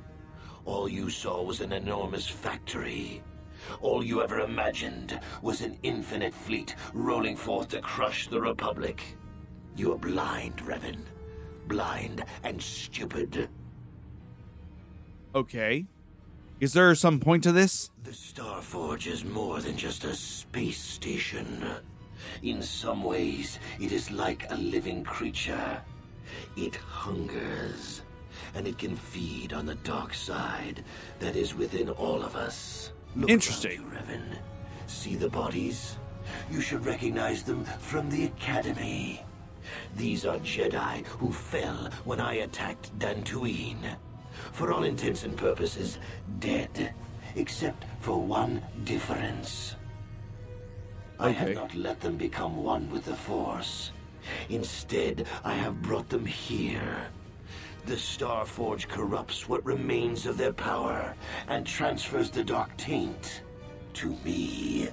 All 0.65 0.89
you 0.89 1.09
saw 1.09 1.43
was 1.43 1.61
an 1.61 1.73
enormous 1.73 2.29
factory. 2.29 3.23
All 3.81 4.05
you 4.05 4.23
ever 4.23 4.41
imagined 4.41 5.19
was 5.41 5.61
an 5.61 5.79
infinite 5.83 6.35
fleet 6.35 6.75
rolling 6.93 7.37
forth 7.37 7.69
to 7.69 7.81
crush 7.81 8.29
the 8.29 8.41
Republic. 8.41 9.03
You 9.77 9.93
are 9.95 9.99
blind, 9.99 10.57
Revan. 10.59 10.99
Blind 11.69 12.25
and 12.43 12.61
stupid. 12.61 13.49
Okay. 15.35 15.87
Is 16.61 16.73
there 16.73 16.93
some 16.97 17.21
point 17.21 17.45
to 17.45 17.53
this? 17.53 17.91
The 18.03 18.11
Starforge 18.11 19.07
is 19.07 19.25
more 19.25 19.61
than 19.61 19.77
just 19.77 20.03
a 20.03 20.13
space 20.13 20.81
station. 20.81 21.65
In 22.43 22.63
some 22.63 23.05
ways, 23.05 23.61
it 23.81 23.93
is 23.93 24.11
like 24.11 24.45
a 24.51 24.57
living 24.57 25.05
creature. 25.05 25.81
It 26.57 26.75
hungers, 26.75 28.03
and 28.57 28.67
it 28.67 28.77
can 28.77 28.97
feed 28.97 29.53
on 29.53 29.67
the 29.67 29.77
dark 29.77 30.13
side 30.13 30.83
that 31.21 31.37
is 31.37 31.55
within 31.55 31.91
all 31.91 32.25
of 32.25 32.35
us. 32.35 32.91
Look 33.15 33.31
Interesting. 33.31 33.81
you, 33.81 33.83
Revan. 33.83 34.39
See 34.89 35.15
the 35.15 35.31
bodies? 35.31 35.97
You 36.51 36.61
should 36.61 36.85
recognize 36.85 37.45
them 37.45 37.65
from 37.79 38.11
the 38.11 38.25
Academy. 38.25 39.25
These 39.97 40.27
are 40.27 40.39
Jedi 40.39 41.07
who 41.07 41.33
fell 41.33 41.91
when 42.05 42.21
I 42.21 42.35
attacked 42.35 42.99
Dantooine. 42.99 43.97
For 44.53 44.73
all 44.73 44.85
intents 44.85 45.25
and 45.25 45.37
purposes, 45.37 45.99
dead. 46.39 46.95
Except 47.37 47.85
for 48.01 48.21
one 48.21 48.63
difference. 48.85 49.77
I 51.21 51.31
have 51.31 51.55
not 51.55 51.75
let 51.75 52.01
them 52.01 52.17
become 52.17 52.63
one 52.63 52.91
with 52.91 53.05
the 53.05 53.15
Force. 53.15 53.93
Instead, 54.49 55.27
I 55.45 55.55
have 55.55 55.83
brought 55.83 56.09
them 56.09 56.25
here. 56.25 57.09
The 57.87 57.97
Star 57.97 58.45
Forge 58.45 58.87
corrupts 58.87 59.49
what 59.49 59.65
remains 59.65 60.27
of 60.27 60.37
their 60.37 60.53
power 60.53 61.15
and 61.49 61.67
transfers 61.67 62.31
the 62.31 62.45
Dark 62.45 62.77
Taint 62.77 63.43
to 63.95 64.15
me. 64.25 64.89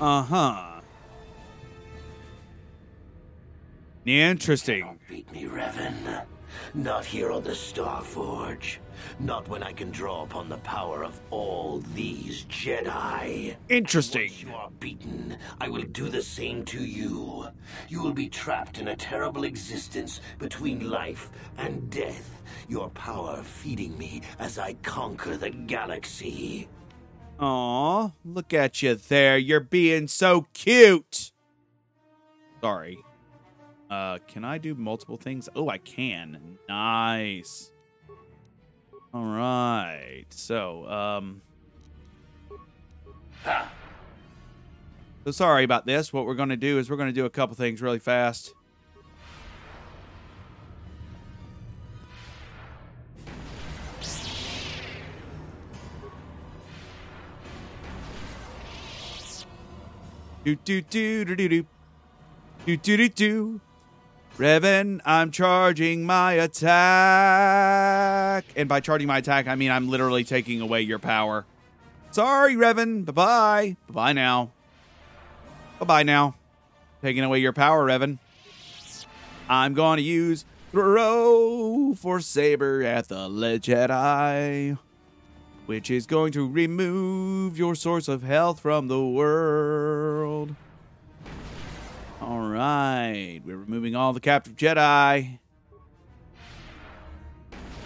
Uh 0.00 0.22
huh. 0.22 0.73
Interesting. 4.06 4.98
Beat 5.08 5.30
me, 5.32 5.44
Revan. 5.44 6.24
Not 6.74 7.04
here 7.04 7.30
on 7.30 7.42
the 7.42 7.50
Starforge. 7.50 8.76
Not 9.18 9.48
when 9.48 9.62
I 9.62 9.72
can 9.72 9.90
draw 9.90 10.22
upon 10.22 10.48
the 10.48 10.58
power 10.58 11.04
of 11.04 11.20
all 11.30 11.80
these 11.94 12.44
Jedi. 12.44 13.56
Interesting. 13.68 14.28
Once 14.28 14.42
you 14.42 14.54
are 14.54 14.70
beaten, 14.80 15.36
I 15.60 15.68
will 15.68 15.82
do 15.82 16.08
the 16.08 16.22
same 16.22 16.64
to 16.66 16.84
you. 16.84 17.46
You 17.88 18.02
will 18.02 18.12
be 18.12 18.28
trapped 18.28 18.78
in 18.78 18.88
a 18.88 18.96
terrible 18.96 19.44
existence 19.44 20.20
between 20.38 20.90
life 20.90 21.30
and 21.58 21.90
death. 21.90 22.42
Your 22.68 22.90
power 22.90 23.42
feeding 23.42 23.96
me 23.98 24.22
as 24.38 24.58
I 24.58 24.74
conquer 24.82 25.36
the 25.36 25.50
galaxy. 25.50 26.68
Aw, 27.40 28.10
look 28.24 28.54
at 28.54 28.82
you 28.82 28.94
there. 28.94 29.36
You're 29.38 29.60
being 29.60 30.08
so 30.08 30.46
cute. 30.52 31.32
Sorry. 32.60 32.98
Uh, 33.90 34.18
can 34.26 34.44
I 34.44 34.58
do 34.58 34.74
multiple 34.74 35.16
things? 35.16 35.48
Oh, 35.54 35.68
I 35.68 35.78
can. 35.78 36.58
Nice. 36.68 37.70
All 39.12 39.24
right. 39.24 40.24
So, 40.30 40.88
um. 40.88 41.42
So 45.24 45.30
sorry 45.30 45.64
about 45.64 45.86
this. 45.86 46.12
What 46.12 46.26
we're 46.26 46.34
going 46.34 46.48
to 46.48 46.56
do 46.56 46.78
is 46.78 46.90
we're 46.90 46.96
going 46.96 47.08
to 47.08 47.14
do 47.14 47.24
a 47.24 47.30
couple 47.30 47.54
things 47.56 47.80
really 47.80 47.98
fast. 47.98 48.52
Do 60.44 60.54
do 60.56 60.82
do 60.82 61.24
do 61.24 61.34
do 61.36 61.48
do 61.48 62.76
do 62.76 62.96
do 62.96 63.08
do. 63.08 63.60
Revan, 64.36 65.00
I'm 65.04 65.30
charging 65.30 66.04
my 66.04 66.32
attack. 66.32 66.74
And 68.56 68.68
by 68.68 68.80
charging 68.80 69.06
my 69.06 69.18
attack, 69.18 69.46
I 69.46 69.54
mean 69.54 69.70
I'm 69.70 69.88
literally 69.88 70.24
taking 70.24 70.60
away 70.60 70.80
your 70.80 70.98
power. 70.98 71.46
Sorry, 72.10 72.56
Revan. 72.56 73.04
Bye 73.04 73.12
bye. 73.12 73.76
Bye 73.86 73.94
bye 73.94 74.12
now. 74.12 74.50
Bye 75.78 75.86
bye 75.86 76.02
now. 76.02 76.34
Taking 77.00 77.22
away 77.22 77.38
your 77.38 77.52
power, 77.52 77.86
Revan. 77.86 78.18
I'm 79.48 79.72
going 79.74 79.98
to 79.98 80.02
use 80.02 80.44
throw 80.72 81.94
for 81.94 82.18
saber 82.18 82.82
at 82.82 83.06
the 83.08 83.28
Jedi, 83.28 84.76
which 85.66 85.90
is 85.92 86.06
going 86.06 86.32
to 86.32 86.48
remove 86.48 87.56
your 87.56 87.76
source 87.76 88.08
of 88.08 88.24
health 88.24 88.58
from 88.58 88.88
the 88.88 89.04
world. 89.04 90.56
All 92.20 92.40
right, 92.40 93.40
we're 93.44 93.56
removing 93.56 93.96
all 93.96 94.12
the 94.12 94.20
captive 94.20 94.56
Jedi. 94.56 95.38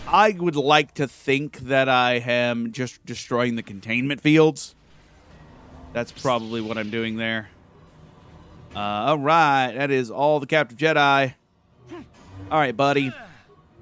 I 0.07 0.31
would 0.31 0.57
like 0.57 0.95
to 0.95 1.09
think 1.09 1.59
that 1.61 1.89
I 1.89 2.15
am 2.15 2.73
just 2.73 3.05
destroying 3.05 3.57
the 3.57 3.63
containment 3.63 4.21
fields. 4.21 4.75
That's 5.93 6.13
probably 6.13 6.61
what 6.61 6.79
I'm 6.79 6.91
doing 6.91 7.17
there. 7.17 7.49
Uh, 8.77 8.79
all 8.79 9.19
right, 9.19 9.73
that 9.73 9.91
is 9.91 10.11
all 10.11 10.41
the 10.41 10.47
captive 10.47 10.79
Jedi. 10.79 11.35
All 12.51 12.59
right, 12.59 12.77
buddy. 12.77 13.13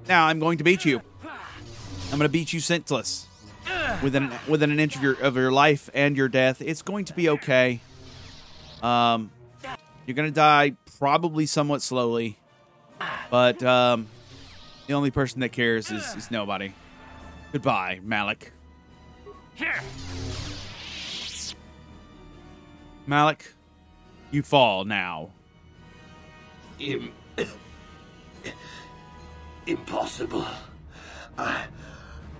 Now 0.07 0.27
I'm 0.27 0.39
going 0.39 0.57
to 0.57 0.63
beat 0.63 0.85
you. 0.85 1.01
I'm 1.23 2.17
going 2.17 2.21
to 2.21 2.29
beat 2.29 2.53
you 2.53 2.61
senseless 2.61 3.27
within 4.01 4.31
within 4.47 4.71
an 4.71 4.79
inch 4.79 4.95
of 4.95 5.03
your 5.03 5.13
of 5.21 5.35
your 5.35 5.51
life 5.51 5.89
and 5.93 6.15
your 6.15 6.29
death. 6.29 6.61
It's 6.61 6.81
going 6.81 7.05
to 7.05 7.13
be 7.13 7.29
okay. 7.29 7.81
Um, 8.81 9.31
you're 10.07 10.15
to 10.25 10.31
die 10.31 10.73
probably 10.97 11.45
somewhat 11.45 11.81
slowly, 11.81 12.37
but 13.29 13.61
um, 13.61 14.07
the 14.87 14.93
only 14.93 15.11
person 15.11 15.41
that 15.41 15.51
cares 15.51 15.91
is, 15.91 16.15
is 16.15 16.31
nobody. 16.31 16.71
Goodbye, 17.51 17.99
Malak. 18.03 18.51
Here. 19.55 19.79
Malak, 23.05 23.53
you 24.31 24.43
fall 24.43 24.85
now. 24.85 25.31
Im- 26.79 27.11
Impossible. 29.67 30.45
I. 31.37 31.67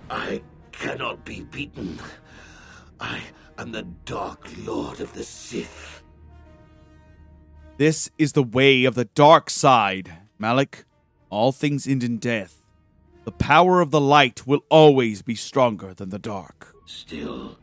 I 0.10 0.42
cannot 0.72 1.26
be 1.26 1.42
beaten. 1.42 2.00
I 3.00 3.22
am 3.58 3.72
the 3.72 3.84
Dark 4.06 4.48
Lord 4.66 5.02
of 5.02 5.12
the 5.14 5.24
Sith. 5.24 6.02
This 7.78 8.10
is 8.18 8.34
the 8.34 8.42
way 8.42 8.86
of 8.86 8.96
the 8.96 9.06
dark 9.06 9.52
side, 9.52 10.12
Malak. 10.40 10.86
All 11.30 11.52
things 11.52 11.86
end 11.86 12.04
in 12.04 12.18
death. 12.18 12.64
The 13.24 13.32
power 13.32 13.82
of 13.82 13.92
the 13.92 14.02
light 14.02 14.48
will 14.48 14.62
always 14.70 15.22
be 15.22 15.36
stronger 15.36 15.94
than 15.94 16.10
the 16.10 16.18
dark. 16.18 16.74
Still. 16.88 17.60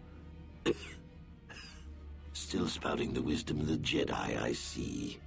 Still 2.32 2.68
spouting 2.68 3.12
the 3.12 3.22
wisdom 3.22 3.58
of 3.58 3.66
the 3.66 3.76
Jedi, 3.76 4.40
I 4.40 4.52
see. 4.52 5.18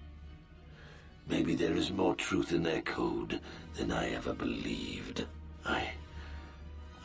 Maybe 1.28 1.54
there 1.54 1.76
is 1.76 1.92
more 1.92 2.16
truth 2.16 2.54
in 2.54 2.64
their 2.64 2.82
code 2.82 3.42
than 3.76 3.92
I 3.92 4.12
ever 4.12 4.34
believed. 4.34 5.26
I. 5.66 5.90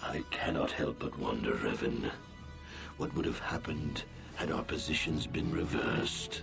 I 0.00 0.22
cannot 0.30 0.70
help 0.70 1.00
but 1.00 1.18
wonder, 1.18 1.54
Revan. 1.54 2.12
What 2.98 3.12
would 3.16 3.24
have 3.24 3.40
happened 3.40 4.04
had 4.36 4.52
our 4.52 4.62
positions 4.62 5.26
been 5.26 5.50
reversed? 5.50 6.42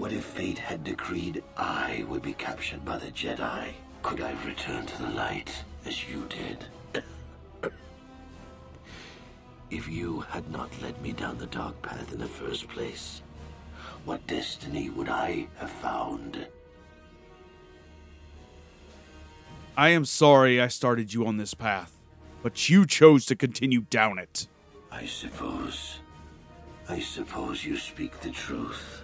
What 0.00 0.14
if 0.14 0.24
fate 0.24 0.56
had 0.56 0.82
decreed 0.82 1.44
I 1.58 2.06
would 2.08 2.22
be 2.22 2.32
captured 2.32 2.86
by 2.86 2.96
the 2.96 3.10
Jedi? 3.10 3.74
Could 4.02 4.22
I 4.22 4.32
return 4.46 4.86
to 4.86 5.02
the 5.02 5.10
light 5.10 5.52
as 5.84 6.08
you 6.08 6.26
did? 6.30 6.64
if 9.70 9.86
you 9.86 10.20
had 10.20 10.50
not 10.50 10.70
led 10.80 10.98
me 11.02 11.12
down 11.12 11.36
the 11.36 11.44
dark 11.48 11.82
path 11.82 12.14
in 12.14 12.18
the 12.18 12.26
first 12.26 12.66
place, 12.66 13.20
what 14.06 14.26
destiny 14.26 14.88
would 14.88 15.10
I 15.10 15.46
have 15.56 15.70
found? 15.70 16.46
I 19.76 19.90
am 19.90 20.06
sorry 20.06 20.62
I 20.62 20.68
started 20.68 21.12
you 21.12 21.26
on 21.26 21.36
this 21.36 21.52
path, 21.52 21.98
but 22.42 22.70
you 22.70 22.86
chose 22.86 23.26
to 23.26 23.36
continue 23.36 23.82
down 23.82 24.18
it. 24.18 24.48
I 24.90 25.04
suppose. 25.04 25.98
I 26.88 27.00
suppose 27.00 27.66
you 27.66 27.76
speak 27.76 28.18
the 28.22 28.30
truth. 28.30 28.99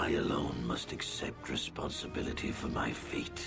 I 0.00 0.12
alone 0.12 0.64
must 0.66 0.92
accept 0.92 1.50
responsibility 1.50 2.52
for 2.52 2.68
my 2.68 2.90
fate. 2.90 3.46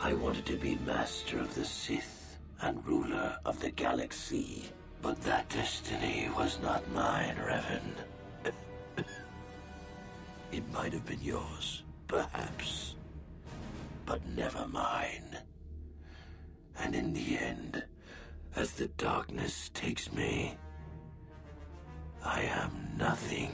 I 0.00 0.12
wanted 0.12 0.44
to 0.46 0.56
be 0.56 0.74
master 0.84 1.38
of 1.38 1.54
the 1.54 1.64
Sith 1.64 2.36
and 2.62 2.84
ruler 2.84 3.38
of 3.44 3.60
the 3.60 3.70
galaxy, 3.70 4.64
but 5.00 5.22
that 5.22 5.48
destiny 5.48 6.28
was 6.36 6.58
not 6.60 6.82
mine, 6.90 7.36
Revan. 7.36 8.52
it 10.50 10.72
might 10.72 10.92
have 10.92 11.06
been 11.06 11.22
yours, 11.22 11.84
perhaps, 12.08 12.96
but 14.04 14.26
never 14.26 14.66
mine. 14.66 15.38
And 16.76 16.96
in 16.96 17.12
the 17.12 17.38
end, 17.38 17.84
as 18.56 18.72
the 18.72 18.88
darkness 18.98 19.70
takes 19.72 20.12
me, 20.12 20.56
I 22.24 22.42
am 22.42 22.96
nothing. 22.98 23.52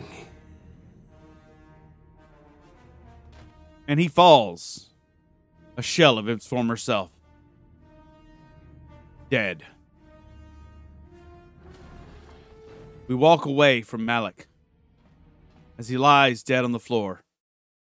And 3.93 4.01
he 4.01 4.09
falls, 4.09 4.88
a 5.76 5.82
shell 5.82 6.16
of 6.16 6.24
his 6.24 6.47
former 6.47 6.78
self. 6.78 7.11
Dead. 9.28 9.64
We 13.07 13.14
walk 13.14 13.45
away 13.45 13.82
from 13.82 14.07
Malak 14.07 14.47
as 15.76 15.90
he 15.90 15.99
lies 15.99 16.43
dead 16.43 16.64
on 16.64 16.72
the 16.72 16.78
floor, 16.78 17.20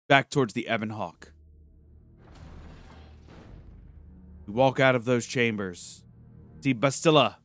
back 0.08 0.30
towards 0.30 0.54
the 0.54 0.70
Ebon 0.74 0.92
Hawk. 0.92 1.34
We 4.48 4.54
walk 4.54 4.80
out 4.80 4.96
of 4.96 5.04
those 5.04 5.26
chambers, 5.26 6.06
see 6.62 6.74
Bastila, 6.74 7.36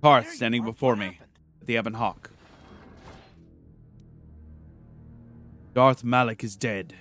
Carth 0.00 0.30
standing 0.30 0.62
before 0.62 0.94
me 0.94 1.18
at 1.60 1.66
the 1.66 1.76
Ebon 1.76 1.94
Hawk. 1.94 2.30
Darth 5.74 6.04
Malak 6.04 6.44
is 6.44 6.54
dead. 6.54 6.94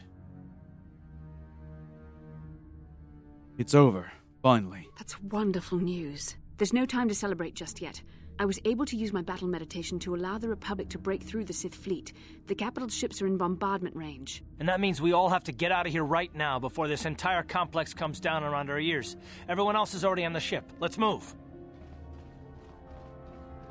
It's 3.59 3.75
over, 3.75 4.09
finally. 4.41 4.87
That's 4.97 5.21
wonderful 5.21 5.79
news. 5.79 6.37
There's 6.57 6.71
no 6.71 6.85
time 6.85 7.09
to 7.09 7.13
celebrate 7.13 7.55
just 7.55 7.81
yet. 7.81 8.01
I 8.39 8.45
was 8.45 8.57
able 8.63 8.85
to 8.85 8.95
use 8.95 9.11
my 9.11 9.21
battle 9.21 9.49
meditation 9.49 9.99
to 9.99 10.15
allow 10.15 10.37
the 10.37 10.47
Republic 10.47 10.87
to 10.91 10.97
break 10.97 11.21
through 11.21 11.43
the 11.43 11.51
Sith 11.51 11.75
fleet. 11.75 12.13
The 12.47 12.55
capital 12.55 12.87
ships 12.87 13.21
are 13.21 13.27
in 13.27 13.35
bombardment 13.35 13.97
range. 13.97 14.45
And 14.61 14.69
that 14.69 14.79
means 14.79 15.01
we 15.01 15.11
all 15.11 15.27
have 15.27 15.43
to 15.43 15.51
get 15.51 15.73
out 15.73 15.85
of 15.85 15.91
here 15.91 16.05
right 16.05 16.33
now 16.33 16.57
before 16.57 16.87
this 16.87 17.03
entire 17.03 17.43
complex 17.43 17.93
comes 17.93 18.21
down 18.21 18.45
around 18.45 18.69
our 18.69 18.79
ears. 18.79 19.17
Everyone 19.49 19.75
else 19.75 19.93
is 19.93 20.05
already 20.05 20.23
on 20.23 20.31
the 20.31 20.39
ship. 20.39 20.63
Let's 20.79 20.97
move. 20.97 21.35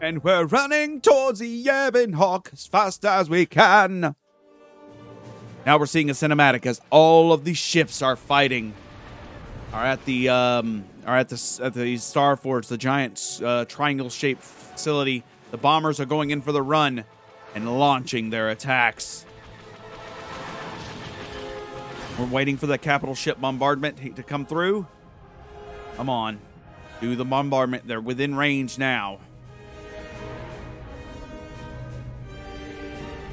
And 0.03 0.23
we're 0.23 0.45
running 0.45 1.01
towards 1.01 1.39
the 1.39 1.49
Ebon 1.49 2.13
Hawk 2.13 2.51
as 2.53 2.67
fast 2.67 3.07
as 3.07 3.31
we 3.31 3.47
can. 3.47 4.15
Now 5.65 5.79
we're 5.79 5.87
seeing 5.87 6.11
a 6.11 6.13
cinematic 6.13 6.67
as 6.67 6.79
all 6.91 7.33
of 7.33 7.45
the 7.45 7.55
ships 7.55 8.03
are 8.03 8.17
fighting. 8.17 8.75
Are 9.73 9.85
at 9.85 10.05
the 10.07 10.31
um, 10.31 10.85
are 11.07 11.19
at 11.19 11.29
the 11.29 11.61
at 11.63 11.75
the 11.75 11.99
Star 11.99 12.37
Forge, 12.37 12.69
the 12.69 12.79
giant 12.79 13.41
uh, 13.45 13.67
triangle-shaped 13.67 14.43
facility. 14.43 15.25
The 15.51 15.59
bombers 15.59 16.01
are 16.01 16.07
going 16.07 16.31
in 16.31 16.41
for 16.41 16.53
the 16.53 16.63
run 16.63 17.05
and 17.55 17.79
launching 17.79 18.31
their 18.31 18.49
attacks. 18.49 19.27
We're 22.19 22.27
waiting 22.27 22.57
for 22.57 22.67
the 22.67 22.79
capital 22.79 23.15
ship 23.15 23.41
bombardment 23.41 24.17
to 24.17 24.23
come 24.23 24.47
through. 24.47 24.87
Come 25.97 26.09
on, 26.09 26.41
do 27.01 27.15
the 27.15 27.25
bombardment. 27.25 27.87
They're 27.87 28.01
within 28.01 28.35
range 28.35 28.79
now. 28.79 29.19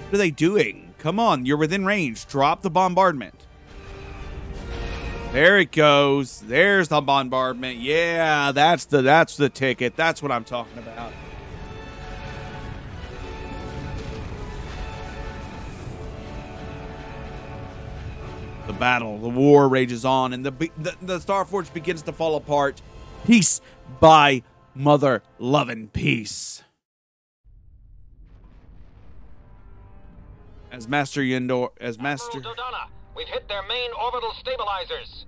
What 0.04 0.14
are 0.14 0.18
they 0.18 0.32
doing? 0.32 0.94
Come 1.00 1.20
on, 1.20 1.46
you're 1.46 1.58
within 1.58 1.86
range. 1.86 2.28
Drop 2.28 2.62
the 2.62 2.70
bombardment. 2.70 3.45
There 5.36 5.60
it 5.60 5.74
goes. 5.74 6.40
There's 6.40 6.88
the 6.88 7.02
bombardment. 7.02 7.80
Yeah, 7.80 8.54
that's 8.54 8.86
the 8.86 9.02
that's 9.02 9.36
the 9.36 9.50
ticket. 9.50 9.98
That's 9.98 10.24
what 10.24 10.32
I'm 10.32 10.46
talking 10.46 10.78
about. 10.78 11.12
The 18.68 18.72
battle, 18.72 19.18
the 19.18 19.28
war 19.28 19.68
rages 19.68 20.06
on, 20.06 20.32
and 20.32 20.46
the 20.46 20.52
the, 20.52 20.96
the 21.02 21.20
Starforge 21.20 21.74
begins 21.74 22.02
to 22.04 22.14
fall 22.14 22.38
apart, 22.38 22.82
piece 23.26 23.60
by 24.00 24.42
mother 24.74 25.22
loving 25.38 25.90
piece. 25.90 26.64
as 30.72 30.88
Master 30.88 31.22
Yendor, 31.22 31.72
as 31.82 32.00
Master 32.00 32.40
Dodonna, 32.40 32.88
we've 33.16 33.28
hit 33.28 33.48
their 33.48 33.64
main 33.64 33.92
orbital 34.02 34.34
stabilizers. 34.40 35.26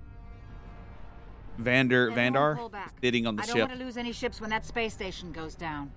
Vandar 1.58 2.14
Then 2.14 2.34
Vandar 2.34 2.70
sitting 3.02 3.26
on 3.26 3.36
the 3.36 3.42
I 3.42 3.46
don't 3.46 3.56
ship. 3.56 3.68
want 3.68 3.78
to 3.78 3.84
lose 3.84 3.96
any 3.96 4.12
ships 4.12 4.40
when 4.40 4.50
that 4.50 4.64
space 4.64 4.94
station 4.94 5.32
goes 5.32 5.54
down. 5.54 5.90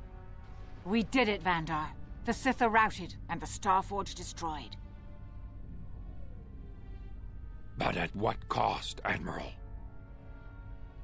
We 0.85 1.03
did 1.03 1.29
it, 1.29 1.43
Vandar. 1.43 1.87
The 2.25 2.33
Sith 2.33 2.61
are 2.61 2.69
routed 2.69 3.15
and 3.29 3.39
the 3.39 3.45
Starforge 3.45 4.15
destroyed. 4.15 4.75
But 7.77 7.97
at 7.97 8.15
what 8.15 8.47
cost, 8.49 9.01
Admiral? 9.05 9.51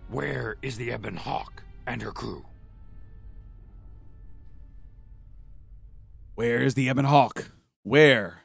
Where 0.09 0.57
is 0.61 0.77
the 0.77 0.91
Ebon 0.93 1.17
Hawk 1.17 1.63
and 1.85 2.01
her 2.01 2.11
crew? 2.11 2.45
Where 6.35 6.61
is 6.61 6.75
the 6.75 6.87
Ebon 6.89 7.05
Hawk? 7.05 7.51
Where? 7.83 8.41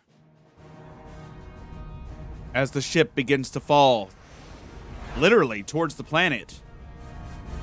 As 2.54 2.72
the 2.72 2.82
ship 2.82 3.14
begins 3.14 3.50
to 3.50 3.60
fall, 3.60 4.10
literally 5.16 5.62
towards 5.62 5.94
the 5.94 6.04
planet 6.04 6.60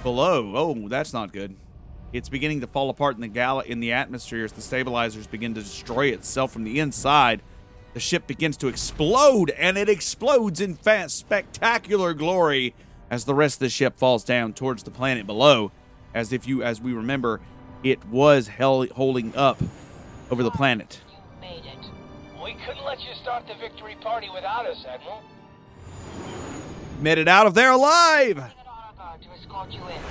below. 0.03 0.53
Oh, 0.55 0.87
that's 0.87 1.13
not 1.13 1.31
good. 1.31 1.55
It's 2.11 2.29
beginning 2.29 2.61
to 2.61 2.67
fall 2.67 2.89
apart 2.89 3.15
in 3.15 3.21
the 3.21 3.27
gal 3.27 3.59
in 3.59 3.81
the 3.81 3.91
atmosphere 3.91 4.45
as 4.45 4.51
the 4.51 4.61
stabilizers 4.61 5.27
begin 5.27 5.53
to 5.53 5.61
destroy 5.61 6.07
itself 6.07 6.51
from 6.51 6.63
the 6.63 6.79
inside. 6.79 7.43
The 7.93 7.99
ship 7.99 8.25
begins 8.25 8.57
to 8.57 8.67
explode, 8.67 9.51
and 9.51 9.77
it 9.77 9.89
explodes 9.89 10.61
in 10.61 10.75
fast, 10.75 11.17
spectacular 11.17 12.13
glory 12.13 12.73
as 13.11 13.25
the 13.25 13.35
rest 13.35 13.57
of 13.57 13.59
the 13.59 13.69
ship 13.69 13.97
falls 13.97 14.23
down 14.23 14.53
towards 14.53 14.83
the 14.83 14.91
planet 14.91 15.27
below. 15.27 15.71
As 16.13 16.33
if 16.33 16.47
you, 16.47 16.63
as 16.63 16.81
we 16.81 16.93
remember, 16.93 17.41
it 17.83 18.03
was 18.05 18.47
hell 18.47 18.85
holding 18.95 19.35
up 19.35 19.61
over 20.31 20.41
the 20.41 20.51
planet. 20.51 21.01
Made 22.49 22.55
it. 22.55 22.59
We 22.59 22.65
couldn't 22.65 22.85
let 22.85 22.99
you 22.99 23.13
start 23.21 23.47
the 23.47 23.55
victory 23.55 23.95
party 24.01 24.29
without 24.33 24.65
us, 24.65 24.85
Admiral. 24.87 25.21
Made 27.01 27.17
it 27.17 27.27
out 27.27 27.47
of 27.47 27.53
there 27.53 27.71
alive. 27.71 28.37
An 28.37 28.43
honor 28.43 28.97
guard 28.97 29.21
to 29.21 29.29
escort 29.39 29.71
you 29.71 29.81
in. 29.87 30.01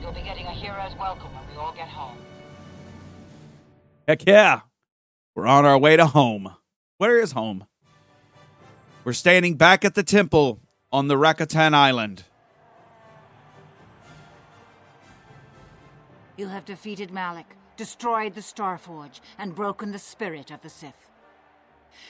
You'll 0.00 0.12
be 0.12 0.22
getting 0.22 0.46
a 0.46 0.52
hero's 0.52 0.96
welcome 0.98 1.32
when 1.34 1.48
we 1.50 1.56
all 1.56 1.72
get 1.74 1.88
home. 1.88 2.18
Heck 4.08 4.26
yeah. 4.26 4.60
We're 5.34 5.46
on 5.46 5.64
our 5.64 5.78
way 5.78 5.96
to 5.96 6.06
home. 6.06 6.54
Where 6.98 7.18
is 7.18 7.32
home? 7.32 7.66
We're 9.04 9.12
standing 9.12 9.56
back 9.56 9.84
at 9.84 9.94
the 9.94 10.02
temple 10.02 10.60
on 10.90 11.08
the 11.08 11.14
Rakatan 11.16 11.74
Island. 11.74 12.24
You 16.36 16.48
have 16.48 16.64
defeated 16.64 17.10
Malak, 17.12 17.56
destroyed 17.76 18.34
the 18.34 18.40
Starforge, 18.40 19.20
and 19.38 19.54
broken 19.54 19.92
the 19.92 19.98
spirit 19.98 20.50
of 20.50 20.60
the 20.62 20.68
Sith. 20.68 21.10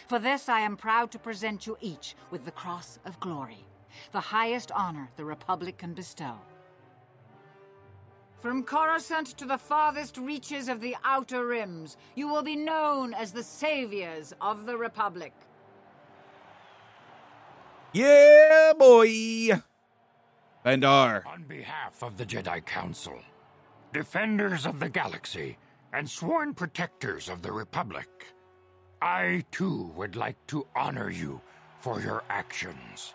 For 0.07 0.19
this, 0.19 0.49
I 0.49 0.61
am 0.61 0.77
proud 0.77 1.11
to 1.13 1.19
present 1.19 1.67
you 1.67 1.77
each 1.81 2.15
with 2.31 2.45
the 2.45 2.51
Cross 2.51 2.99
of 3.05 3.21
Glory, 3.21 3.65
the 4.13 4.21
highest 4.21 4.71
honor 4.73 5.09
the 5.17 5.25
Republic 5.25 5.79
can 5.79 5.95
bestow. 5.95 6.35
From 8.41 8.63
Coruscant 8.63 9.29
to 9.39 9.45
the 9.45 9.59
farthest 9.59 10.19
reaches 10.19 10.69
of 10.69 10.81
the 10.81 10.95
Outer 11.05 11.47
Rims, 11.47 11.97
you 12.15 12.29
will 12.29 12.43
be 12.43 12.55
known 12.55 13.15
as 13.15 13.33
the 13.33 13.43
saviors 13.43 14.33
of 14.41 14.67
the 14.67 14.77
Republic. 14.77 15.33
Yeah, 17.93 18.73
boy. 18.79 19.51
Vandar. 20.65 21.25
On 21.27 21.45
behalf 21.45 22.03
of 22.03 22.17
the 22.19 22.27
Jedi 22.27 22.65
Council, 22.65 23.19
defenders 23.93 24.67
of 24.67 24.81
the 24.81 24.89
galaxy, 24.89 25.57
and 25.93 26.09
sworn 26.09 26.53
protectors 26.53 27.29
of 27.29 27.41
the 27.41 27.53
Republic, 27.53 28.35
I 29.07 29.45
too 29.53 29.93
would 29.95 30.17
like 30.17 30.35
to 30.49 30.67
honor 30.75 31.11
you 31.11 31.41
for 31.79 32.01
your 32.01 32.25
actions. 32.29 33.15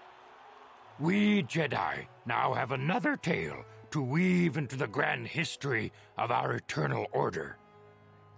We 1.01 1.43
Jedi 1.43 2.07
now 2.25 2.53
have 2.53 2.71
another 2.71 3.17
tale 3.17 3.65
to 3.89 4.01
weave 4.01 4.55
into 4.55 4.77
the 4.77 4.87
grand 4.87 5.27
history 5.27 5.91
of 6.17 6.31
our 6.31 6.53
eternal 6.53 7.07
order 7.11 7.57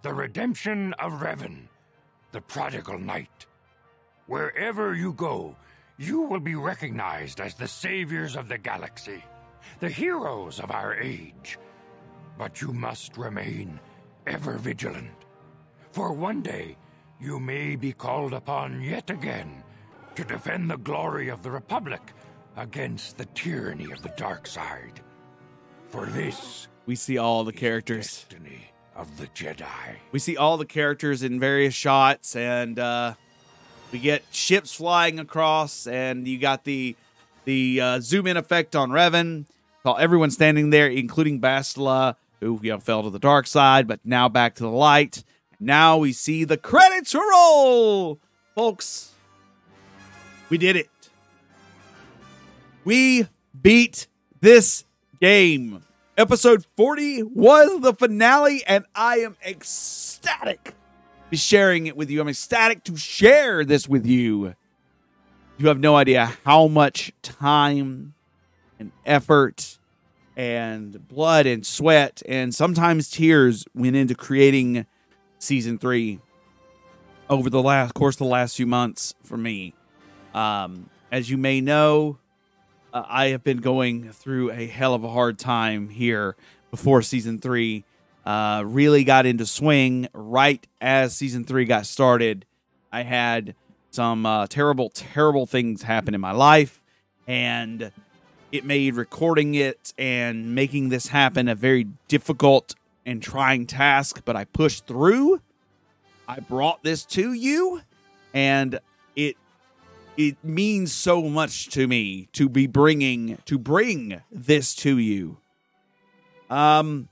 the 0.01 0.13
redemption 0.13 0.93
of 0.93 1.21
Revan, 1.21 1.67
the 2.31 2.41
prodigal 2.41 2.97
knight. 2.97 3.45
Wherever 4.25 4.95
you 4.95 5.13
go, 5.13 5.55
you 5.97 6.21
will 6.21 6.39
be 6.41 6.55
recognized 6.55 7.39
as 7.39 7.53
the 7.53 7.67
saviors 7.67 8.35
of 8.35 8.49
the 8.49 8.57
galaxy, 8.57 9.23
the 9.79 9.89
heroes 9.89 10.59
of 10.59 10.71
our 10.71 10.95
age. 10.95 11.59
But 12.35 12.61
you 12.61 12.73
must 12.73 13.15
remain 13.15 13.79
ever 14.25 14.57
vigilant, 14.57 15.25
for 15.91 16.11
one 16.11 16.41
day 16.41 16.75
you 17.19 17.39
may 17.39 17.75
be 17.75 17.91
called 17.93 18.33
upon 18.33 18.81
yet 18.81 19.09
again 19.09 19.63
to 20.15 20.23
defend 20.23 20.69
the 20.69 20.77
glory 20.77 21.29
of 21.29 21.41
the 21.41 21.51
Republic 21.51 22.01
against 22.57 23.17
the 23.17 23.25
tyranny 23.27 23.91
of 23.91 24.01
the 24.01 24.13
dark 24.17 24.45
side. 24.47 25.01
For 25.89 26.05
this 26.07 26.67
We 26.85 26.95
see 26.95 27.17
all 27.17 27.43
the 27.43 27.53
characters. 27.53 28.05
destiny 28.07 28.71
of 28.95 29.17
the 29.17 29.27
Jedi. 29.27 29.95
We 30.11 30.19
see 30.19 30.37
all 30.37 30.57
the 30.57 30.65
characters 30.65 31.23
in 31.23 31.39
various 31.39 31.73
shots, 31.73 32.35
and 32.35 32.77
uh, 32.77 33.13
we 33.91 33.99
get 33.99 34.23
ships 34.31 34.73
flying 34.73 35.19
across, 35.19 35.87
and 35.87 36.27
you 36.27 36.37
got 36.37 36.63
the 36.63 36.95
the 37.45 37.81
uh, 37.81 37.99
zoom 37.99 38.27
in 38.27 38.37
effect 38.37 38.75
on 38.75 38.89
Revan. 38.91 39.45
While 39.81 39.97
everyone's 39.97 40.35
standing 40.35 40.69
there, 40.69 40.87
including 40.87 41.41
Bastila, 41.41 42.15
who 42.39 42.59
you 42.61 42.71
know 42.71 42.79
fell 42.79 43.03
to 43.03 43.09
the 43.09 43.19
dark 43.19 43.47
side, 43.47 43.87
but 43.87 43.99
now 44.03 44.29
back 44.29 44.55
to 44.55 44.63
the 44.63 44.69
light. 44.69 45.23
Now 45.63 45.95
we 45.97 46.11
see 46.11 46.43
the 46.43 46.57
credits 46.57 47.15
roll, 47.15 48.19
folks. 48.53 49.13
We 50.49 50.57
did 50.57 50.75
it. 50.75 50.89
We 52.83 53.27
beat 53.61 54.07
this 54.41 54.83
game. 55.21 55.81
Episode 56.17 56.65
40 56.75 57.23
was 57.23 57.79
the 57.79 57.93
finale, 57.93 58.61
and 58.67 58.83
I 58.93 59.19
am 59.19 59.37
ecstatic 59.41 60.65
to 60.65 60.73
be 61.29 61.37
sharing 61.37 61.87
it 61.87 61.95
with 61.95 62.09
you. 62.09 62.19
I'm 62.19 62.27
ecstatic 62.27 62.83
to 62.83 62.97
share 62.97 63.63
this 63.63 63.87
with 63.87 64.05
you. 64.05 64.55
You 65.57 65.67
have 65.69 65.79
no 65.79 65.95
idea 65.95 66.33
how 66.43 66.67
much 66.67 67.13
time 67.21 68.15
and 68.79 68.91
effort 69.05 69.77
and 70.35 71.07
blood 71.07 71.45
and 71.45 71.65
sweat 71.65 72.21
and 72.27 72.53
sometimes 72.53 73.09
tears 73.09 73.65
went 73.73 73.95
into 73.95 74.13
creating 74.13 74.85
season 75.43 75.77
three 75.77 76.19
over 77.29 77.49
the 77.49 77.61
last 77.61 77.93
course 77.93 78.15
of 78.15 78.19
the 78.19 78.25
last 78.25 78.55
few 78.55 78.65
months 78.65 79.13
for 79.23 79.37
me. 79.37 79.73
Um, 80.33 80.89
as 81.11 81.29
you 81.29 81.37
may 81.37 81.61
know, 81.61 82.17
uh, 82.93 83.03
I 83.07 83.27
have 83.27 83.43
been 83.43 83.57
going 83.57 84.11
through 84.11 84.51
a 84.51 84.67
hell 84.67 84.93
of 84.93 85.03
a 85.03 85.09
hard 85.09 85.37
time 85.37 85.89
here 85.89 86.35
before 86.71 87.01
season 87.01 87.39
three 87.39 87.83
uh, 88.25 88.63
really 88.65 89.03
got 89.03 89.25
into 89.25 89.45
swing 89.45 90.07
right 90.13 90.65
as 90.79 91.15
season 91.15 91.43
three 91.43 91.65
got 91.65 91.85
started. 91.85 92.45
I 92.91 93.03
had 93.03 93.55
some 93.91 94.25
uh, 94.25 94.47
terrible, 94.47 94.89
terrible 94.89 95.45
things 95.45 95.83
happen 95.83 96.15
in 96.15 96.21
my 96.21 96.31
life, 96.31 96.81
and 97.27 97.91
it 98.51 98.63
made 98.63 98.95
recording 98.95 99.55
it 99.55 99.93
and 99.97 100.55
making 100.55 100.89
this 100.89 101.07
happen 101.07 101.47
a 101.47 101.55
very 101.55 101.87
difficult 102.07 102.75
and 103.05 103.21
trying 103.21 103.65
task. 103.65 104.21
But 104.25 104.35
I 104.35 104.45
pushed 104.45 104.87
through. 104.87 105.41
I 106.27 106.39
brought 106.39 106.83
this 106.83 107.05
to 107.07 107.33
you, 107.33 107.81
and 108.33 108.79
it 109.15 109.37
it 110.17 110.37
means 110.43 110.93
so 110.93 111.23
much 111.23 111.69
to 111.69 111.87
me 111.87 112.27
to 112.33 112.47
be 112.47 112.67
bringing 112.67 113.37
to 113.45 113.57
bring 113.57 114.21
this 114.31 114.75
to 114.75 114.97
you. 114.97 115.37
Um 116.49 117.09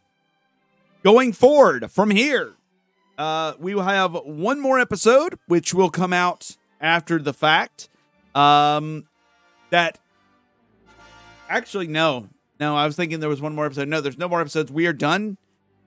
going 1.04 1.34
forward 1.34 1.92
from 1.92 2.12
here 2.12 2.54
uh 3.18 3.54
we 3.60 3.74
will 3.74 3.84
have 3.84 4.14
one 4.14 4.60
more 4.60 4.80
episode 4.80 5.38
which 5.48 5.74
will 5.74 5.90
come 5.90 6.14
out 6.14 6.58
after 6.80 7.20
the 7.20 7.34
fact. 7.34 7.90
Um 8.36 9.08
that 9.72 10.00
actually 11.50 11.88
no. 11.88 12.30
No 12.60 12.76
i 12.76 12.86
was 12.86 12.96
thinking 12.96 13.20
there 13.20 13.30
was 13.30 13.42
one 13.42 13.56
more 13.56 13.66
episode. 13.66 13.88
No 13.88 14.00
there's 14.00 14.18
no 14.18 14.30
more 14.30 14.42
episodes. 14.42 14.72
We 14.72 14.86
are 14.86 14.94
done 14.94 15.38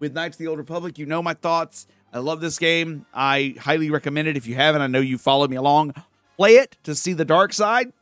with 0.04 0.14
knights 0.14 0.36
of 0.36 0.38
the 0.38 0.46
old 0.46 0.58
republic 0.58 0.98
you 0.98 1.06
know 1.06 1.22
my 1.22 1.34
thoughts 1.34 1.86
i 2.12 2.18
love 2.18 2.40
this 2.40 2.58
game 2.58 3.06
i 3.14 3.54
highly 3.58 3.90
recommend 3.90 4.28
it 4.28 4.36
if 4.36 4.46
you 4.46 4.54
haven't 4.54 4.82
i 4.82 4.86
know 4.86 5.00
you 5.00 5.18
followed 5.18 5.50
me 5.50 5.56
along 5.56 5.92
play 6.36 6.56
it 6.56 6.76
to 6.82 6.94
see 6.94 7.12
the 7.12 7.24
dark 7.24 7.52
side 7.52 7.92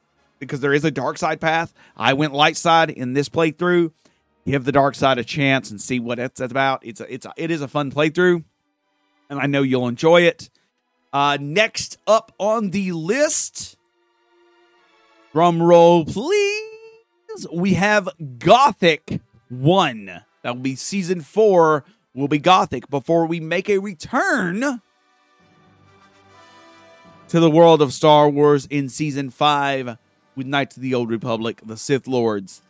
because 0.42 0.58
there 0.58 0.74
is 0.74 0.84
a 0.84 0.90
dark 0.90 1.18
side 1.18 1.40
path. 1.40 1.72
I 1.96 2.14
went 2.14 2.32
light 2.32 2.56
side 2.56 2.90
in 2.90 3.12
this 3.12 3.28
playthrough. 3.28 3.92
Give 4.44 4.64
the 4.64 4.72
dark 4.72 4.96
side 4.96 5.18
a 5.18 5.24
chance 5.24 5.70
and 5.70 5.80
see 5.80 6.00
what 6.00 6.18
it's 6.18 6.40
about. 6.40 6.84
It's 6.84 7.00
a, 7.00 7.14
it's 7.14 7.24
a, 7.24 7.32
it 7.36 7.52
is 7.52 7.62
a 7.62 7.68
fun 7.68 7.92
playthrough, 7.92 8.42
and 9.30 9.38
I 9.38 9.46
know 9.46 9.62
you'll 9.62 9.86
enjoy 9.86 10.22
it. 10.22 10.50
Uh, 11.12 11.38
next 11.40 11.98
up 12.08 12.32
on 12.38 12.70
the 12.70 12.90
list, 12.90 13.76
drum 15.32 15.62
roll 15.62 16.04
please. 16.04 17.46
We 17.52 17.74
have 17.74 18.08
Gothic 18.38 19.20
One. 19.48 20.22
That 20.42 20.56
will 20.56 20.62
be 20.62 20.76
season 20.76 21.20
four. 21.20 21.84
Will 22.14 22.28
be 22.28 22.38
Gothic 22.38 22.90
before 22.90 23.24
we 23.26 23.40
make 23.40 23.70
a 23.70 23.78
return 23.78 24.82
to 27.28 27.40
the 27.40 27.50
world 27.50 27.80
of 27.80 27.94
Star 27.94 28.28
Wars 28.28 28.66
in 28.66 28.90
season 28.90 29.30
five 29.30 29.96
with 30.36 30.46
Knights 30.46 30.76
of 30.76 30.82
the 30.82 30.92
Old 30.94 31.08
Republic, 31.08 31.62
the 31.64 31.78
Sith 31.78 32.06
Lords. 32.06 32.60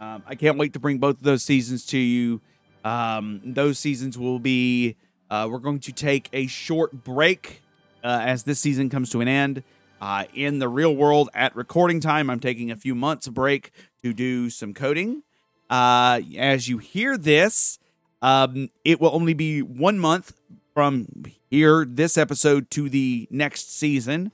Um, 0.00 0.24
I 0.26 0.34
can't 0.34 0.58
wait 0.58 0.72
to 0.72 0.80
bring 0.80 0.98
both 0.98 1.18
of 1.18 1.22
those 1.22 1.44
seasons 1.44 1.86
to 1.86 1.98
you. 1.98 2.40
Um, 2.84 3.40
those 3.44 3.78
seasons 3.78 4.18
will 4.18 4.40
be, 4.40 4.96
uh, 5.30 5.48
we're 5.48 5.58
going 5.58 5.80
to 5.80 5.92
take 5.92 6.28
a 6.32 6.48
short 6.48 7.04
break 7.04 7.62
uh, 8.02 8.20
as 8.22 8.42
this 8.42 8.58
season 8.58 8.90
comes 8.90 9.10
to 9.10 9.20
an 9.20 9.28
end. 9.28 9.62
Uh, 10.00 10.24
in 10.34 10.58
the 10.58 10.68
real 10.68 10.94
world, 10.94 11.28
at 11.34 11.54
recording 11.54 12.00
time, 12.00 12.30
I'm 12.30 12.40
taking 12.40 12.70
a 12.70 12.76
few 12.76 12.94
months 12.94 13.28
break 13.28 13.72
to 14.02 14.12
do 14.12 14.50
some 14.50 14.74
coding. 14.74 15.22
Uh, 15.70 16.20
as 16.36 16.68
you 16.68 16.78
hear 16.78 17.16
this, 17.16 17.78
um, 18.22 18.68
it 18.84 19.00
will 19.00 19.14
only 19.14 19.34
be 19.34 19.62
one 19.62 19.98
month 19.98 20.32
from 20.74 21.06
here, 21.50 21.84
this 21.84 22.16
episode, 22.16 22.70
to 22.70 22.88
the 22.88 23.28
next 23.30 23.76
season. 23.76 24.32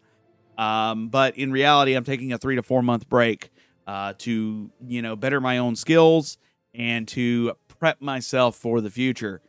Um, 0.57 1.09
but 1.09 1.37
in 1.37 1.51
reality, 1.53 1.95
I'm 1.95 2.05
taking 2.05 2.33
a 2.33 2.39
three 2.39 2.57
to 2.57 2.63
four 2.63 2.83
month 2.83 3.09
break 3.09 3.51
uh, 3.87 4.15
to, 4.19 4.71
you 4.87 5.03
know, 5.03 5.17
better 5.17 5.41
my 5.41 5.59
own 5.59 5.77
skills 5.77 6.39
and 6.75 7.07
to 7.09 7.55
prep 7.67 8.01
myself 8.01 8.57
for 8.57 8.81
the 8.81 8.91
future. 8.91 9.41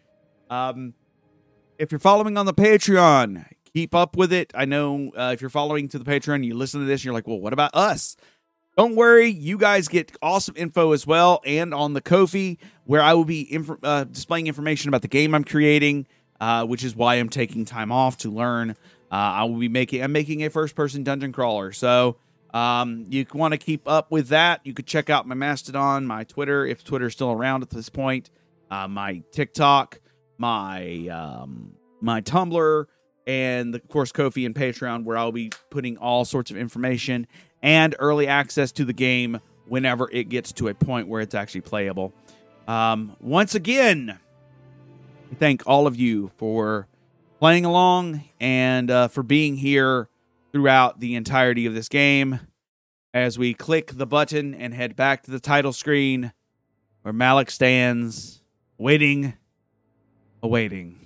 Um, 0.49 0.93
if 1.77 1.91
you're 1.91 1.99
following 1.99 2.37
on 2.37 2.45
the 2.45 2.53
Patreon, 2.53 3.45
keep 3.73 3.93
up 3.93 4.15
with 4.15 4.31
it. 4.31 4.51
I 4.55 4.65
know 4.65 5.11
uh, 5.17 5.31
if 5.33 5.41
you're 5.41 5.49
following 5.49 5.87
to 5.89 5.99
the 5.99 6.05
Patreon, 6.05 6.45
you 6.45 6.55
listen 6.55 6.79
to 6.79 6.85
this, 6.85 7.01
and 7.01 7.05
you're 7.05 7.13
like, 7.13 7.27
well, 7.27 7.39
what 7.39 7.53
about 7.53 7.71
us? 7.73 8.15
Don't 8.77 8.97
worry, 8.97 9.29
you 9.29 9.57
guys 9.57 9.87
get 9.87 10.11
awesome 10.21 10.55
info 10.57 10.91
as 10.91 11.07
well, 11.07 11.41
and 11.45 11.73
on 11.73 11.93
the 11.93 12.01
Ko-fi, 12.01 12.57
where 12.83 13.01
I 13.01 13.13
will 13.13 13.23
be 13.23 13.51
inf- 13.53 13.79
uh, 13.81 14.03
displaying 14.03 14.47
information 14.47 14.89
about 14.89 15.01
the 15.01 15.07
game 15.07 15.33
I'm 15.33 15.45
creating, 15.45 16.07
uh, 16.41 16.65
which 16.65 16.83
is 16.83 16.93
why 16.93 17.15
I'm 17.15 17.29
taking 17.29 17.63
time 17.63 17.89
off 17.89 18.17
to 18.17 18.29
learn. 18.29 18.71
Uh, 18.71 18.75
I 19.15 19.43
will 19.45 19.59
be 19.59 19.69
making 19.69 20.03
I'm 20.03 20.11
making 20.11 20.43
a 20.43 20.49
first 20.49 20.75
person 20.75 21.03
dungeon 21.05 21.31
crawler, 21.31 21.71
so 21.71 22.17
um, 22.53 23.05
you 23.09 23.25
want 23.33 23.53
to 23.53 23.57
keep 23.57 23.87
up 23.87 24.11
with 24.11 24.27
that. 24.29 24.59
You 24.65 24.73
could 24.73 24.87
check 24.87 25.09
out 25.09 25.25
my 25.25 25.35
Mastodon, 25.35 26.05
my 26.05 26.25
Twitter, 26.25 26.65
if 26.65 26.83
Twitter's 26.83 27.13
still 27.13 27.31
around 27.31 27.63
at 27.63 27.69
this 27.69 27.87
point, 27.87 28.29
uh, 28.69 28.89
my 28.89 29.23
TikTok, 29.31 30.01
my 30.37 31.07
um, 31.07 31.75
my 32.01 32.19
Tumblr, 32.19 32.87
and 33.25 33.73
of 33.73 33.87
course 33.87 34.11
Ko-fi 34.11 34.45
and 34.45 34.53
Patreon, 34.53 35.05
where 35.05 35.17
I'll 35.17 35.31
be 35.31 35.53
putting 35.69 35.95
all 35.97 36.25
sorts 36.25 36.51
of 36.51 36.57
information 36.57 37.25
and 37.65 37.95
early 37.97 38.27
access 38.27 38.71
to 38.71 38.85
the 38.85 38.93
game 38.93 39.41
whenever 39.67 40.07
it 40.11 40.29
gets 40.29 40.53
to 40.53 40.67
a 40.67 40.73
point 40.75 41.07
where 41.07 41.19
it's 41.19 41.33
actually 41.33 41.61
playable. 41.61 42.13
Um, 42.67 43.15
once 43.19 43.55
again, 43.55 44.19
thank 45.39 45.63
all 45.65 45.87
of 45.87 45.95
you 45.95 46.31
for 46.37 46.87
playing 47.39 47.65
along 47.65 48.23
and 48.39 48.91
uh, 48.91 49.07
for 49.07 49.23
being 49.23 49.55
here 49.55 50.09
throughout 50.53 50.99
the 50.99 51.15
entirety 51.15 51.65
of 51.65 51.73
this 51.73 51.89
game. 51.89 52.39
As 53.15 53.39
we 53.39 53.55
click 53.55 53.93
the 53.93 54.05
button 54.05 54.53
and 54.53 54.73
head 54.73 54.95
back 54.95 55.23
to 55.23 55.31
the 55.31 55.39
title 55.39 55.73
screen 55.73 56.33
where 57.01 57.13
Malak 57.13 57.49
stands, 57.49 58.43
waiting, 58.77 59.33
awaiting. 60.43 60.99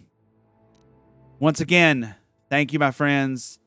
Once 1.40 1.62
again, 1.62 2.16
thank 2.50 2.74
you, 2.74 2.80
my 2.80 2.92
friends. 2.92 3.60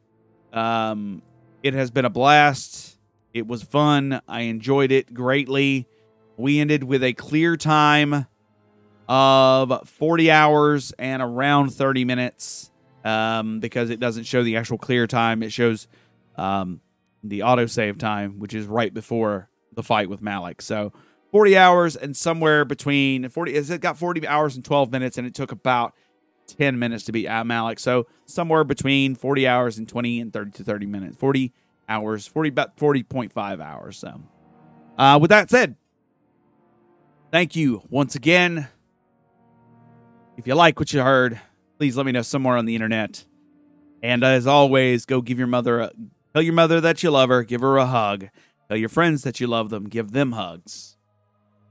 Um, 0.52 1.22
it 1.62 1.74
has 1.74 1.90
been 1.90 2.04
a 2.04 2.10
blast. 2.10 2.98
It 3.32 3.46
was 3.46 3.62
fun. 3.62 4.20
I 4.28 4.42
enjoyed 4.42 4.92
it 4.92 5.14
greatly. 5.14 5.86
We 6.36 6.60
ended 6.60 6.84
with 6.84 7.02
a 7.02 7.12
clear 7.12 7.56
time 7.56 8.26
of 9.08 9.88
40 9.88 10.30
hours 10.30 10.92
and 10.98 11.22
around 11.22 11.70
30 11.70 12.04
minutes 12.04 12.70
um, 13.04 13.60
because 13.60 13.90
it 13.90 14.00
doesn't 14.00 14.24
show 14.24 14.42
the 14.42 14.56
actual 14.56 14.78
clear 14.78 15.06
time. 15.06 15.42
It 15.42 15.52
shows 15.52 15.88
um, 16.36 16.80
the 17.22 17.40
autosave 17.40 17.98
time, 17.98 18.38
which 18.38 18.54
is 18.54 18.66
right 18.66 18.92
before 18.92 19.48
the 19.74 19.82
fight 19.82 20.08
with 20.08 20.20
Malak. 20.20 20.62
So 20.62 20.92
40 21.30 21.56
hours 21.56 21.96
and 21.96 22.16
somewhere 22.16 22.64
between 22.64 23.28
40, 23.28 23.54
it 23.54 23.80
got 23.80 23.98
40 23.98 24.26
hours 24.26 24.56
and 24.56 24.64
12 24.64 24.90
minutes, 24.90 25.16
and 25.18 25.26
it 25.26 25.34
took 25.34 25.52
about 25.52 25.94
10 26.46 26.78
minutes 26.78 27.04
to 27.04 27.12
beat 27.12 27.28
Malak. 27.44 27.78
So 27.78 28.06
somewhere 28.26 28.64
between 28.64 29.14
40 29.14 29.46
hours 29.46 29.78
and 29.78 29.88
20 29.88 30.20
and 30.20 30.32
30 30.32 30.50
to 30.52 30.64
30 30.64 30.86
minutes. 30.86 31.16
40 31.16 31.52
hours, 31.88 32.26
40 32.26 32.48
about 32.50 32.76
40.5 32.76 33.60
hours. 33.60 33.98
So 33.98 34.20
uh, 34.98 35.18
with 35.20 35.30
that 35.30 35.50
said, 35.50 35.76
thank 37.30 37.56
you 37.56 37.82
once 37.90 38.14
again. 38.14 38.68
If 40.36 40.46
you 40.46 40.54
like 40.54 40.78
what 40.78 40.92
you 40.92 41.02
heard, 41.02 41.40
please 41.78 41.96
let 41.96 42.06
me 42.06 42.12
know 42.12 42.22
somewhere 42.22 42.56
on 42.56 42.64
the 42.64 42.74
internet. 42.74 43.24
And 44.02 44.24
as 44.24 44.46
always, 44.46 45.06
go 45.06 45.20
give 45.20 45.38
your 45.38 45.46
mother 45.46 45.80
a 45.80 45.90
tell 46.32 46.42
your 46.42 46.54
mother 46.54 46.80
that 46.80 47.02
you 47.02 47.10
love 47.10 47.28
her, 47.28 47.42
give 47.44 47.60
her 47.60 47.76
a 47.76 47.86
hug. 47.86 48.28
Tell 48.68 48.76
your 48.76 48.88
friends 48.88 49.22
that 49.22 49.38
you 49.38 49.46
love 49.46 49.70
them, 49.70 49.88
give 49.88 50.12
them 50.12 50.32
hugs. 50.32 50.96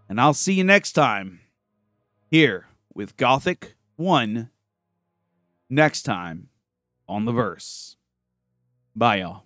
And 0.07 0.21
I'll 0.21 0.33
see 0.33 0.53
you 0.53 0.63
next 0.63 0.91
time 0.91 1.39
here 2.29 2.67
with 2.93 3.17
Gothic 3.17 3.75
1 3.95 4.49
next 5.71 6.03
time 6.03 6.49
on 7.07 7.25
the 7.25 7.31
verse. 7.31 7.95
Bye, 8.95 9.17
y'all. 9.17 9.45